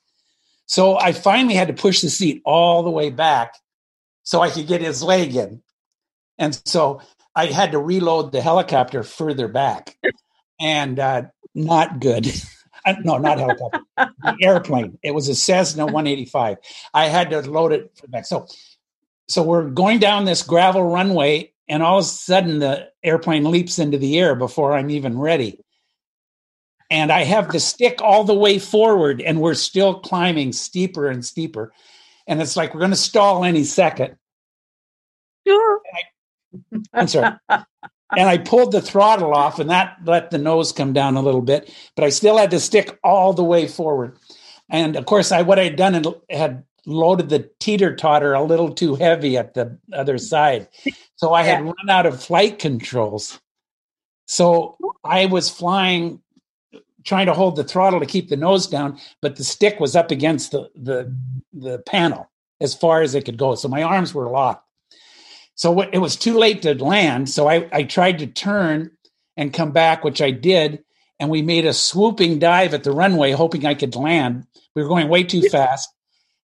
So 0.66 0.98
I 0.98 1.14
finally 1.14 1.56
had 1.56 1.70
to 1.70 1.74
push 1.74 2.02
the 2.02 2.10
seat 2.10 2.42
all 2.44 2.84
the 2.84 2.90
way 2.90 3.10
back 3.10 3.56
so 4.24 4.42
I 4.42 4.50
could 4.50 4.68
get 4.68 4.82
his 4.82 5.02
leg 5.02 5.34
in. 5.34 5.64
And 6.38 6.62
so 6.66 7.02
I 7.36 7.46
had 7.46 7.72
to 7.72 7.80
reload 7.80 8.34
the 8.34 8.42
helicopter 8.42 9.02
further 9.02 9.48
back 9.48 9.98
and 10.60 11.00
uh, 11.00 11.24
not 11.56 12.02
good. 12.02 12.28
no, 13.06 13.18
not 13.18 13.40
helicopter, 13.40 13.80
the 13.96 14.36
airplane. 14.42 15.00
It 15.04 15.14
was 15.14 15.30
a 15.30 15.36
Cessna 15.36 15.86
185. 15.86 16.58
I 16.94 17.06
had 17.06 17.30
to 17.30 17.50
load 17.50 17.72
it 17.72 17.92
back. 18.10 18.26
So, 18.26 18.48
so 19.30 19.42
we're 19.42 19.70
going 19.70 20.00
down 20.00 20.26
this 20.26 20.44
gravel 20.44 20.84
runway, 20.84 21.54
and 21.70 21.82
all 21.82 22.00
of 22.00 22.04
a 22.04 22.08
sudden 22.08 22.60
the 22.60 22.90
airplane 23.04 23.50
leaps 23.50 23.80
into 23.80 23.98
the 23.98 24.20
air 24.20 24.36
before 24.36 24.74
I'm 24.74 24.90
even 24.90 25.18
ready 25.18 25.58
and 26.92 27.10
I 27.10 27.24
have 27.24 27.50
the 27.52 27.60
stick 27.60 28.02
all 28.02 28.26
the 28.26 28.36
way 28.36 28.60
forward, 28.60 29.22
and 29.22 29.40
we're 29.40 29.54
still 29.54 30.02
climbing 30.02 30.52
steeper 30.52 31.08
and 31.08 31.26
steeper. 31.26 31.74
And 32.28 32.42
it's 32.42 32.58
like 32.58 32.74
we're 32.74 32.82
going 32.82 32.92
to 32.92 32.98
stall 32.98 33.46
any 33.46 33.64
second. 33.64 34.18
Sure. 35.48 35.82
I, 36.94 37.00
am 37.00 37.08
sorry. 37.08 37.34
and 37.50 37.66
I 38.30 38.38
pulled 38.38 38.74
the 38.74 38.82
throttle 38.82 39.34
off, 39.34 39.58
and 39.58 39.70
that 39.70 39.98
let 40.04 40.32
the 40.32 40.38
nose 40.38 40.74
come 40.74 40.92
down 40.92 41.16
a 41.16 41.22
little 41.22 41.42
bit, 41.42 41.74
but 41.96 42.04
I 42.04 42.10
still 42.10 42.38
had 42.38 42.52
the 42.52 42.60
stick 42.60 43.00
all 43.06 43.32
the 43.32 43.44
way 43.44 43.68
forward. 43.68 44.18
And 44.70 44.98
of 44.98 45.06
course, 45.06 45.32
I 45.32 45.44
what 45.44 45.60
I 45.60 45.64
had 45.64 45.78
done 45.78 45.96
and 45.96 46.08
had 46.30 46.64
loaded 46.86 47.30
the 47.30 47.50
teeter 47.62 47.96
totter 47.96 48.34
a 48.34 48.44
little 48.44 48.74
too 48.74 48.96
heavy 48.96 49.38
at 49.38 49.54
the 49.54 49.78
other 49.94 50.18
side, 50.18 50.68
so 51.16 51.34
I 51.34 51.44
had 51.44 51.64
yeah. 51.64 51.72
run 51.72 51.90
out 51.90 52.06
of 52.06 52.22
flight 52.22 52.60
controls. 52.60 53.40
So 54.26 54.78
I 55.06 55.26
was 55.28 55.50
flying 55.50 56.22
trying 57.04 57.26
to 57.26 57.34
hold 57.34 57.56
the 57.56 57.64
throttle 57.64 58.00
to 58.00 58.06
keep 58.06 58.30
the 58.30 58.38
nose 58.38 58.68
down, 58.68 59.00
but 59.22 59.36
the 59.36 59.44
stick 59.44 59.80
was 59.80 59.96
up 59.96 60.12
against 60.12 60.52
the 60.52 60.70
the 60.76 61.16
the 61.54 61.80
panel 61.80 62.30
as 62.62 62.74
far 62.74 63.02
as 63.02 63.16
it 63.16 63.26
could 63.26 63.38
go. 63.38 63.56
So 63.56 63.68
my 63.68 63.84
arms 63.84 64.14
were 64.14 64.30
locked. 64.30 64.66
So 65.56 65.82
it 65.82 65.98
was 65.98 66.16
too 66.16 66.38
late 66.38 66.62
to 66.62 66.74
land. 66.84 67.30
So 67.30 67.48
I, 67.48 67.68
I 67.72 67.84
tried 67.84 68.20
to 68.20 68.28
turn 68.28 68.92
and 69.36 69.54
come 69.54 69.72
back, 69.72 70.04
which 70.04 70.22
I 70.22 70.32
did. 70.32 70.84
And 71.20 71.30
we 71.30 71.42
made 71.42 71.66
a 71.66 71.74
swooping 71.74 72.40
dive 72.40 72.74
at 72.74 72.84
the 72.84 72.92
runway, 72.92 73.32
hoping 73.32 73.66
I 73.66 73.76
could 73.76 73.96
land. 73.96 74.46
We 74.76 74.82
were 74.82 74.88
going 74.88 75.08
way 75.08 75.24
too 75.24 75.48
fast. 75.50 75.90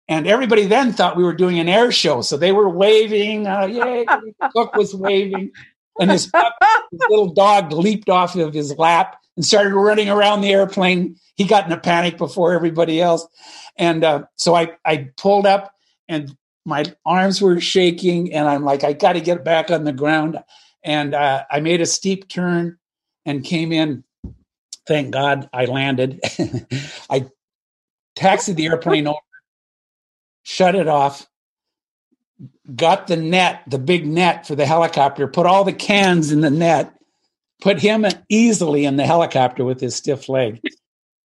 And 0.08 0.28
everybody 0.28 0.66
then 0.66 0.92
thought 0.92 1.16
we 1.16 1.24
were 1.24 1.34
doing 1.34 1.60
an 1.60 1.70
air 1.70 1.92
show. 1.92 2.22
So 2.22 2.38
they 2.38 2.52
were 2.52 2.70
waving. 2.70 3.48
Uh, 3.48 3.66
yay. 3.66 4.06
The 4.06 4.50
cook 4.54 4.76
was 4.76 4.94
waving. 4.94 5.52
And 6.00 6.10
this, 6.10 6.26
this 6.26 7.02
little 7.10 7.34
dog 7.34 7.72
leaped 7.72 8.10
off 8.10 8.36
of 8.36 8.54
his 8.54 8.78
lap 8.78 9.22
and 9.36 9.46
started 9.46 9.74
running 9.74 10.10
around 10.10 10.42
the 10.42 10.52
airplane. 10.52 11.18
He 11.36 11.46
got 11.46 11.66
in 11.66 11.72
a 11.72 11.80
panic 11.80 12.18
before 12.18 12.54
everybody 12.54 13.02
else. 13.02 13.28
And 13.78 14.04
uh, 14.04 14.24
so 14.36 14.56
I, 14.56 14.74
I 14.86 15.10
pulled 15.18 15.46
up 15.46 15.74
and 16.08 16.36
my 16.66 16.86
arms 17.06 17.42
were 17.42 17.60
shaking. 17.60 18.34
And 18.34 18.48
I'm 18.48 18.64
like, 18.64 18.84
I 18.84 18.94
got 18.94 19.14
to 19.14 19.22
get 19.22 19.44
back 19.44 19.70
on 19.70 19.84
the 19.84 19.94
ground. 19.94 20.38
And 20.84 21.14
uh, 21.14 21.44
I 21.52 21.60
made 21.60 21.82
a 21.82 21.86
steep 21.86 22.30
turn 22.30 22.78
and 23.26 23.44
came 23.44 23.72
in. 23.72 24.04
Thank 24.88 25.12
God 25.12 25.50
I 25.52 25.66
landed. 25.66 26.22
I 27.10 27.28
taxied 28.16 28.56
the 28.56 28.68
airplane 28.68 29.08
over, 29.08 29.18
shut 30.44 30.76
it 30.76 30.88
off, 30.88 31.28
got 32.76 33.08
the 33.08 33.16
net, 33.16 33.64
the 33.68 33.80
big 33.80 34.08
net 34.08 34.46
for 34.46 34.56
the 34.56 34.66
helicopter, 34.66 35.28
put 35.28 35.46
all 35.46 35.64
the 35.64 35.74
cans 35.74 36.32
in 36.32 36.42
the 36.42 36.50
net, 36.50 36.94
put 37.62 37.80
him 37.80 38.06
easily 38.30 38.86
in 38.86 38.96
the 38.96 39.06
helicopter 39.06 39.64
with 39.64 39.80
his 39.80 39.96
stiff 39.96 40.30
leg, 40.30 40.62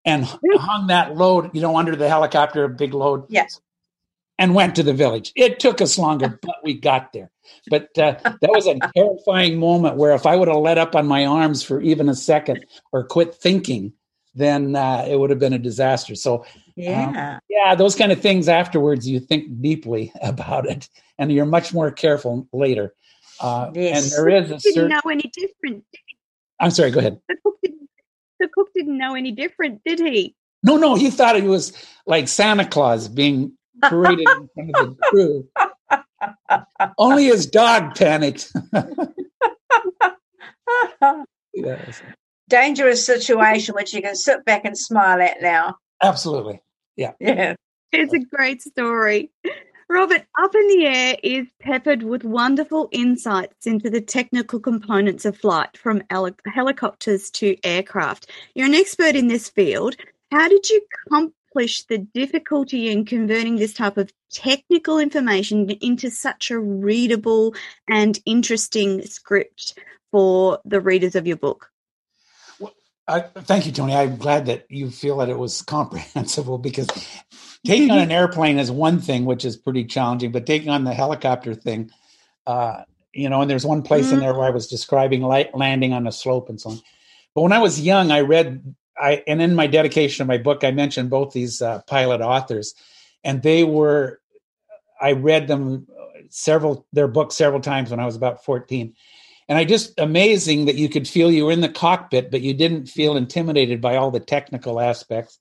and 0.05 0.25
hung 0.25 0.87
that 0.89 1.17
load, 1.17 1.51
you 1.55 1.61
know, 1.61 1.77
under 1.77 1.97
the 1.97 2.09
helicopter, 2.09 2.65
a 2.65 2.69
big 2.69 2.95
load. 2.95 3.25
Yes. 3.29 3.61
And 4.41 4.55
went 4.55 4.77
to 4.77 4.85
the 4.85 4.95
village. 4.95 5.33
It 5.35 5.59
took 5.59 5.81
us 5.81 5.99
longer, 5.99 6.39
but 6.43 6.57
we 6.63 6.75
got 6.75 7.13
there. 7.13 7.31
But 7.69 7.89
uh, 7.99 8.15
that 8.23 8.51
was 8.51 8.67
a 8.69 8.79
terrifying 8.97 9.59
moment 9.59 9.97
where 9.97 10.15
if 10.15 10.27
I 10.27 10.37
would 10.37 10.49
have 10.49 10.59
let 10.59 10.79
up 10.79 10.95
on 10.95 11.07
my 11.07 11.27
arms 11.27 11.63
for 11.63 11.81
even 11.81 12.09
a 12.09 12.15
second 12.15 12.65
or 12.93 13.05
quit 13.05 13.35
thinking, 13.35 13.93
then 14.35 14.77
uh, 14.77 15.05
it 15.09 15.19
would 15.19 15.31
have 15.31 15.41
been 15.41 15.53
a 15.53 15.59
disaster. 15.59 16.15
So, 16.15 16.47
yeah, 16.77 17.33
um, 17.35 17.41
yeah, 17.49 17.75
those 17.75 17.97
kind 17.97 18.13
of 18.13 18.21
things 18.21 18.49
afterwards, 18.49 19.09
you 19.09 19.19
think 19.19 19.61
deeply 19.61 20.13
about 20.23 20.67
it, 20.67 20.89
and 21.19 21.33
you're 21.33 21.47
much 21.47 21.75
more 21.75 21.91
careful 21.91 22.49
later. 22.53 22.95
Uh, 23.41 23.71
yes. 23.75 24.05
And 24.05 24.13
there 24.13 24.29
is 24.29 24.51
a 24.51 24.61
certain. 24.61 24.89
Didn't 24.89 25.05
know 25.05 25.11
any 25.11 25.31
different. 25.35 25.85
I'm 26.61 26.71
sorry. 26.71 26.91
Go 26.91 27.01
ahead. 27.01 27.21
The 27.29 27.37
cook, 27.43 27.55
didn't, 27.63 27.89
the 28.41 28.49
cook 28.53 28.69
didn't 28.75 28.99
know 28.99 29.15
any 29.15 29.33
different, 29.33 29.83
did 29.85 29.99
he? 29.99 30.35
No, 30.63 30.77
no. 30.77 30.95
He 30.95 31.11
thought 31.11 31.37
it 31.37 31.45
was 31.45 31.73
like 32.07 32.29
Santa 32.29 32.67
Claus 32.67 33.09
being 33.09 33.53
paraded 33.83 34.29
in 34.29 34.49
front 34.55 34.77
of 34.77 34.97
the 34.97 35.03
crew. 35.11 35.49
Only 36.99 37.27
his 37.27 37.47
dog 37.47 37.95
panicked. 37.95 38.53
yes. 41.55 42.03
Dangerous 42.49 43.05
situation 43.05 43.75
which 43.75 43.95
you 43.95 44.03
can 44.03 44.17
sit 44.17 44.45
back 44.45 44.65
and 44.65 44.77
smile 44.77 45.21
at 45.21 45.41
now. 45.41 45.77
Absolutely. 46.03 46.61
Yeah. 46.97 47.13
Yeah. 47.21 47.55
It's 47.93 48.13
a 48.13 48.19
great 48.19 48.63
story. 48.63 49.31
Robert, 49.91 50.27
Up 50.39 50.55
in 50.55 50.69
the 50.69 50.85
Air 50.85 51.17
is 51.23 51.47
peppered 51.61 52.03
with 52.03 52.23
wonderful 52.23 52.91
insights 52.93 53.67
into 53.67 53.89
the 53.89 54.03
technical 54.03 54.61
components 54.61 55.25
of 55.25 55.39
flight 55.39 55.79
from 55.79 56.03
helicopters 56.47 57.31
to 57.31 57.57
aircraft. 57.65 58.31
You're 58.55 58.67
an 58.67 58.75
expert 58.75 59.17
in 59.17 59.29
this 59.29 59.49
field. 59.49 59.97
How 60.31 60.47
did 60.47 60.69
you 60.69 60.83
accomplish 61.07 61.85
the 61.85 61.99
difficulty 61.99 62.91
in 62.91 63.07
converting 63.07 63.57
this 63.57 63.73
type 63.73 63.97
of 63.97 64.13
technical 64.31 64.99
information 64.99 65.71
into 65.71 66.11
such 66.11 66.51
a 66.51 66.59
readable 66.59 67.55
and 67.89 68.21
interesting 68.27 69.07
script 69.07 69.79
for 70.11 70.59
the 70.67 70.83
readers 70.83 71.15
of 71.15 71.27
your 71.27 71.39
book? 71.39 71.71
Thank 73.09 73.65
you, 73.65 73.73
Toni. 73.73 73.95
I'm 73.95 74.19
glad 74.19 74.45
that 74.47 74.67
you 74.69 74.91
feel 74.91 75.17
that 75.17 75.31
it 75.31 75.39
was 75.39 75.63
comprehensible 75.63 76.59
because 76.59 76.89
taking 77.69 77.91
on 77.91 77.99
an 77.99 78.11
airplane 78.11 78.59
is 78.59 78.71
one 78.71 78.99
thing, 78.99 79.25
which 79.25 79.45
is 79.45 79.57
pretty 79.57 79.85
challenging, 79.85 80.33
but 80.33 80.47
taking 80.47 80.71
on 80.71 80.85
the 80.85 80.95
helicopter 80.95 81.55
thing, 81.55 81.91
uh, 82.47 82.83
you 83.13 83.29
know, 83.29 83.43
and 83.43 83.51
there's 83.51 83.67
one 83.67 83.83
place 83.83 84.07
mm-hmm. 84.07 84.15
in 84.15 84.21
there 84.21 84.35
where 84.35 84.47
I 84.47 84.51
was 84.51 84.69
describing 84.69 85.23
light 85.23 85.55
landing 85.55 85.93
on 85.93 86.07
a 86.07 86.13
slope 86.13 86.49
and 86.49 86.61
so 86.61 86.71
on. 86.71 86.81
But 87.35 87.43
when 87.43 87.53
I 87.53 87.59
was 87.59 87.81
young, 87.81 88.11
I 88.11 88.21
read, 88.21 88.75
I 88.97 89.23
and 89.27 89.43
in 89.43 89.55
my 89.55 89.67
dedication 89.67 90.23
of 90.23 90.29
my 90.29 90.39
book, 90.39 90.65
I 90.65 90.71
mentioned 90.71 91.11
both 91.11 91.33
these 91.33 91.61
uh, 91.61 91.83
pilot 91.87 92.21
authors, 92.21 92.75
and 93.23 93.43
they 93.43 93.65
were, 93.65 94.21
I 95.01 95.13
read 95.13 95.47
them 95.47 95.87
several 96.31 96.87
their 96.93 97.09
books 97.09 97.35
several 97.37 97.61
times 97.61 97.91
when 97.91 98.01
I 98.01 98.07
was 98.07 98.17
about 98.17 98.45
14. 98.45 98.95
And 99.49 99.57
I 99.57 99.65
just 99.65 99.99
amazing 99.99 100.67
that 100.67 100.75
you 100.75 100.89
could 100.89 101.09
feel 101.09 101.31
you 101.31 101.47
were 101.47 101.53
in 101.53 101.61
the 101.61 101.69
cockpit, 101.69 102.31
but 102.31 102.43
you 102.43 102.55
didn't 102.55 102.87
feel 102.87 103.17
intimidated 103.17 103.81
by 103.81 103.97
all 103.97 104.11
the 104.11 104.21
technical 104.21 104.81
aspects. 104.81 105.39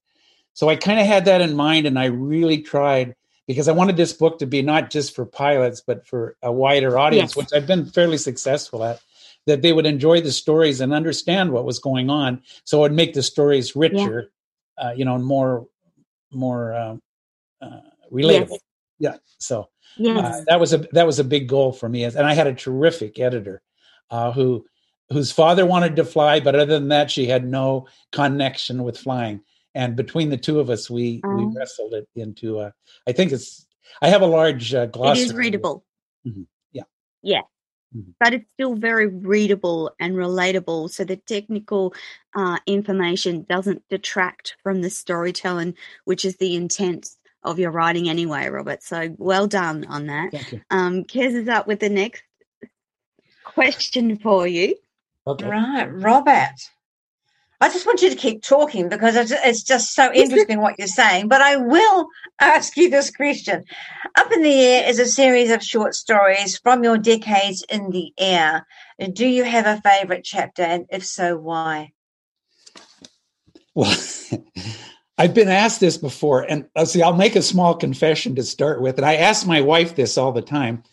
So 0.58 0.70
I 0.70 0.76
kind 0.76 0.99
of 0.99 1.05
had 1.05 1.26
that 1.26 1.39
in 1.39 1.55
mind, 1.55 1.86
and 1.86 1.99
I 1.99 2.05
really 2.05 2.64
tried 2.64 3.16
because 3.45 3.68
I 3.68 3.74
wanted 3.74 3.95
this 3.95 4.12
book 4.12 4.39
to 4.39 4.47
be 4.47 4.64
not 4.64 4.89
just 4.89 5.14
for 5.14 5.24
pilots, 5.24 5.84
but 5.86 6.08
for 6.08 6.36
a 6.41 6.51
wider 6.51 6.97
audience, 6.97 7.34
yes. 7.34 7.38
which 7.38 7.53
I've 7.53 7.68
been 7.68 7.86
fairly 7.86 8.18
successful 8.18 8.84
at. 8.84 8.99
That 9.45 9.62
they 9.62 9.72
would 9.72 9.86
enjoy 9.86 10.20
the 10.20 10.32
stories 10.32 10.82
and 10.82 10.95
understand 10.95 11.51
what 11.51 11.64
was 11.64 11.78
going 11.78 12.10
on, 12.10 12.41
so 12.64 12.80
it 12.80 12.82
would 12.82 12.93
make 12.93 13.14
the 13.14 13.22
stories 13.22 13.76
richer, 13.76 14.32
yeah. 14.80 14.88
uh, 14.88 14.91
you 14.93 15.05
know, 15.05 15.20
more 15.20 15.68
more 16.34 16.74
uh, 16.74 16.97
uh, 17.62 17.82
relatable. 18.12 18.58
Yes. 18.97 19.14
Yeah. 19.14 19.18
So 19.38 19.62
uh, 19.62 19.66
yes. 19.99 20.43
that 20.47 20.60
was 20.60 20.74
a 20.74 20.80
that 20.93 21.05
was 21.05 21.20
a 21.20 21.24
big 21.24 21.47
goal 21.47 21.72
for 21.72 21.88
me, 21.88 22.03
and 22.03 22.18
I 22.18 22.34
had 22.34 22.47
a 22.47 22.53
terrific 22.55 23.20
editor 23.20 23.62
uh, 24.10 24.32
who 24.32 24.66
whose 25.12 25.32
father 25.32 25.68
wanted 25.68 25.97
to 25.97 26.03
fly, 26.03 26.39
but 26.39 26.55
other 26.55 26.74
than 26.74 26.88
that, 26.88 27.12
she 27.12 27.28
had 27.28 27.45
no 27.45 27.86
connection 28.12 28.84
with 28.84 28.97
flying 28.97 29.41
and 29.78 29.95
between 29.95 30.30
the 30.30 30.38
two 30.38 30.59
of 30.59 30.71
us, 30.71 30.89
we 30.89 31.21
um, 31.23 31.38
we 31.38 31.43
oh. 31.43 31.53
wrestled 31.55 31.93
it 31.93 32.07
into. 32.15 32.59
A, 32.59 32.73
I 33.07 33.11
think 33.11 33.32
it's. 33.32 33.65
I 34.01 34.09
have 34.09 34.23
a 34.23 34.25
large 34.25 34.73
uh, 34.73 34.88
glossary. 34.88 35.21
It 35.21 35.25
is 35.28 35.34
readable. 35.34 35.86
Mm-hmm. 36.28 36.41
Yeah. 36.71 36.84
Yeah. 37.21 37.41
Mm-hmm. 37.95 38.11
But 38.19 38.34
it's 38.34 38.49
still 38.53 38.75
very 38.75 39.05
readable 39.07 39.91
and 39.99 40.15
relatable, 40.15 40.89
so 40.89 41.03
the 41.03 41.15
technical 41.15 41.93
uh, 42.36 42.57
information 42.65 43.45
doesn't 43.47 43.84
detract 43.89 44.57
from 44.63 44.82
the 44.82 44.89
storytelling, 44.89 45.75
which 46.05 46.25
is 46.25 46.36
the 46.38 46.55
intent 46.55 47.11
of 47.43 47.59
your 47.59 47.71
writing 47.71 48.09
anyway, 48.09 48.49
Robert. 48.49 48.84
So 48.84 49.15
well 49.17 49.47
done 49.47 49.86
on 49.86 50.07
that. 50.07 50.32
Thank 50.32 50.51
you. 50.51 50.61
Um, 50.71 51.03
Kez 51.03 51.34
is 51.34 51.47
up 51.47 51.67
with 51.67 51.80
the 51.80 51.89
next 51.89 52.23
question 53.45 54.17
for 54.17 54.47
you. 54.47 54.75
Okay. 55.28 55.47
Right, 55.47 55.86
Robert. 55.86 56.55
I 57.60 57.70
just 57.70 57.88
want 57.88 58.03
you 58.03 58.10
to 58.12 58.16
keep 58.16 58.43
talking 58.43 58.88
because 58.88 59.32
it's 59.32 59.64
just 59.64 59.95
so 59.95 60.14
interesting 60.14 60.62
what 60.62 60.76
you're 60.78 60.88
saying. 60.88 61.28
But 61.28 61.41
I 61.41 61.55
will 61.55 62.08
ask 62.39 62.78
you 62.78 62.89
this 62.89 63.10
question. 63.10 63.64
Up 64.16 64.32
in 64.32 64.43
the 64.43 64.62
Air 64.62 64.88
is 64.88 64.99
a 64.99 65.08
series 65.08 65.49
of 65.49 65.64
short 65.64 65.95
stories 65.95 66.58
from 66.60 66.84
your 66.84 66.99
decades 66.99 67.66
in 67.68 67.89
the 67.89 68.14
air. 68.20 68.68
Do 69.12 69.26
you 69.26 69.43
have 69.43 69.66
a 69.66 69.82
favorite 69.82 70.24
chapter? 70.24 70.62
And 70.62 70.86
if 70.91 71.03
so, 71.03 71.36
why? 71.36 71.93
Well, 73.74 73.95
I've 75.18 75.34
been 75.34 75.49
asked 75.49 75.80
this 75.80 75.97
before. 75.97 76.43
And 76.43 76.68
I'll 76.76 76.84
uh, 76.84 76.86
see, 76.86 77.01
I'll 77.01 77.14
make 77.14 77.36
a 77.36 77.41
small 77.41 77.74
confession 77.74 78.36
to 78.36 78.43
start 78.43 78.82
with. 78.82 78.97
And 78.97 79.05
I 79.05 79.16
ask 79.16 79.47
my 79.47 79.62
wife 79.62 79.95
this 79.95 80.16
all 80.18 80.32
the 80.32 80.43
time. 80.43 80.84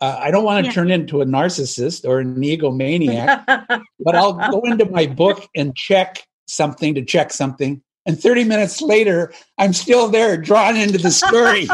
Uh, 0.00 0.18
I 0.20 0.30
don't 0.30 0.44
want 0.44 0.64
to 0.64 0.68
yeah. 0.68 0.74
turn 0.74 0.90
into 0.90 1.20
a 1.20 1.24
narcissist 1.24 2.06
or 2.06 2.20
an 2.20 2.36
egomaniac, 2.36 3.44
but 4.00 4.14
I'll 4.14 4.34
go 4.50 4.60
into 4.62 4.84
my 4.86 5.06
book 5.06 5.48
and 5.54 5.74
check 5.76 6.26
something 6.46 6.94
to 6.94 7.04
check 7.04 7.32
something. 7.32 7.82
And 8.06 8.20
30 8.20 8.44
minutes 8.44 8.82
later, 8.82 9.32
I'm 9.56 9.72
still 9.72 10.08
there 10.08 10.36
drawn 10.36 10.76
into 10.76 10.98
the 10.98 11.10
story. 11.10 11.68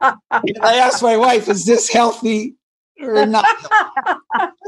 and 0.00 0.58
I 0.62 0.76
ask 0.76 1.02
my 1.02 1.16
wife, 1.16 1.48
is 1.48 1.64
this 1.64 1.88
healthy 1.88 2.56
or 3.00 3.24
not? 3.24 3.46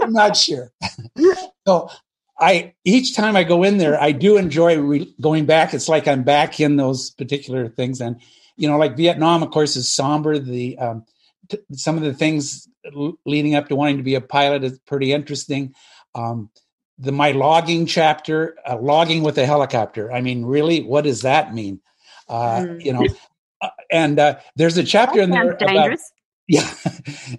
I'm 0.01 0.13
not 0.13 0.37
sure. 0.37 0.73
so 1.67 1.91
I 2.39 2.75
each 2.85 3.15
time 3.15 3.37
I 3.37 3.45
go 3.45 3.63
in 3.63 3.77
there, 3.77 4.01
I 4.01 4.13
do 4.13 4.37
enjoy 4.37 4.79
re- 4.81 5.15
going 5.21 5.45
back. 5.45 5.75
It's 5.75 5.89
like 5.89 6.09
I'm 6.09 6.23
back 6.23 6.61
in 6.61 6.77
those 6.77 7.11
particular 7.11 7.69
things. 7.69 8.01
And, 8.01 8.17
you 8.57 8.69
know, 8.69 8.79
like 8.79 8.97
Vietnam, 8.97 9.43
of 9.43 9.51
course, 9.51 9.77
is 9.77 9.93
somber. 9.93 10.39
The 10.39 10.79
um, 10.79 11.05
t- 11.51 11.59
some 11.73 11.99
of 11.99 12.03
the 12.05 12.15
things 12.15 12.69
leading 13.25 13.55
up 13.55 13.69
to 13.69 13.77
wanting 13.77 13.99
to 13.99 14.03
be 14.03 14.15
a 14.15 14.21
pilot 14.21 14.65
is 14.65 14.79
pretty 14.81 15.13
interesting. 15.13 15.75
Um, 16.15 16.51
the 16.99 17.13
my 17.13 17.33
logging 17.33 17.87
chapter, 17.87 18.57
uh, 18.69 18.77
logging 18.79 19.23
with 19.23 19.39
a 19.39 19.47
helicopter. 19.47 20.13
I 20.13 20.21
mean, 20.21 20.45
really, 20.45 20.83
what 20.83 21.05
does 21.05 21.23
that 21.23 21.55
mean? 21.55 21.81
Uh, 22.29 22.61
mm. 22.61 22.85
You 22.85 22.93
know, 22.93 23.07
uh, 23.61 23.71
and 23.91 24.19
uh, 24.19 24.39
there's 24.57 24.77
a 24.77 24.85
chapter 24.85 25.19
that 25.19 25.25
in 25.25 25.31
there 25.31 25.57
dangerous. 25.57 26.13
About, 26.13 26.19
yeah, 26.49 26.75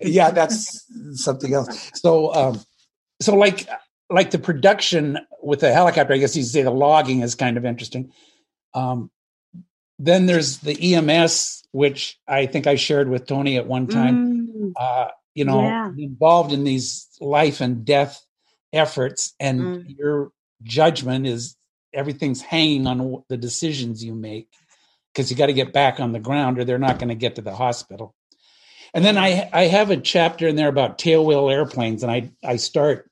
yeah, 0.02 0.32
that's 0.32 0.86
something 1.14 1.54
else. 1.54 1.92
So, 1.94 2.34
um, 2.34 2.62
so 3.22 3.36
like 3.36 3.68
like 4.10 4.32
the 4.32 4.40
production 4.40 5.20
with 5.42 5.60
the 5.60 5.74
helicopter, 5.74 6.14
I 6.14 6.18
guess 6.18 6.36
you 6.36 6.44
say 6.44 6.62
the 6.62 6.72
logging 6.72 7.22
is 7.22 7.36
kind 7.36 7.58
of 7.58 7.66
interesting. 7.66 8.12
Um, 8.74 9.12
then 10.00 10.26
there's 10.26 10.60
the 10.60 10.96
EMS, 10.96 11.64
which 11.72 12.20
I 12.28 12.46
think 12.46 12.68
I 12.68 12.76
shared 12.76 13.10
with 13.10 13.28
Toni 13.28 13.58
at 13.58 13.68
one 13.68 13.88
time. 13.88 14.48
Mm. 14.48 14.72
Uh, 14.76 15.08
you 15.36 15.46
know, 15.46 15.64
yeah. 15.64 15.90
involved 15.98 16.52
in 16.52 16.64
these 16.64 17.08
life 17.20 17.62
and 17.62 17.86
death 17.86 18.24
efforts, 18.72 19.34
and 19.40 19.62
mm. 19.62 19.98
your 19.98 20.32
judgment 20.64 21.28
is 21.28 21.56
everything's 21.94 22.42
hanging 22.42 22.88
on 22.88 23.24
the 23.30 23.38
decisions 23.38 24.04
you 24.04 24.16
make 24.16 24.48
because 25.14 25.30
you 25.30 25.38
got 25.38 25.48
to 25.48 25.54
get 25.54 25.74
back 25.74 26.00
on 26.00 26.12
the 26.12 26.20
ground 26.20 26.58
or 26.58 26.64
they're 26.64 26.80
not 26.80 26.98
going 26.98 27.10
to 27.10 27.16
get 27.16 27.36
to 27.36 27.42
the 27.42 27.54
hospital. 27.56 28.16
And 28.94 29.04
then 29.04 29.18
I 29.18 29.50
I 29.52 29.64
have 29.64 29.90
a 29.90 29.98
chapter 29.98 30.48
in 30.48 30.56
there 30.56 30.68
about 30.68 30.98
tailwheel 31.00 31.52
airplanes, 31.52 32.04
and 32.04 32.12
I 32.12 32.32
I 32.44 32.58
start 32.58 33.10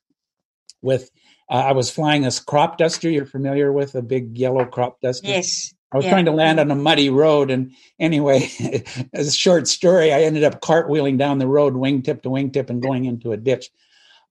with 0.80 1.10
uh, 1.50 1.54
I 1.54 1.72
was 1.72 1.90
flying 1.90 2.24
a 2.24 2.30
crop 2.46 2.78
duster. 2.78 3.10
You're 3.10 3.26
familiar 3.26 3.72
with 3.72 3.94
a 3.94 4.02
big 4.02 4.38
yellow 4.38 4.64
crop 4.64 5.00
duster? 5.00 5.28
Yes. 5.28 5.74
I 5.92 5.96
was 5.96 6.06
yeah. 6.06 6.12
trying 6.12 6.24
to 6.24 6.32
land 6.32 6.58
on 6.58 6.70
a 6.70 6.74
muddy 6.74 7.10
road, 7.10 7.50
and 7.50 7.72
anyway, 7.98 8.50
as 9.12 9.28
a 9.28 9.32
short 9.32 9.68
story, 9.68 10.12
I 10.12 10.22
ended 10.22 10.44
up 10.44 10.60
cartwheeling 10.60 11.18
down 11.18 11.38
the 11.38 11.46
road, 11.46 11.74
wingtip 11.74 12.22
to 12.22 12.30
wingtip, 12.30 12.70
and 12.70 12.82
going 12.82 13.04
into 13.04 13.32
a 13.32 13.36
ditch. 13.36 13.70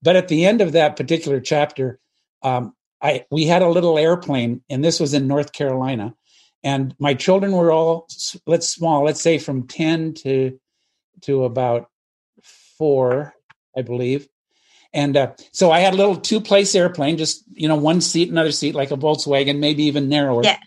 But 0.02 0.16
at 0.16 0.28
the 0.28 0.44
end 0.44 0.60
of 0.60 0.72
that 0.72 0.96
particular 0.96 1.40
chapter, 1.40 2.00
um, 2.42 2.74
I 3.00 3.26
we 3.30 3.46
had 3.46 3.62
a 3.62 3.68
little 3.68 3.98
airplane, 3.98 4.62
and 4.68 4.84
this 4.84 4.98
was 4.98 5.14
in 5.14 5.28
North 5.28 5.52
Carolina, 5.52 6.14
and 6.64 6.94
my 6.98 7.14
children 7.14 7.52
were 7.52 7.70
all 7.70 8.08
let's 8.46 8.68
small, 8.68 9.04
let's 9.04 9.22
say 9.22 9.38
from 9.38 9.68
ten 9.68 10.14
to 10.14 10.58
to 11.22 11.44
about 11.44 11.88
four, 12.42 13.34
I 13.76 13.82
believe. 13.82 14.28
And 14.92 15.16
uh, 15.16 15.32
so 15.52 15.70
I 15.70 15.80
had 15.80 15.94
a 15.94 15.96
little 15.96 16.16
two 16.16 16.40
place 16.40 16.74
airplane, 16.74 17.16
just, 17.16 17.44
you 17.52 17.66
know, 17.66 17.76
one 17.76 18.00
seat, 18.00 18.28
another 18.28 18.52
seat, 18.52 18.74
like 18.74 18.90
a 18.90 18.96
Volkswagen, 18.96 19.58
maybe 19.58 19.84
even 19.84 20.08
narrower. 20.08 20.42
Yeah. 20.44 20.58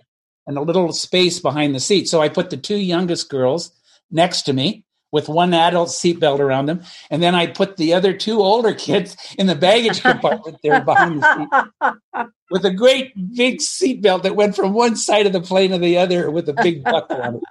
And 0.48 0.58
a 0.58 0.62
little 0.62 0.94
space 0.94 1.40
behind 1.40 1.74
the 1.74 1.80
seat. 1.80 2.08
So 2.08 2.22
I 2.22 2.30
put 2.30 2.50
the 2.50 2.58
two 2.58 2.78
youngest 2.78 3.30
girls 3.30 3.72
next 4.12 4.44
to 4.44 4.54
me 4.54 4.86
with 5.12 5.30
one 5.30 5.54
adult 5.54 5.90
seatbelt 5.90 6.40
around 6.40 6.66
them. 6.66 6.84
And 7.10 7.24
then 7.24 7.36
I 7.36 7.48
put 7.48 7.78
the 7.78 7.94
other 7.94 8.14
two 8.14 8.42
older 8.42 8.74
kids 8.88 9.16
in 9.38 9.48
the 9.48 9.56
baggage 9.56 10.02
compartment 10.02 10.58
there 10.62 10.82
behind 10.82 11.22
the 11.22 11.70
seat 11.82 12.28
with 12.52 12.66
a 12.66 12.72
great 12.72 13.14
big 13.36 13.60
seatbelt 13.60 14.24
that 14.24 14.36
went 14.36 14.56
from 14.56 14.74
one 14.74 14.96
side 14.96 15.26
of 15.26 15.34
the 15.34 15.42
plane 15.42 15.72
to 15.72 15.78
the 15.78 15.98
other 15.98 16.30
with 16.30 16.50
a 16.50 16.54
big 16.54 16.84
buckle 16.84 17.22
on 17.22 17.36
it. 17.36 17.42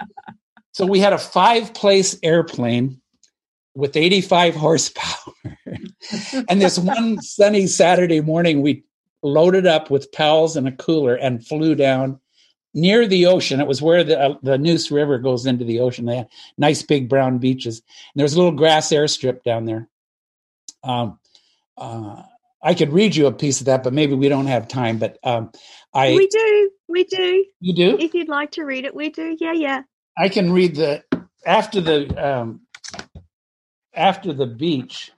So 0.72 0.86
we 0.86 0.99
had 0.99 1.12
a 1.12 1.18
five 1.18 1.72
place 1.72 2.18
airplane 2.22 3.01
with 3.74 3.97
85 3.97 4.55
horsepower. 4.55 5.34
and 6.49 6.61
this 6.61 6.78
one 6.78 7.20
sunny 7.22 7.66
Saturday 7.66 8.20
morning, 8.20 8.61
we 8.61 8.84
loaded 9.22 9.66
up 9.66 9.90
with 9.90 10.12
towels 10.12 10.57
and 10.57 10.68
a 10.68 10.72
cooler 10.72 11.14
and 11.14 11.47
flew 11.47 11.74
down 11.74 12.20
near 12.75 13.07
the 13.07 13.27
ocean. 13.27 13.61
It 13.61 13.66
was 13.66 13.81
where 13.81 14.05
the 14.05 14.20
uh, 14.20 14.39
the 14.43 14.59
Neuse 14.59 14.91
River 14.91 15.18
goes 15.18 15.47
into 15.47 15.64
the 15.64 15.81
ocean. 15.81 16.05
They 16.05 16.16
had 16.16 16.29
nice 16.59 16.83
big 16.83 17.09
brown 17.09 17.39
beaches. 17.39 17.79
And 17.79 18.20
there 18.20 18.25
was 18.25 18.35
a 18.35 18.39
little 18.39 18.53
grass 18.53 18.91
airstrip 18.91 19.43
down 19.43 19.64
there. 19.64 19.89
Um, 20.83 21.18
uh, 21.79 22.22
I 22.62 22.75
could 22.75 22.93
read 22.93 23.14
you 23.14 23.27
a 23.27 23.33
piece 23.33 23.61
of 23.61 23.66
that, 23.66 23.83
but 23.85 23.93
maybe 23.93 24.14
we 24.14 24.29
don't 24.29 24.47
have 24.47 24.68
time. 24.68 24.99
But 24.99 25.18
um, 25.22 25.53
I 25.95 26.14
we 26.14 26.27
do, 26.27 26.70
we 26.89 27.05
do. 27.05 27.45
You 27.61 27.75
do. 27.75 27.99
If 27.99 28.14
you'd 28.14 28.29
like 28.29 28.51
to 28.53 28.64
read 28.64 28.85
it, 28.85 28.95
we 28.95 29.11
do. 29.11 29.37
Yeah, 29.39 29.53
yeah. 29.53 29.83
I 30.18 30.29
can 30.29 30.53
read 30.53 30.77
the 30.77 31.05
after 31.47 31.81
the 31.81 32.09
um, 32.16 32.61
after 33.95 34.33
the 34.33 34.47
beach. 34.47 35.12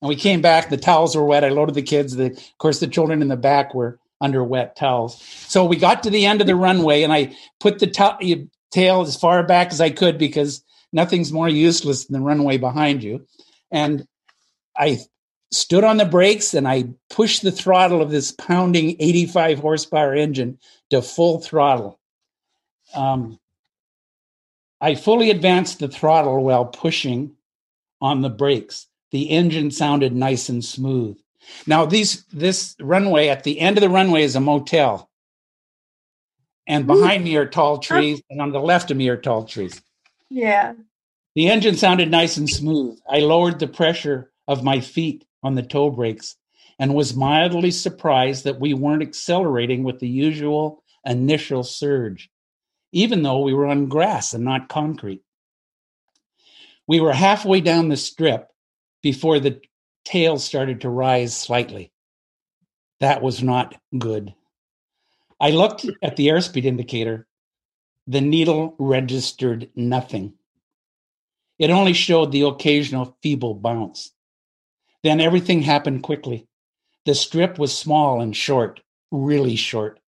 And 0.00 0.08
we 0.08 0.16
came 0.16 0.40
back. 0.40 0.68
The 0.68 0.76
towels 0.76 1.14
were 1.14 1.24
wet. 1.24 1.44
I 1.44 1.50
loaded 1.50 1.76
the 1.76 1.82
kids. 1.82 2.16
The, 2.16 2.32
of 2.32 2.58
course, 2.58 2.80
the 2.80 2.88
children 2.88 3.22
in 3.22 3.28
the 3.28 3.36
back 3.36 3.72
were 3.72 4.00
under 4.22 4.42
wet 4.42 4.76
towels. 4.76 5.20
So 5.48 5.66
we 5.66 5.76
got 5.76 6.02
to 6.04 6.10
the 6.10 6.24
end 6.24 6.40
of 6.40 6.46
the 6.46 6.56
runway, 6.56 7.02
and 7.02 7.12
I 7.12 7.36
put 7.60 7.78
the 7.80 8.48
tail 8.70 9.02
as 9.02 9.16
far 9.16 9.42
back 9.42 9.72
as 9.72 9.80
I 9.80 9.90
could 9.90 10.16
because 10.16 10.64
nothing's 10.92 11.32
more 11.32 11.48
useless 11.48 12.06
than 12.06 12.20
the 12.20 12.26
runway 12.26 12.56
behind 12.56 13.02
you. 13.02 13.26
And 13.70 14.06
I 14.76 15.00
stood 15.50 15.84
on 15.84 15.98
the 15.98 16.04
brakes 16.04 16.54
and 16.54 16.66
I 16.66 16.84
pushed 17.10 17.42
the 17.42 17.52
throttle 17.52 18.00
of 18.00 18.10
this 18.10 18.32
pounding 18.32 18.96
85 18.98 19.58
horsepower 19.58 20.14
engine 20.14 20.58
to 20.90 21.02
full 21.02 21.40
throttle. 21.40 21.98
Um, 22.94 23.38
I 24.80 24.94
fully 24.94 25.30
advanced 25.30 25.78
the 25.78 25.88
throttle 25.88 26.42
while 26.42 26.64
pushing 26.64 27.36
on 28.00 28.22
the 28.22 28.30
brakes. 28.30 28.86
The 29.10 29.30
engine 29.30 29.70
sounded 29.70 30.14
nice 30.14 30.48
and 30.48 30.64
smooth. 30.64 31.18
Now, 31.66 31.84
these 31.84 32.24
this 32.32 32.76
runway 32.80 33.28
at 33.28 33.44
the 33.44 33.60
end 33.60 33.76
of 33.76 33.82
the 33.82 33.88
runway 33.88 34.22
is 34.22 34.36
a 34.36 34.40
motel, 34.40 35.10
and 36.66 36.86
behind 36.86 37.22
Ooh. 37.22 37.24
me 37.24 37.36
are 37.36 37.46
tall 37.46 37.78
trees, 37.78 38.22
and 38.30 38.40
on 38.40 38.52
the 38.52 38.60
left 38.60 38.90
of 38.90 38.96
me 38.96 39.08
are 39.08 39.16
tall 39.16 39.44
trees. 39.44 39.80
Yeah. 40.30 40.74
The 41.34 41.48
engine 41.48 41.76
sounded 41.76 42.10
nice 42.10 42.36
and 42.36 42.48
smooth. 42.48 42.98
I 43.08 43.20
lowered 43.20 43.58
the 43.58 43.68
pressure 43.68 44.30
of 44.46 44.64
my 44.64 44.80
feet 44.80 45.24
on 45.42 45.54
the 45.54 45.62
toe 45.62 45.90
brakes 45.90 46.36
and 46.78 46.94
was 46.94 47.14
mildly 47.14 47.70
surprised 47.70 48.44
that 48.44 48.60
we 48.60 48.74
weren't 48.74 49.02
accelerating 49.02 49.84
with 49.84 50.00
the 50.00 50.08
usual 50.08 50.82
initial 51.04 51.62
surge, 51.62 52.30
even 52.92 53.22
though 53.22 53.40
we 53.40 53.54
were 53.54 53.66
on 53.66 53.88
grass 53.88 54.34
and 54.34 54.44
not 54.44 54.68
concrete. 54.68 55.22
We 56.86 57.00
were 57.00 57.12
halfway 57.12 57.60
down 57.60 57.88
the 57.88 57.96
strip 57.96 58.48
before 59.02 59.38
the 59.40 59.60
tail 60.04 60.38
started 60.38 60.80
to 60.82 60.88
rise 60.88 61.36
slightly. 61.36 61.92
That 63.00 63.22
was 63.22 63.42
not 63.42 63.74
good. 63.98 64.34
I 65.40 65.50
looked 65.50 65.86
at 66.02 66.16
the 66.16 66.28
airspeed 66.28 66.64
indicator. 66.64 67.26
The 68.06 68.20
needle 68.20 68.74
registered 68.78 69.70
nothing. 69.74 70.34
It 71.58 71.70
only 71.70 71.92
showed 71.92 72.32
the 72.32 72.42
occasional 72.42 73.16
feeble 73.22 73.54
bounce. 73.54 74.12
Then 75.02 75.20
everything 75.20 75.62
happened 75.62 76.02
quickly. 76.02 76.46
The 77.04 77.14
strip 77.14 77.58
was 77.58 77.76
small 77.76 78.20
and 78.20 78.36
short, 78.36 78.80
really 79.10 79.56
short. 79.56 80.00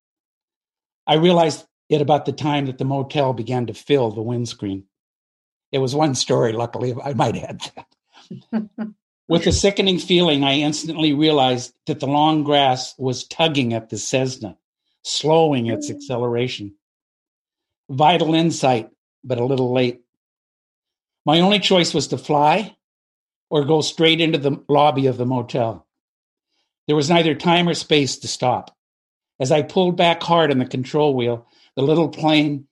I 1.07 1.15
realized 1.15 1.67
it 1.89 2.01
about 2.01 2.25
the 2.25 2.33
time 2.33 2.67
that 2.67 2.79
the 2.79 2.85
motel 2.85 3.33
began 3.33 3.67
to 3.67 3.75
fill 3.75 4.11
the 4.11 4.23
windscreen. 4.23 4.85
It 5.73 5.79
was 5.79 5.95
one 5.95 6.15
story, 6.15 6.53
luckily, 6.53 6.95
I 7.05 7.15
might 7.15 7.37
add 7.37 7.61
that. 7.77 8.69
With 9.27 9.47
a 9.47 9.53
sickening 9.53 9.99
feeling, 9.99 10.45
I 10.45 10.57
instantly 10.57 11.15
realized 11.15 11.73
that 11.87 12.01
the 12.01 12.07
long 12.07 12.45
grass 12.45 12.95
was 12.99 13.25
tugging 13.25 13.73
at 13.73 13.89
the 13.89 13.97
Cessna, 13.97 14.59
slowing 15.03 15.67
its 15.67 15.91
mm. 15.91 15.97
acceleration. 15.97 16.75
Vital 17.89 18.35
insight, 18.35 18.91
but 19.23 19.39
a 19.39 19.45
little 19.45 19.73
late. 19.73 20.03
My 21.25 21.41
only 21.41 21.59
choice 21.59 21.95
was 21.95 22.09
to 22.09 22.19
fly 22.19 22.77
or 23.49 23.65
go 23.65 23.81
straight 23.81 24.21
into 24.21 24.39
the 24.39 24.63
lobby 24.69 25.07
of 25.07 25.17
the 25.17 25.25
motel. 25.25 25.87
There 26.87 26.97
was 26.97 27.09
neither 27.09 27.35
time 27.35 27.67
or 27.67 27.75
space 27.75 28.19
to 28.19 28.29
stop. 28.29 28.77
As 29.41 29.51
I 29.51 29.63
pulled 29.63 29.97
back 29.97 30.23
hard 30.23 30.51
on 30.51 30.59
the 30.59 30.67
control 30.67 31.15
wheel, 31.15 31.47
the 31.77 31.83
little 31.83 32.09
plane 32.09 32.67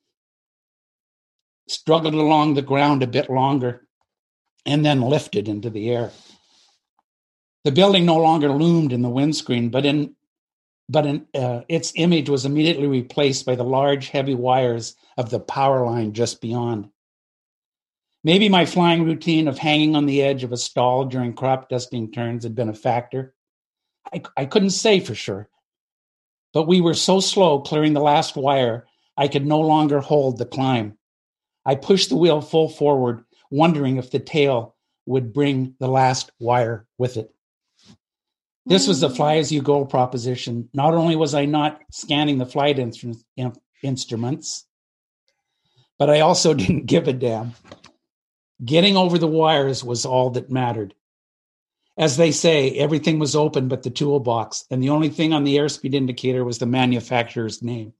struggled 1.66 2.14
along 2.14 2.54
the 2.54 2.62
ground 2.62 3.02
a 3.02 3.06
bit 3.06 3.30
longer 3.30 3.86
and 4.66 4.84
then 4.84 5.00
lifted 5.00 5.48
into 5.48 5.70
the 5.70 5.90
air. 5.90 6.12
The 7.64 7.72
building 7.72 8.04
no 8.04 8.16
longer 8.16 8.50
loomed 8.50 8.92
in 8.92 9.02
the 9.02 9.08
windscreen, 9.08 9.68
but 9.68 9.86
in 9.86 10.16
but 10.88 11.06
in, 11.06 11.26
uh, 11.34 11.62
its 11.68 11.92
image 11.94 12.28
was 12.28 12.44
immediately 12.44 12.86
replaced 12.86 13.46
by 13.46 13.54
the 13.54 13.64
large, 13.64 14.08
heavy 14.08 14.34
wires 14.34 14.96
of 15.16 15.30
the 15.30 15.40
power 15.40 15.86
line 15.86 16.12
just 16.12 16.40
beyond. 16.40 16.90
Maybe 18.24 18.48
my 18.48 18.66
flying 18.66 19.04
routine 19.04 19.48
of 19.48 19.58
hanging 19.58 19.96
on 19.96 20.06
the 20.06 20.22
edge 20.22 20.44
of 20.44 20.52
a 20.52 20.56
stall 20.56 21.04
during 21.06 21.34
crop 21.34 21.68
dusting 21.68 22.12
turns 22.12 22.44
had 22.44 22.54
been 22.54 22.68
a 22.68 22.74
factor. 22.74 23.34
I, 24.12 24.22
I 24.36 24.44
couldn't 24.44 24.70
say 24.70 25.00
for 25.00 25.14
sure. 25.14 25.48
But 26.52 26.68
we 26.68 26.80
were 26.80 26.94
so 26.94 27.20
slow 27.20 27.60
clearing 27.60 27.94
the 27.94 28.00
last 28.00 28.36
wire, 28.36 28.86
I 29.16 29.28
could 29.28 29.46
no 29.46 29.60
longer 29.60 30.00
hold 30.00 30.38
the 30.38 30.44
climb. 30.44 30.98
I 31.64 31.76
pushed 31.76 32.10
the 32.10 32.16
wheel 32.16 32.40
full 32.40 32.68
forward, 32.68 33.24
wondering 33.50 33.96
if 33.96 34.10
the 34.10 34.18
tail 34.18 34.76
would 35.06 35.32
bring 35.32 35.74
the 35.78 35.88
last 35.88 36.30
wire 36.38 36.86
with 36.98 37.16
it. 37.16 37.31
This 38.64 38.86
was 38.86 39.00
the 39.00 39.08
mm. 39.08 39.16
fly 39.16 39.36
as 39.36 39.50
you 39.50 39.60
go 39.60 39.84
proposition. 39.84 40.68
Not 40.72 40.94
only 40.94 41.16
was 41.16 41.34
I 41.34 41.46
not 41.46 41.80
scanning 41.90 42.38
the 42.38 42.46
flight 42.46 42.78
instruments, 42.78 44.66
but 45.98 46.10
I 46.10 46.20
also 46.20 46.54
didn't 46.54 46.86
give 46.86 47.08
a 47.08 47.12
damn. 47.12 47.54
Getting 48.64 48.96
over 48.96 49.18
the 49.18 49.26
wires 49.26 49.82
was 49.82 50.06
all 50.06 50.30
that 50.30 50.50
mattered. 50.50 50.94
As 51.98 52.16
they 52.16 52.30
say, 52.30 52.70
everything 52.70 53.18
was 53.18 53.36
open 53.36 53.68
but 53.68 53.82
the 53.82 53.90
toolbox, 53.90 54.64
and 54.70 54.82
the 54.82 54.90
only 54.90 55.10
thing 55.10 55.32
on 55.32 55.44
the 55.44 55.56
airspeed 55.56 55.94
indicator 55.94 56.44
was 56.44 56.58
the 56.58 56.66
manufacturer's 56.66 57.62
name. 57.62 57.92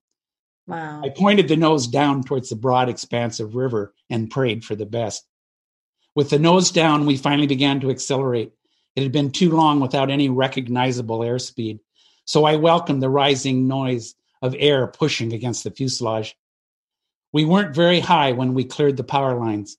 Wow. 0.66 1.02
I 1.04 1.10
pointed 1.10 1.48
the 1.48 1.56
nose 1.56 1.86
down 1.88 2.22
towards 2.22 2.48
the 2.48 2.56
broad 2.56 2.88
expanse 2.88 3.40
of 3.40 3.56
river 3.56 3.92
and 4.08 4.30
prayed 4.30 4.64
for 4.64 4.74
the 4.74 4.86
best. 4.86 5.26
With 6.14 6.30
the 6.30 6.38
nose 6.38 6.70
down, 6.70 7.04
we 7.04 7.16
finally 7.16 7.46
began 7.46 7.80
to 7.80 7.90
accelerate. 7.90 8.52
It 8.94 9.02
had 9.02 9.12
been 9.12 9.30
too 9.30 9.50
long 9.50 9.80
without 9.80 10.10
any 10.10 10.28
recognizable 10.28 11.20
airspeed, 11.20 11.80
so 12.24 12.44
I 12.44 12.56
welcomed 12.56 13.02
the 13.02 13.08
rising 13.08 13.66
noise 13.66 14.14
of 14.42 14.54
air 14.58 14.86
pushing 14.86 15.32
against 15.32 15.64
the 15.64 15.70
fuselage. 15.70 16.36
We 17.32 17.44
weren't 17.44 17.74
very 17.74 18.00
high 18.00 18.32
when 18.32 18.52
we 18.52 18.64
cleared 18.64 18.98
the 18.98 19.04
power 19.04 19.38
lines, 19.38 19.78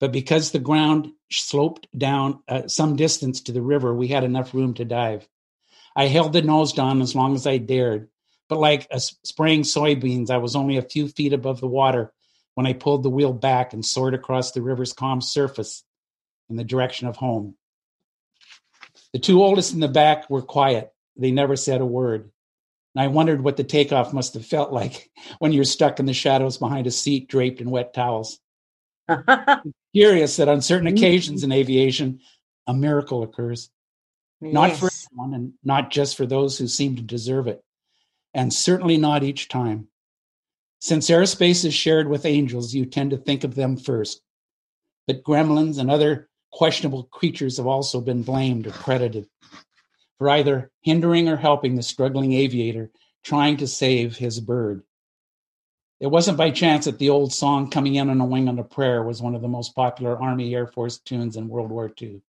but 0.00 0.12
because 0.12 0.50
the 0.50 0.58
ground 0.58 1.12
sloped 1.30 1.86
down 1.96 2.42
uh, 2.48 2.68
some 2.68 2.96
distance 2.96 3.42
to 3.42 3.52
the 3.52 3.62
river, 3.62 3.94
we 3.94 4.08
had 4.08 4.24
enough 4.24 4.54
room 4.54 4.74
to 4.74 4.84
dive. 4.84 5.28
I 5.94 6.06
held 6.06 6.32
the 6.32 6.42
nose 6.42 6.72
down 6.72 7.02
as 7.02 7.14
long 7.14 7.34
as 7.34 7.46
I 7.46 7.58
dared, 7.58 8.08
but 8.48 8.58
like 8.58 8.86
a 8.90 9.00
spraying 9.00 9.62
soybeans, 9.62 10.30
I 10.30 10.38
was 10.38 10.56
only 10.56 10.76
a 10.76 10.82
few 10.82 11.08
feet 11.08 11.32
above 11.32 11.60
the 11.60 11.66
water 11.66 12.12
when 12.54 12.66
I 12.66 12.72
pulled 12.72 13.02
the 13.02 13.10
wheel 13.10 13.32
back 13.32 13.72
and 13.72 13.84
soared 13.84 14.14
across 14.14 14.52
the 14.52 14.62
river's 14.62 14.92
calm 14.92 15.20
surface 15.20 15.84
in 16.48 16.56
the 16.56 16.64
direction 16.64 17.08
of 17.08 17.16
home. 17.16 17.56
The 19.12 19.18
two 19.18 19.42
oldest 19.42 19.72
in 19.74 19.80
the 19.80 19.88
back 19.88 20.28
were 20.28 20.42
quiet. 20.42 20.92
They 21.16 21.30
never 21.30 21.56
said 21.56 21.80
a 21.80 21.86
word. 21.86 22.30
And 22.94 23.02
I 23.02 23.08
wondered 23.08 23.42
what 23.42 23.56
the 23.56 23.64
takeoff 23.64 24.12
must 24.12 24.34
have 24.34 24.46
felt 24.46 24.72
like 24.72 25.10
when 25.38 25.52
you're 25.52 25.64
stuck 25.64 25.98
in 26.00 26.06
the 26.06 26.12
shadows 26.12 26.58
behind 26.58 26.86
a 26.86 26.90
seat 26.90 27.28
draped 27.28 27.60
in 27.60 27.70
wet 27.70 27.94
towels. 27.94 28.38
Curious 29.94 30.36
that 30.36 30.48
on 30.48 30.60
certain 30.60 30.88
mm-hmm. 30.88 30.96
occasions 30.96 31.44
in 31.44 31.52
aviation, 31.52 32.20
a 32.66 32.74
miracle 32.74 33.22
occurs. 33.22 33.70
Yes. 34.40 34.52
Not 34.52 34.72
for 34.72 34.90
everyone 34.90 35.34
and 35.34 35.52
not 35.64 35.90
just 35.90 36.16
for 36.16 36.26
those 36.26 36.58
who 36.58 36.68
seem 36.68 36.96
to 36.96 37.02
deserve 37.02 37.46
it 37.46 37.62
and 38.36 38.52
certainly 38.52 38.98
not 38.98 39.24
each 39.24 39.48
time. 39.48 39.88
Since 40.78 41.08
airspace 41.08 41.64
is 41.64 41.72
shared 41.72 42.06
with 42.06 42.26
angels, 42.26 42.74
you 42.74 42.84
tend 42.84 43.10
to 43.10 43.16
think 43.16 43.44
of 43.44 43.54
them 43.54 43.78
first. 43.78 44.20
But 45.06 45.24
gremlins 45.24 45.78
and 45.78 45.90
other 45.90 46.28
questionable 46.56 47.02
creatures 47.02 47.58
have 47.58 47.66
also 47.66 48.00
been 48.00 48.22
blamed 48.22 48.66
or 48.66 48.70
credited 48.70 49.28
for 50.16 50.30
either 50.30 50.70
hindering 50.80 51.28
or 51.28 51.36
helping 51.36 51.76
the 51.76 51.82
struggling 51.82 52.32
aviator 52.32 52.90
trying 53.22 53.58
to 53.58 53.66
save 53.66 54.16
his 54.16 54.40
bird. 54.40 54.82
It 56.00 56.06
wasn't 56.06 56.38
by 56.38 56.50
chance 56.50 56.86
that 56.86 56.98
the 56.98 57.10
old 57.10 57.34
song 57.34 57.70
Coming 57.70 57.96
In 57.96 58.08
on 58.08 58.22
a 58.22 58.24
Wing 58.24 58.48
on 58.48 58.58
a 58.58 58.64
Prayer 58.64 59.02
was 59.02 59.20
one 59.20 59.34
of 59.34 59.42
the 59.42 59.48
most 59.48 59.74
popular 59.74 60.16
Army 60.18 60.54
Air 60.54 60.66
Force 60.66 60.96
tunes 60.96 61.36
in 61.36 61.46
World 61.46 61.70
War 61.70 61.92
II. 62.00 62.22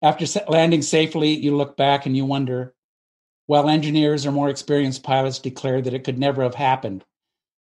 After 0.00 0.24
landing 0.46 0.82
safely, 0.82 1.30
you 1.30 1.56
look 1.56 1.76
back 1.76 2.06
and 2.06 2.16
you 2.16 2.26
wonder, 2.26 2.76
while 3.46 3.68
engineers 3.68 4.24
or 4.24 4.30
more 4.30 4.50
experienced 4.50 5.02
pilots 5.02 5.40
declare 5.40 5.82
that 5.82 5.94
it 5.94 6.04
could 6.04 6.18
never 6.18 6.44
have 6.44 6.54
happened. 6.54 7.04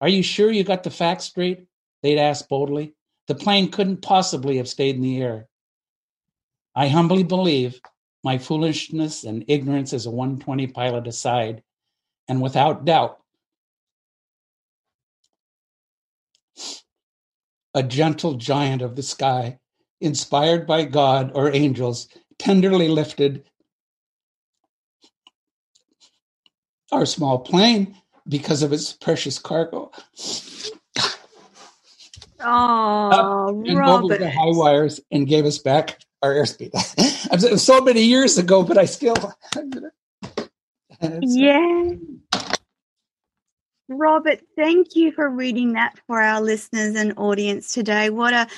Are 0.02 0.10
you 0.10 0.22
sure 0.22 0.50
you 0.50 0.62
got 0.62 0.82
the 0.82 0.90
facts 0.90 1.24
straight? 1.24 1.64
They'd 2.02 2.18
ask 2.18 2.46
boldly. 2.48 2.95
The 3.26 3.34
plane 3.34 3.70
couldn't 3.70 4.02
possibly 4.02 4.56
have 4.58 4.68
stayed 4.68 4.96
in 4.96 5.02
the 5.02 5.20
air. 5.20 5.48
I 6.74 6.88
humbly 6.88 7.22
believe 7.22 7.80
my 8.22 8.38
foolishness 8.38 9.24
and 9.24 9.44
ignorance 9.48 9.92
as 9.92 10.06
a 10.06 10.10
120 10.10 10.66
pilot 10.68 11.06
aside, 11.06 11.62
and 12.28 12.42
without 12.42 12.84
doubt, 12.84 13.20
a 17.74 17.82
gentle 17.82 18.34
giant 18.34 18.82
of 18.82 18.96
the 18.96 19.02
sky, 19.02 19.58
inspired 20.00 20.66
by 20.66 20.84
God 20.84 21.32
or 21.34 21.52
angels, 21.52 22.08
tenderly 22.38 22.88
lifted 22.88 23.44
our 26.92 27.06
small 27.06 27.38
plane 27.38 27.96
because 28.28 28.62
of 28.62 28.72
its 28.72 28.92
precious 28.92 29.38
cargo. 29.38 29.90
Oh, 32.48 33.64
and 33.66 33.76
Robert. 33.76 34.20
the 34.20 34.30
high 34.30 34.56
wires 34.56 35.00
and 35.10 35.26
gave 35.26 35.44
us 35.44 35.58
back 35.58 35.98
our 36.22 36.34
airspeed. 36.34 36.70
it 36.98 37.50
was 37.50 37.64
so 37.64 37.80
many 37.80 38.02
years 38.02 38.38
ago, 38.38 38.62
but 38.62 38.78
I 38.78 38.84
still. 38.84 39.16
yeah. 41.20 41.90
Robert, 43.88 44.40
thank 44.56 44.96
you 44.96 45.12
for 45.12 45.28
reading 45.28 45.72
that 45.74 45.98
for 46.06 46.20
our 46.20 46.40
listeners 46.40 46.96
and 46.96 47.14
audience 47.16 47.72
today. 47.72 48.10
What 48.10 48.34
a 48.34 48.48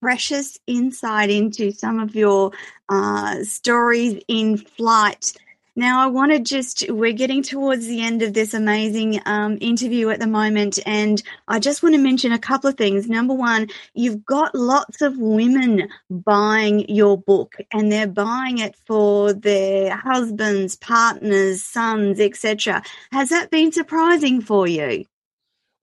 precious 0.00 0.58
insight 0.66 1.30
into 1.30 1.72
some 1.72 1.98
of 1.98 2.14
your 2.14 2.52
uh, 2.88 3.42
stories 3.44 4.22
in 4.28 4.56
flight 4.56 5.32
now, 5.78 6.00
I 6.00 6.08
want 6.08 6.32
to 6.32 6.40
just, 6.40 6.84
we're 6.90 7.12
getting 7.12 7.40
towards 7.40 7.86
the 7.86 8.02
end 8.02 8.20
of 8.22 8.34
this 8.34 8.52
amazing 8.52 9.20
um, 9.26 9.58
interview 9.60 10.08
at 10.08 10.18
the 10.18 10.26
moment, 10.26 10.80
and 10.84 11.22
I 11.46 11.60
just 11.60 11.84
want 11.84 11.94
to 11.94 12.00
mention 12.00 12.32
a 12.32 12.38
couple 12.38 12.68
of 12.68 12.76
things. 12.76 13.08
Number 13.08 13.32
one, 13.32 13.68
you've 13.94 14.24
got 14.24 14.56
lots 14.56 15.02
of 15.02 15.16
women 15.18 15.88
buying 16.10 16.88
your 16.88 17.16
book, 17.16 17.54
and 17.72 17.92
they're 17.92 18.08
buying 18.08 18.58
it 18.58 18.74
for 18.88 19.32
their 19.32 19.96
husbands, 19.96 20.74
partners, 20.74 21.62
sons, 21.62 22.18
etc. 22.18 22.82
Has 23.12 23.28
that 23.28 23.52
been 23.52 23.70
surprising 23.70 24.40
for 24.40 24.66
you? 24.66 25.04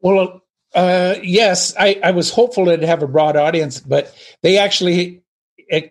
Well, 0.02 0.42
uh, 0.74 1.16
yes, 1.24 1.74
I, 1.80 2.02
I 2.04 2.12
was 2.12 2.30
hopeful 2.30 2.68
it'd 2.68 2.84
have 2.84 3.02
a 3.02 3.08
broad 3.08 3.38
audience, 3.38 3.80
but 3.80 4.14
they 4.42 4.58
actually 4.58 5.24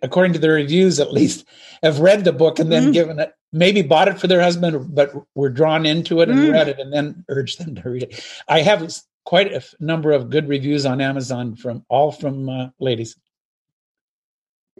according 0.02 0.32
to 0.34 0.38
the 0.38 0.50
reviews 0.50 1.00
at 1.00 1.12
least, 1.12 1.44
have 1.82 2.00
read 2.00 2.24
the 2.24 2.32
book 2.32 2.58
and 2.58 2.70
then 2.70 2.90
mm. 2.90 2.92
given 2.92 3.18
it 3.18 3.34
maybe 3.54 3.82
bought 3.82 4.08
it 4.08 4.18
for 4.18 4.26
their 4.26 4.42
husband, 4.42 4.94
but 4.94 5.14
were 5.34 5.48
drawn 5.48 5.86
into 5.86 6.20
it 6.20 6.28
and 6.28 6.38
mm. 6.40 6.52
read 6.52 6.68
it 6.68 6.78
and 6.80 6.92
then 6.92 7.24
urged 7.28 7.58
them 7.58 7.76
to 7.76 7.88
read 7.88 8.02
it. 8.02 8.24
I 8.48 8.60
have 8.60 8.92
quite 9.24 9.52
a 9.52 9.62
number 9.80 10.10
of 10.10 10.28
good 10.28 10.48
reviews 10.48 10.84
on 10.84 11.00
Amazon 11.00 11.54
from 11.56 11.84
all 11.88 12.12
from 12.12 12.48
uh, 12.48 12.68
ladies. 12.78 13.16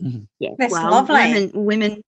Mm-hmm. 0.03 0.25
Yeah, 0.41 0.51
That's 0.59 0.73
well, 0.73 0.91
lovely. 0.91 1.15
Women, 1.15 1.51
women 1.65 2.03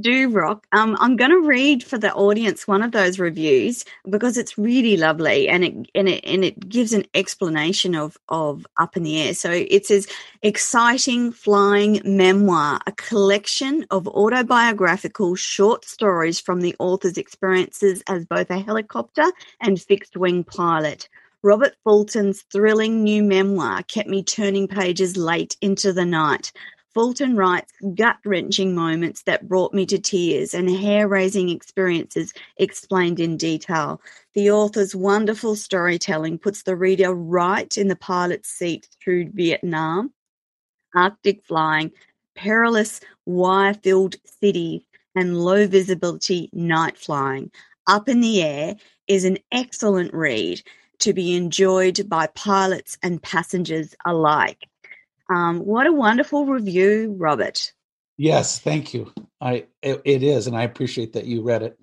do 0.00 0.30
rock. 0.30 0.66
Um, 0.72 0.96
I'm 1.00 1.16
going 1.16 1.30
to 1.30 1.46
read 1.46 1.84
for 1.84 1.98
the 1.98 2.12
audience 2.14 2.66
one 2.66 2.82
of 2.82 2.92
those 2.92 3.18
reviews 3.18 3.84
because 4.08 4.36
it's 4.36 4.56
really 4.56 4.96
lovely 4.96 5.48
and 5.48 5.64
it 5.64 5.74
and 5.94 6.08
it 6.08 6.24
and 6.24 6.44
it 6.44 6.68
gives 6.68 6.92
an 6.92 7.04
explanation 7.14 7.94
of 7.94 8.16
of 8.28 8.66
up 8.78 8.96
in 8.96 9.02
the 9.02 9.20
air. 9.20 9.34
So 9.34 9.50
it 9.50 9.86
says 9.86 10.08
exciting 10.42 11.32
flying 11.32 12.00
memoir, 12.04 12.80
a 12.86 12.92
collection 12.92 13.86
of 13.90 14.08
autobiographical 14.08 15.34
short 15.36 15.84
stories 15.84 16.40
from 16.40 16.60
the 16.60 16.74
author's 16.78 17.18
experiences 17.18 18.02
as 18.08 18.24
both 18.24 18.50
a 18.50 18.58
helicopter 18.58 19.30
and 19.60 19.80
fixed 19.80 20.16
wing 20.16 20.44
pilot. 20.44 21.08
Robert 21.44 21.74
Fulton's 21.82 22.42
thrilling 22.52 23.02
new 23.02 23.20
memoir 23.22 23.82
kept 23.82 24.08
me 24.08 24.22
turning 24.22 24.68
pages 24.68 25.16
late 25.16 25.56
into 25.60 25.92
the 25.92 26.04
night. 26.04 26.52
Fulton 26.94 27.36
writes 27.36 27.72
gut 27.94 28.18
wrenching 28.24 28.74
moments 28.74 29.22
that 29.22 29.48
brought 29.48 29.72
me 29.72 29.86
to 29.86 29.98
tears 29.98 30.52
and 30.52 30.70
hair 30.70 31.08
raising 31.08 31.48
experiences 31.48 32.34
explained 32.58 33.18
in 33.18 33.38
detail. 33.38 34.00
The 34.34 34.50
author's 34.50 34.94
wonderful 34.94 35.56
storytelling 35.56 36.38
puts 36.38 36.62
the 36.62 36.76
reader 36.76 37.14
right 37.14 37.76
in 37.78 37.88
the 37.88 37.96
pilot's 37.96 38.50
seat 38.50 38.88
through 39.02 39.30
Vietnam, 39.30 40.12
Arctic 40.94 41.42
flying, 41.44 41.92
perilous 42.34 43.00
wire 43.24 43.74
filled 43.74 44.16
cities, 44.24 44.82
and 45.14 45.38
low 45.42 45.66
visibility 45.66 46.50
night 46.52 46.98
flying. 46.98 47.50
Up 47.86 48.08
in 48.08 48.20
the 48.20 48.42
Air 48.42 48.76
is 49.08 49.24
an 49.24 49.38
excellent 49.50 50.12
read 50.14 50.62
to 51.00 51.12
be 51.12 51.34
enjoyed 51.34 52.08
by 52.08 52.28
pilots 52.28 52.96
and 53.02 53.22
passengers 53.22 53.94
alike. 54.04 54.68
Um, 55.32 55.60
what 55.60 55.86
a 55.86 55.92
wonderful 55.92 56.46
review, 56.46 57.14
Robert. 57.18 57.72
Yes, 58.16 58.58
thank 58.58 58.92
you. 58.92 59.12
I 59.40 59.66
it, 59.82 60.02
it 60.04 60.22
is, 60.22 60.46
and 60.46 60.56
I 60.56 60.62
appreciate 60.62 61.14
that 61.14 61.24
you 61.24 61.42
read 61.42 61.62
it. 61.62 61.78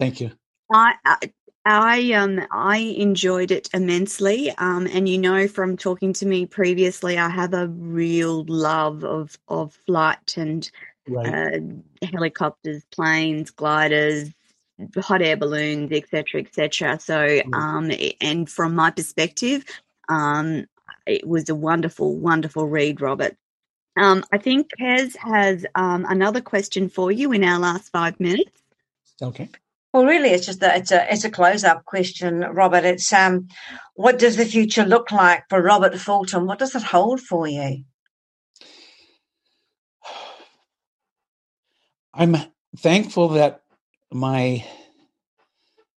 Thank 0.00 0.20
you. 0.20 0.32
I, 0.72 0.94
I 1.04 1.32
I 1.64 2.12
um 2.12 2.40
I 2.50 2.78
enjoyed 2.78 3.50
it 3.50 3.70
immensely. 3.72 4.50
Um, 4.58 4.86
and 4.86 5.08
you 5.08 5.18
know 5.18 5.46
from 5.46 5.76
talking 5.76 6.12
to 6.14 6.26
me 6.26 6.46
previously, 6.46 7.18
I 7.18 7.28
have 7.28 7.54
a 7.54 7.68
real 7.68 8.44
love 8.44 9.04
of 9.04 9.38
of 9.48 9.72
flight 9.86 10.36
and 10.36 10.68
right. 11.08 11.54
uh, 11.54 12.06
helicopters, 12.06 12.84
planes, 12.90 13.50
gliders, 13.50 14.30
hot 14.96 15.22
air 15.22 15.36
balloons, 15.36 15.92
etc., 15.92 16.40
etc. 16.40 16.98
So, 16.98 17.42
um, 17.52 17.92
and 18.20 18.50
from 18.50 18.74
my 18.74 18.90
perspective, 18.90 19.64
um, 20.08 20.66
it 21.06 21.26
was 21.26 21.48
a 21.48 21.54
wonderful, 21.54 22.16
wonderful 22.16 22.68
read, 22.68 23.00
Robert. 23.00 23.36
Um, 23.96 24.24
I 24.32 24.38
think 24.38 24.70
Kez 24.80 25.16
has 25.16 25.66
um, 25.74 26.06
another 26.08 26.40
question 26.40 26.88
for 26.88 27.12
you 27.12 27.32
in 27.32 27.44
our 27.44 27.58
last 27.58 27.90
five 27.90 28.18
minutes. 28.18 28.62
Okay. 29.20 29.48
Well, 29.92 30.06
really, 30.06 30.30
it's 30.30 30.46
just 30.46 30.60
that 30.60 30.78
it's 30.78 30.90
a 30.90 31.12
it's 31.12 31.24
a 31.24 31.30
close 31.30 31.64
up 31.64 31.84
question, 31.84 32.40
Robert. 32.40 32.84
It's 32.84 33.12
um, 33.12 33.48
what 33.94 34.18
does 34.18 34.36
the 34.36 34.46
future 34.46 34.86
look 34.86 35.12
like 35.12 35.44
for 35.50 35.60
Robert 35.60 35.98
Fulton? 35.98 36.46
What 36.46 36.58
does 36.58 36.74
it 36.74 36.82
hold 36.82 37.20
for 37.20 37.46
you? 37.46 37.84
I'm 42.14 42.36
thankful 42.78 43.28
that 43.30 43.62
my 44.10 44.64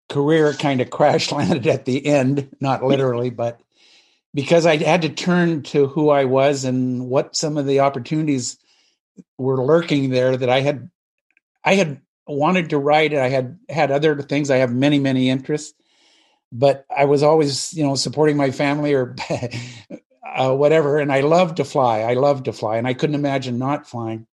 career 0.09 0.53
kind 0.53 0.81
of 0.81 0.89
crash 0.89 1.31
landed 1.31 1.67
at 1.67 1.85
the 1.85 2.05
end, 2.05 2.49
not 2.59 2.83
literally, 2.83 3.29
but 3.29 3.61
because 4.35 4.67
I 4.67 4.77
had 4.77 5.01
to 5.01 5.09
turn 5.09 5.63
to 5.63 5.87
who 5.87 6.09
I 6.09 6.25
was 6.25 6.63
and 6.63 7.09
what 7.09 7.35
some 7.35 7.57
of 7.57 7.65
the 7.65 7.79
opportunities 7.79 8.59
were 9.39 9.65
lurking 9.65 10.11
there 10.11 10.37
that 10.37 10.49
I 10.49 10.61
had 10.61 10.91
I 11.63 11.73
had 11.73 12.01
wanted 12.27 12.69
to 12.69 12.77
write. 12.77 13.15
I 13.15 13.29
had 13.29 13.57
had 13.69 13.89
other 13.89 14.21
things. 14.21 14.51
I 14.51 14.57
have 14.57 14.71
many 14.71 14.99
many 14.99 15.29
interests 15.31 15.73
but 16.51 16.85
I 16.95 17.05
was 17.05 17.23
always 17.23 17.73
you 17.73 17.83
know 17.83 17.95
supporting 17.95 18.37
my 18.37 18.51
family 18.51 18.93
or 18.93 19.15
uh, 20.35 20.55
whatever 20.55 20.99
and 20.99 21.11
I 21.11 21.21
loved 21.21 21.57
to 21.57 21.65
fly. 21.65 22.01
I 22.01 22.13
loved 22.13 22.45
to 22.45 22.53
fly 22.53 22.77
and 22.77 22.87
I 22.87 22.93
couldn't 22.93 23.15
imagine 23.15 23.57
not 23.57 23.87
flying. 23.87 24.27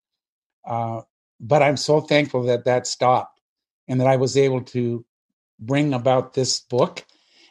Uh, 0.67 1.03
but 1.41 1.63
I'm 1.63 1.77
so 1.77 2.01
thankful 2.01 2.45
that 2.45 2.65
that 2.65 2.87
stopped 2.87 3.41
and 3.87 4.01
that 4.01 4.09
I 4.09 4.17
was 4.17 4.37
able 4.37 4.63
to 4.63 5.05
bring 5.61 5.95
about 5.95 6.35
this 6.35 6.61
book 6.61 7.05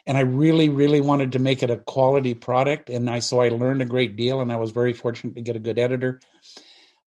and 0.08 0.16
I 0.16 0.22
really, 0.22 0.70
really 0.70 1.02
wanted 1.02 1.32
to 1.32 1.38
make 1.38 1.62
it 1.62 1.70
a 1.70 1.76
quality 1.76 2.32
product. 2.32 2.88
And 2.88 3.10
I 3.10 3.18
so 3.18 3.40
I 3.40 3.50
learned 3.50 3.82
a 3.82 3.84
great 3.84 4.16
deal, 4.16 4.40
and 4.40 4.50
I 4.50 4.56
was 4.56 4.70
very 4.70 4.94
fortunate 4.94 5.34
to 5.34 5.42
get 5.42 5.54
a 5.54 5.60
good 5.60 5.78
editor. 5.78 6.20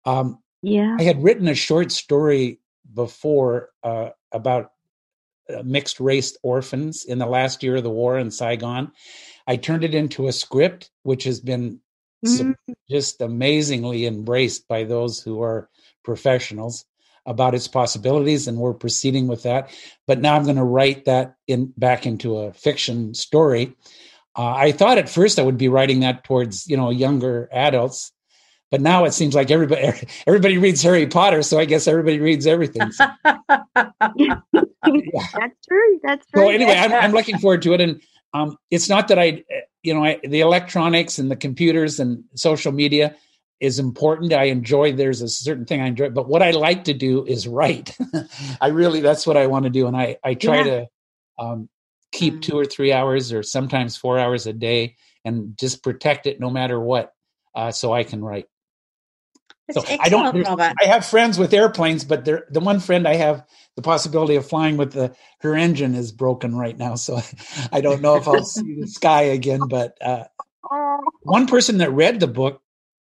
Um, 0.06 0.40
yeah, 0.62 0.98
I 1.00 1.04
had 1.04 1.24
written 1.24 1.48
a 1.48 1.56
short 1.56 1.94
story 1.94 2.60
before 2.94 3.70
uh, 3.84 4.10
about 4.34 4.74
uh, 5.50 5.64
mixed 5.64 6.02
race 6.02 6.38
orphans 6.44 7.06
in 7.06 7.20
the 7.20 7.26
last 7.26 7.64
year 7.64 7.78
of 7.78 7.84
the 7.84 7.90
war 7.90 8.20
in 8.20 8.32
Saigon. 8.32 8.92
I 9.48 9.56
turned 9.56 9.86
it 9.86 9.96
into 9.96 10.28
a 10.28 10.34
script, 10.34 10.92
which 11.04 11.24
has 11.24 11.40
been 11.40 11.80
mm-hmm. 12.26 12.52
just 12.90 13.22
amazingly 13.22 14.08
embraced 14.08 14.68
by 14.68 14.84
those 14.84 15.22
who 15.22 15.42
are 15.42 15.70
professionals 16.04 16.84
about 17.26 17.56
its 17.56 17.68
possibilities, 17.68 18.48
and 18.48 18.58
we're 18.58 18.74
proceeding 18.74 19.28
with 19.28 19.44
that. 19.44 19.70
But 20.08 20.20
now 20.20 20.36
I'm 20.36 20.44
going 20.44 20.56
to 20.56 20.64
write 20.64 21.06
that 21.06 21.36
in 21.48 21.74
back 21.78 22.06
into 22.06 22.38
a 22.38 22.54
fiction 22.54 23.14
story. 23.14 23.76
Uh, 24.36 24.54
I 24.56 24.72
thought 24.72 24.98
at 24.98 25.10
first 25.10 25.40
I 25.40 25.44
would 25.44 25.58
be 25.58 25.68
writing 25.68 26.02
that 26.02 26.24
towards 26.24 26.68
you 26.68 26.78
know 26.78 26.90
younger 26.90 27.50
adults, 27.52 28.12
but 28.72 28.82
now 28.82 29.06
it 29.06 29.14
seems 29.14 29.36
like 29.36 29.52
everybody 29.52 30.08
everybody 30.28 30.58
reads 30.58 30.82
Harry 30.82 31.08
Potter, 31.08 31.42
so 31.44 31.60
I 31.60 31.66
guess 31.66 31.88
everybody 31.88 32.20
reads 32.20 32.48
everything. 32.48 32.92
So, 32.92 33.06
yeah. 33.26 34.40
That's 34.54 35.68
true. 35.68 36.00
That's 36.04 36.26
true. 36.28 36.44
So 36.44 36.50
anyway, 36.50 36.76
I'm, 36.76 36.94
I'm 36.94 37.12
looking 37.12 37.38
forward 37.40 37.62
to 37.64 37.74
it, 37.74 37.82
and 37.82 38.02
um, 38.34 38.58
it's 38.70 38.90
not 38.90 39.08
that 39.10 39.20
I, 39.20 39.44
you 39.84 39.94
know, 39.94 40.04
I, 40.04 40.20
the 40.24 40.42
electronics 40.42 41.20
and 41.20 41.30
the 41.30 41.36
computers 41.36 42.00
and 42.00 42.24
social 42.36 42.72
media 42.72 43.16
is 43.60 43.80
important. 43.80 44.34
I 44.34 44.46
enjoy. 44.46 44.94
There's 44.94 45.22
a 45.22 45.28
certain 45.28 45.66
thing 45.66 45.82
I 45.82 45.88
enjoy, 45.88 46.10
but 46.10 46.28
what 46.28 46.42
I 46.42 46.52
like 46.52 46.86
to 46.86 46.94
do 46.94 47.26
is 47.26 47.48
write. 47.48 47.98
I 48.62 48.68
really 48.68 49.02
that's 49.02 49.28
what 49.28 49.38
I 49.38 49.48
want 49.48 49.64
to 49.64 49.70
do, 49.70 49.88
and 49.88 49.96
I 49.96 50.18
I 50.24 50.34
try 50.34 50.58
yeah. 50.58 50.64
to 50.64 50.88
um, 51.38 51.70
keep 52.12 52.36
mm. 52.36 52.42
two 52.42 52.58
or 52.58 52.66
three 52.66 52.92
hours 52.92 53.34
or 53.34 53.44
sometimes 53.44 53.98
four 53.98 54.20
hours 54.20 54.48
a 54.48 54.54
day 54.54 54.96
and 55.26 55.58
just 55.58 55.84
protect 55.84 56.26
it 56.26 56.40
no 56.40 56.50
matter 56.50 56.80
what, 56.80 57.14
uh, 57.56 57.72
so 57.72 57.94
I 57.94 58.04
can 58.04 58.24
write. 58.24 58.46
That's 59.68 59.88
so 59.88 59.98
I 60.00 60.10
don't. 60.10 60.48
I 60.82 60.86
have 60.86 61.06
friends 61.06 61.38
with 61.38 61.54
airplanes, 61.54 62.04
but 62.04 62.26
the 62.26 62.44
one 62.54 62.80
friend 62.80 63.08
I 63.08 63.16
have 63.16 63.46
the 63.76 63.82
possibility 63.82 64.36
of 64.36 64.48
flying 64.48 64.78
with 64.78 64.94
the 64.94 65.16
her 65.42 65.56
engine 65.56 65.96
is 65.96 66.12
broken 66.12 66.56
right 66.56 66.78
now, 66.78 66.96
so 66.96 67.20
I 67.72 67.82
don't 67.82 68.02
know 68.02 68.16
if 68.16 68.28
I'll 68.28 68.44
see 68.44 68.80
the 68.80 68.88
sky 69.00 69.24
again. 69.24 69.62
But 69.70 69.98
uh, 70.02 70.24
one 71.22 71.46
person 71.46 71.78
that 71.78 71.92
read 71.92 72.20
the 72.20 72.28
book 72.28 72.62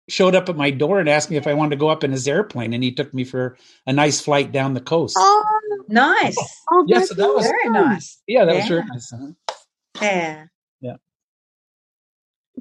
showed 0.09 0.35
up 0.35 0.49
at 0.49 0.57
my 0.57 0.71
door 0.71 0.99
and 0.99 1.07
asked 1.07 1.29
me 1.29 1.37
if 1.37 1.47
I 1.47 1.53
wanted 1.53 1.71
to 1.71 1.79
go 1.79 1.89
up 1.89 2.03
in 2.03 2.11
his 2.11 2.27
airplane, 2.27 2.73
and 2.73 2.83
he 2.83 2.91
took 2.91 3.13
me 3.13 3.23
for 3.23 3.57
a 3.87 3.93
nice 3.93 4.19
flight 4.21 4.51
down 4.51 4.73
the 4.73 4.81
coast. 4.81 5.15
Oh, 5.17 5.83
nice! 5.87 6.37
Oh, 6.73 6.85
yes, 6.87 7.09
so 7.09 7.15
that 7.15 7.27
was 7.27 7.45
very 7.45 7.69
nice. 7.69 8.21
Yeah, 8.27 8.45
that 8.45 8.53
yeah. 8.53 8.59
was 8.59 8.67
very 8.69 8.85
nice. 8.85 9.11
Huh? 9.11 9.55
Yeah, 10.01 10.45
yeah. 10.79 10.95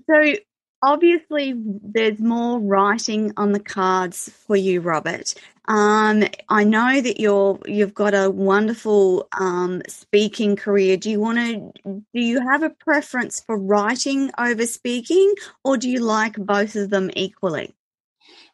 So 0.09 0.35
obviously 0.83 1.55
there's 1.57 2.19
more 2.19 2.59
writing 2.59 3.33
on 3.37 3.53
the 3.53 3.61
cards 3.61 4.31
for 4.47 4.57
you 4.57 4.81
robert 4.81 5.35
um, 5.71 6.25
i 6.49 6.65
know 6.65 7.01
that 7.01 7.21
you're 7.21 7.57
you've 7.65 7.95
got 7.95 8.13
a 8.13 8.29
wonderful 8.29 9.29
um, 9.39 9.83
speaking 9.87 10.57
career. 10.57 10.97
Do 10.97 11.11
you 11.11 11.21
want 11.21 11.39
to 11.39 11.73
do 11.87 12.21
you 12.21 12.41
have 12.41 12.65
a 12.65 12.71
preference 12.71 13.41
for 13.41 13.57
writing 13.57 14.33
over 14.37 14.67
speaking 14.67 15.33
or 15.65 15.77
do 15.77 15.89
you 15.89 16.01
like 16.01 16.35
both 16.37 16.75
of 16.75 16.91
them 16.91 17.11
equally? 17.15 17.75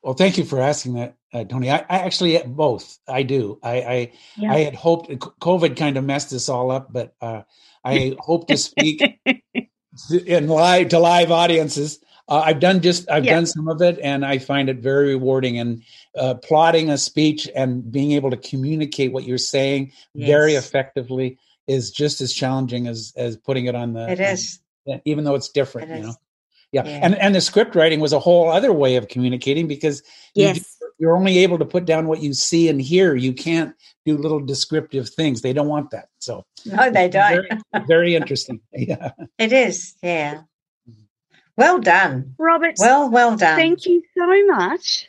Well 0.02 0.14
thank 0.14 0.36
you 0.36 0.44
for 0.44 0.60
asking 0.60 0.94
that 0.94 1.16
uh, 1.32 1.44
toni. 1.44 1.70
I, 1.70 1.78
I, 1.88 1.98
actually 2.00 2.38
both. 2.46 2.98
I 3.08 3.22
do. 3.22 3.58
I 3.62 3.80
I, 3.80 4.12
yeah. 4.36 4.52
I 4.52 4.58
had 4.60 4.74
hoped 4.74 5.08
covid 5.40 5.76
kind 5.76 5.96
of 5.96 6.04
messed 6.04 6.30
this 6.30 6.50
all 6.50 6.70
up 6.70 6.92
but 6.92 7.14
uh, 7.22 7.42
i 7.82 8.14
hope 8.18 8.46
to 8.48 8.58
speak 8.58 9.02
in 10.26 10.48
live 10.48 10.90
to 10.90 10.98
live 10.98 11.30
audiences. 11.30 11.98
Uh, 12.28 12.42
I've 12.44 12.58
done 12.58 12.80
just 12.80 13.08
I've 13.08 13.24
done 13.24 13.46
some 13.46 13.68
of 13.68 13.80
it, 13.82 14.00
and 14.02 14.26
I 14.26 14.38
find 14.38 14.68
it 14.68 14.78
very 14.78 15.10
rewarding. 15.10 15.58
And 15.58 15.82
uh, 16.16 16.34
plotting 16.34 16.90
a 16.90 16.98
speech 16.98 17.48
and 17.54 17.90
being 17.90 18.12
able 18.12 18.30
to 18.30 18.36
communicate 18.36 19.12
what 19.12 19.24
you're 19.24 19.38
saying 19.38 19.92
yes. 20.14 20.28
very 20.28 20.54
effectively 20.54 21.38
is 21.66 21.90
just 21.90 22.20
as 22.20 22.32
challenging 22.32 22.86
as 22.86 23.12
as 23.16 23.36
putting 23.36 23.66
it 23.66 23.74
on 23.74 23.92
the. 23.92 24.10
It 24.10 24.20
is, 24.20 24.60
um, 24.90 25.00
even 25.04 25.24
though 25.24 25.34
it's 25.34 25.48
different, 25.48 25.90
it 25.90 25.96
you 25.96 26.02
know. 26.04 26.14
Yeah. 26.72 26.84
yeah. 26.84 27.00
and 27.02 27.14
and 27.16 27.34
the 27.34 27.40
script 27.40 27.74
writing 27.74 28.00
was 28.00 28.12
a 28.12 28.18
whole 28.18 28.50
other 28.50 28.72
way 28.72 28.96
of 28.96 29.08
communicating 29.08 29.66
because 29.68 30.02
yes. 30.34 30.78
you, 30.98 31.08
are 31.08 31.16
only 31.16 31.38
able 31.38 31.58
to 31.58 31.64
put 31.64 31.84
down 31.84 32.06
what 32.06 32.22
you 32.22 32.34
see 32.34 32.68
and 32.68 32.80
hear. 32.80 33.14
You 33.14 33.32
can't 33.32 33.74
do 34.04 34.16
little 34.16 34.40
descriptive 34.40 35.08
things. 35.08 35.42
They 35.42 35.52
don't 35.52 35.68
want 35.68 35.90
that. 35.90 36.08
So 36.18 36.44
no, 36.66 36.90
they 36.90 37.08
don't. 37.08 37.46
Very, 37.72 37.86
very 37.86 38.14
interesting. 38.14 38.60
Yeah, 38.72 39.12
it 39.38 39.52
is. 39.52 39.94
Yeah. 40.02 40.42
Well 41.56 41.78
done. 41.78 42.34
Robert. 42.38 42.74
Well, 42.78 43.10
well 43.10 43.36
done. 43.36 43.56
Thank 43.56 43.86
you 43.86 44.02
so 44.16 44.46
much. 44.46 45.08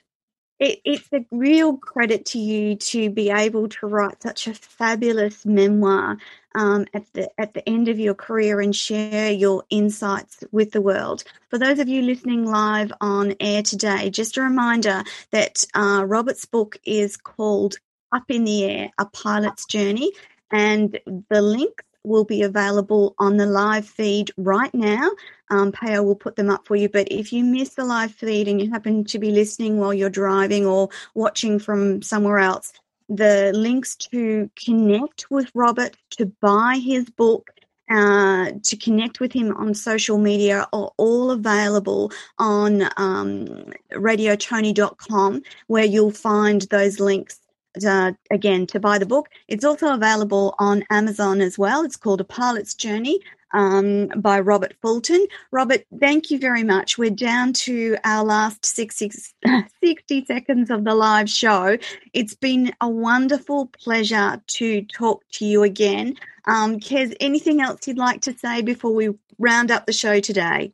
It, 0.59 0.79
it's 0.85 1.07
a 1.13 1.25
real 1.31 1.77
credit 1.77 2.25
to 2.27 2.39
you 2.39 2.75
to 2.75 3.09
be 3.09 3.29
able 3.29 3.69
to 3.69 3.85
write 3.85 4.23
such 4.23 4.47
a 4.47 4.53
fabulous 4.53 5.45
memoir 5.45 6.17
um, 6.55 6.85
at 6.93 7.05
the 7.13 7.29
at 7.39 7.53
the 7.53 7.67
end 7.69 7.87
of 7.87 7.99
your 7.99 8.15
career 8.15 8.59
and 8.59 8.75
share 8.75 9.31
your 9.31 9.63
insights 9.69 10.43
with 10.51 10.71
the 10.71 10.81
world. 10.81 11.23
For 11.49 11.59
those 11.59 11.79
of 11.79 11.87
you 11.87 12.01
listening 12.01 12.45
live 12.45 12.91
on 12.99 13.35
air 13.39 13.61
today, 13.61 14.09
just 14.09 14.37
a 14.37 14.41
reminder 14.41 15.03
that 15.31 15.63
uh, 15.75 16.03
Robert's 16.07 16.45
book 16.45 16.77
is 16.83 17.17
called 17.17 17.75
"Up 18.11 18.29
in 18.29 18.43
the 18.43 18.65
Air: 18.65 18.91
A 18.97 19.05
Pilot's 19.05 19.65
Journey," 19.65 20.11
and 20.51 20.99
the 21.29 21.41
link 21.41 21.83
will 22.07 22.25
be 22.25 22.43
available 22.43 23.13
on 23.19 23.37
the 23.37 23.45
live 23.45 23.85
feed 23.85 24.31
right 24.37 24.73
now. 24.73 25.11
Um, 25.49 25.71
Pao 25.71 26.03
will 26.03 26.15
put 26.15 26.35
them 26.35 26.49
up 26.49 26.67
for 26.67 26.75
you. 26.75 26.89
But 26.89 27.07
if 27.11 27.31
you 27.31 27.43
miss 27.43 27.75
the 27.75 27.85
live 27.85 28.11
feed 28.11 28.47
and 28.47 28.61
you 28.61 28.69
happen 28.71 29.03
to 29.05 29.19
be 29.19 29.31
listening 29.31 29.77
while 29.77 29.93
you're 29.93 30.09
driving 30.09 30.65
or 30.65 30.89
watching 31.13 31.59
from 31.59 32.01
somewhere 32.01 32.39
else, 32.39 32.73
the 33.09 33.51
links 33.53 33.95
to 33.95 34.49
connect 34.55 35.29
with 35.31 35.49
Robert, 35.53 35.95
to 36.11 36.25
buy 36.41 36.81
his 36.83 37.09
book, 37.09 37.49
uh, 37.89 38.51
to 38.63 38.75
connect 38.75 39.21
with 39.21 39.31
him 39.31 39.55
on 39.55 39.73
social 39.73 40.17
media 40.17 40.67
are 40.73 40.91
all 40.97 41.31
available 41.31 42.11
on 42.37 42.83
um, 42.97 43.45
radiotoni.com, 43.93 45.41
where 45.67 45.85
you'll 45.85 46.11
find 46.11 46.63
those 46.63 46.99
links 46.99 47.39
uh, 47.86 48.13
again 48.32 48.67
to 48.67 48.80
buy 48.80 48.97
the 48.97 49.05
book. 49.05 49.30
It's 49.47 49.65
also 49.65 49.93
available 49.93 50.55
on 50.59 50.84
Amazon 50.89 51.41
as 51.41 51.57
well. 51.57 51.84
It's 51.84 51.95
called 51.95 52.21
A 52.21 52.23
Pilot's 52.23 52.73
Journey 52.73 53.19
um, 53.53 54.07
by 54.17 54.39
Robert 54.39 54.75
Fulton. 54.82 55.25
Robert, 55.51 55.84
thank 55.99 56.30
you 56.32 56.39
very 56.39 56.63
much. 56.63 56.97
We're 56.97 57.09
down 57.09 57.53
to 57.53 57.97
our 58.03 58.23
last 58.23 58.65
six, 58.65 58.97
six, 58.97 59.34
60 59.84 60.25
seconds 60.25 60.69
of 60.69 60.84
the 60.84 60.95
live 60.95 61.30
show. 61.30 61.78
It's 62.13 62.36
been 62.36 62.73
a 62.82 62.89
wonderful 62.89 63.67
pleasure 63.67 64.41
to 64.47 64.82
talk 64.86 65.23
to 65.34 65.45
you 65.45 65.63
again. 65.63 66.15
Um, 66.45 66.80
Kez, 66.80 67.15
anything 67.19 67.61
else 67.61 67.88
you'd 67.88 67.97
like 67.97 68.21
to 68.21 68.38
say 68.38 68.61
before 68.61 68.93
we 68.93 69.09
round 69.38 69.71
up 69.71 69.86
the 69.86 69.93
show 69.93 70.19
today? 70.19 70.71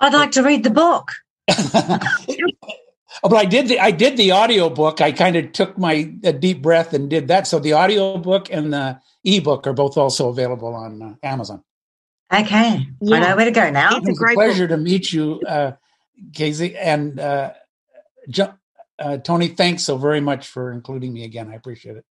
I'd 0.00 0.14
like 0.14 0.32
to 0.32 0.42
read 0.42 0.64
the 0.64 0.70
book. 0.70 1.12
Oh, 3.22 3.28
but 3.28 3.36
I 3.36 3.44
did 3.44 3.68
the 3.68 3.80
I 3.80 3.90
did 3.90 4.16
the 4.16 4.30
audio 4.30 4.70
book. 4.70 5.00
I 5.00 5.12
kind 5.12 5.36
of 5.36 5.52
took 5.52 5.76
my 5.76 6.12
a 6.22 6.32
deep 6.32 6.62
breath 6.62 6.92
and 6.94 7.10
did 7.10 7.28
that. 7.28 7.46
So 7.46 7.58
the 7.58 7.72
audio 7.72 8.18
book 8.18 8.48
and 8.50 8.72
the 8.72 9.00
ebook 9.24 9.66
are 9.66 9.72
both 9.72 9.96
also 9.96 10.28
available 10.28 10.74
on 10.74 11.02
uh, 11.02 11.14
Amazon. 11.22 11.62
Okay, 12.32 12.86
yeah. 13.00 13.16
I 13.16 13.20
know 13.20 13.36
where 13.36 13.44
to 13.46 13.50
go 13.50 13.70
now. 13.70 13.96
It's, 13.96 14.08
it's 14.08 14.20
a, 14.20 14.24
a 14.24 14.34
pleasure 14.34 14.68
book. 14.68 14.76
to 14.76 14.82
meet 14.82 15.12
you, 15.12 15.40
uh, 15.46 15.72
Casey 16.32 16.76
and 16.76 17.18
uh, 17.18 17.52
jo- 18.28 18.54
uh, 19.00 19.16
Toni. 19.18 19.48
Thanks 19.48 19.84
so 19.84 19.98
very 19.98 20.20
much 20.20 20.46
for 20.46 20.70
including 20.70 21.12
me 21.12 21.24
again. 21.24 21.48
I 21.50 21.54
appreciate 21.54 21.96
it. 21.96 22.04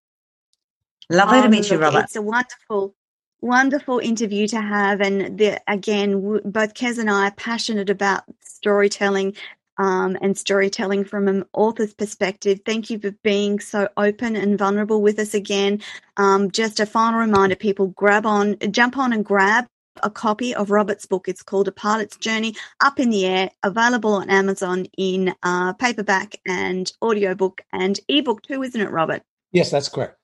Lovely 1.08 1.38
um, 1.38 1.44
to 1.44 1.48
meet 1.48 1.70
you, 1.70 1.78
Robert. 1.78 2.04
It's 2.04 2.16
a 2.16 2.22
wonderful, 2.22 2.94
wonderful 3.40 3.98
interview 3.98 4.46
to 4.48 4.60
have, 4.60 5.00
and 5.00 5.38
the, 5.38 5.60
again, 5.66 6.40
both 6.44 6.74
Kez 6.74 6.98
and 6.98 7.10
I 7.10 7.28
are 7.28 7.32
passionate 7.32 7.88
about 7.88 8.24
storytelling 8.42 9.34
um, 9.80 10.18
and 10.20 10.36
storytelling 10.36 11.04
from 11.04 11.26
an 11.26 11.44
author's 11.54 11.94
perspective. 11.94 12.60
Thank 12.66 12.90
you 12.90 12.98
for 12.98 13.12
being 13.24 13.58
so 13.60 13.88
open 13.96 14.36
and 14.36 14.58
vulnerable 14.58 15.00
with 15.00 15.18
us 15.18 15.32
again. 15.32 15.80
Um, 16.18 16.50
just 16.50 16.80
a 16.80 16.86
final 16.86 17.18
reminder, 17.18 17.56
people 17.56 17.86
grab 17.86 18.26
on, 18.26 18.58
jump 18.70 18.98
on 18.98 19.14
and 19.14 19.24
grab 19.24 19.66
a 20.02 20.10
copy 20.10 20.54
of 20.54 20.70
Robert's 20.70 21.06
book. 21.06 21.28
It's 21.28 21.42
called 21.42 21.66
A 21.66 21.72
Pilot's 21.72 22.18
Journey 22.18 22.54
Up 22.82 23.00
in 23.00 23.08
the 23.08 23.24
Air, 23.24 23.50
available 23.62 24.12
on 24.12 24.28
Amazon 24.28 24.86
in 24.98 25.34
uh, 25.42 25.72
paperback 25.72 26.36
and 26.46 26.92
audiobook 27.02 27.62
and 27.72 27.98
ebook 28.06 28.42
too, 28.42 28.62
isn't 28.62 28.80
it, 28.80 28.90
Robert? 28.90 29.22
Yes, 29.50 29.70
that's 29.70 29.88
correct. 29.88 30.18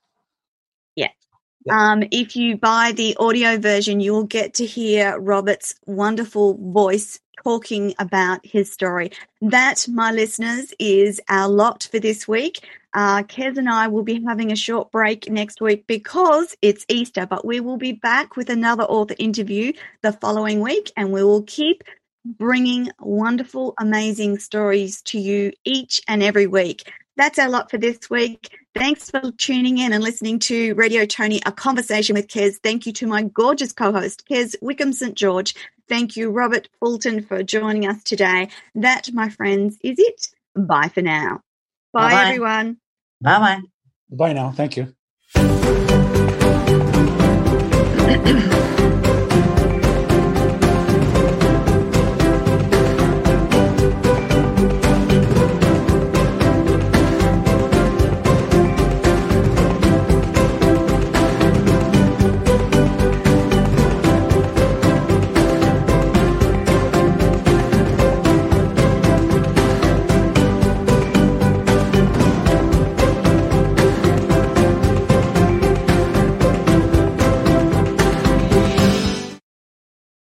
Yeah. 0.96 1.08
Um, 1.70 2.04
if 2.10 2.36
you 2.36 2.56
buy 2.56 2.92
the 2.92 3.16
audio 3.16 3.58
version, 3.58 4.00
you'll 4.00 4.24
get 4.24 4.54
to 4.54 4.66
hear 4.66 5.18
Robert's 5.18 5.74
wonderful 5.86 6.54
voice 6.54 7.18
talking 7.42 7.94
about 7.98 8.44
his 8.44 8.72
story. 8.72 9.10
That, 9.40 9.86
my 9.88 10.12
listeners, 10.12 10.72
is 10.78 11.20
our 11.28 11.48
lot 11.48 11.88
for 11.90 11.98
this 11.98 12.28
week. 12.28 12.60
Uh, 12.94 13.22
Kez 13.24 13.58
and 13.58 13.68
I 13.68 13.88
will 13.88 14.04
be 14.04 14.22
having 14.24 14.52
a 14.52 14.56
short 14.56 14.90
break 14.90 15.28
next 15.30 15.60
week 15.60 15.86
because 15.86 16.56
it's 16.62 16.86
Easter, 16.88 17.26
but 17.26 17.44
we 17.44 17.60
will 17.60 17.76
be 17.76 17.92
back 17.92 18.36
with 18.36 18.48
another 18.48 18.84
author 18.84 19.14
interview 19.18 19.72
the 20.02 20.12
following 20.12 20.60
week 20.60 20.92
and 20.96 21.12
we 21.12 21.22
will 21.22 21.42
keep 21.42 21.82
bringing 22.24 22.90
wonderful, 22.98 23.74
amazing 23.78 24.38
stories 24.38 25.02
to 25.02 25.18
you 25.18 25.52
each 25.64 26.00
and 26.08 26.22
every 26.22 26.46
week. 26.46 26.90
That's 27.16 27.38
our 27.38 27.48
lot 27.48 27.70
for 27.70 27.78
this 27.78 28.10
week. 28.10 28.58
Thanks 28.74 29.10
for 29.10 29.30
tuning 29.32 29.78
in 29.78 29.94
and 29.94 30.04
listening 30.04 30.38
to 30.40 30.74
Radio 30.74 31.06
Toni, 31.06 31.40
a 31.46 31.52
conversation 31.52 32.14
with 32.14 32.28
Kez. 32.28 32.58
Thank 32.62 32.86
you 32.86 32.92
to 32.94 33.06
my 33.06 33.22
gorgeous 33.22 33.72
co 33.72 33.90
host, 33.90 34.24
Kez 34.30 34.54
Wickham 34.60 34.92
St. 34.92 35.14
George. 35.14 35.54
Thank 35.88 36.16
you, 36.16 36.30
Robert 36.30 36.68
Fulton, 36.78 37.22
for 37.22 37.42
joining 37.42 37.86
us 37.86 38.02
today. 38.02 38.50
That, 38.74 39.10
my 39.12 39.30
friends, 39.30 39.78
is 39.82 39.98
it. 39.98 40.28
Bye 40.54 40.88
for 40.88 41.00
now. 41.00 41.40
Bye, 41.92 42.10
Bye-bye. 42.10 42.22
everyone. 42.24 42.76
Bye 43.22 43.38
bye. 43.38 43.60
Bye 44.10 44.32
now. 44.34 44.50
Thank 44.50 44.76
you. 44.76 44.94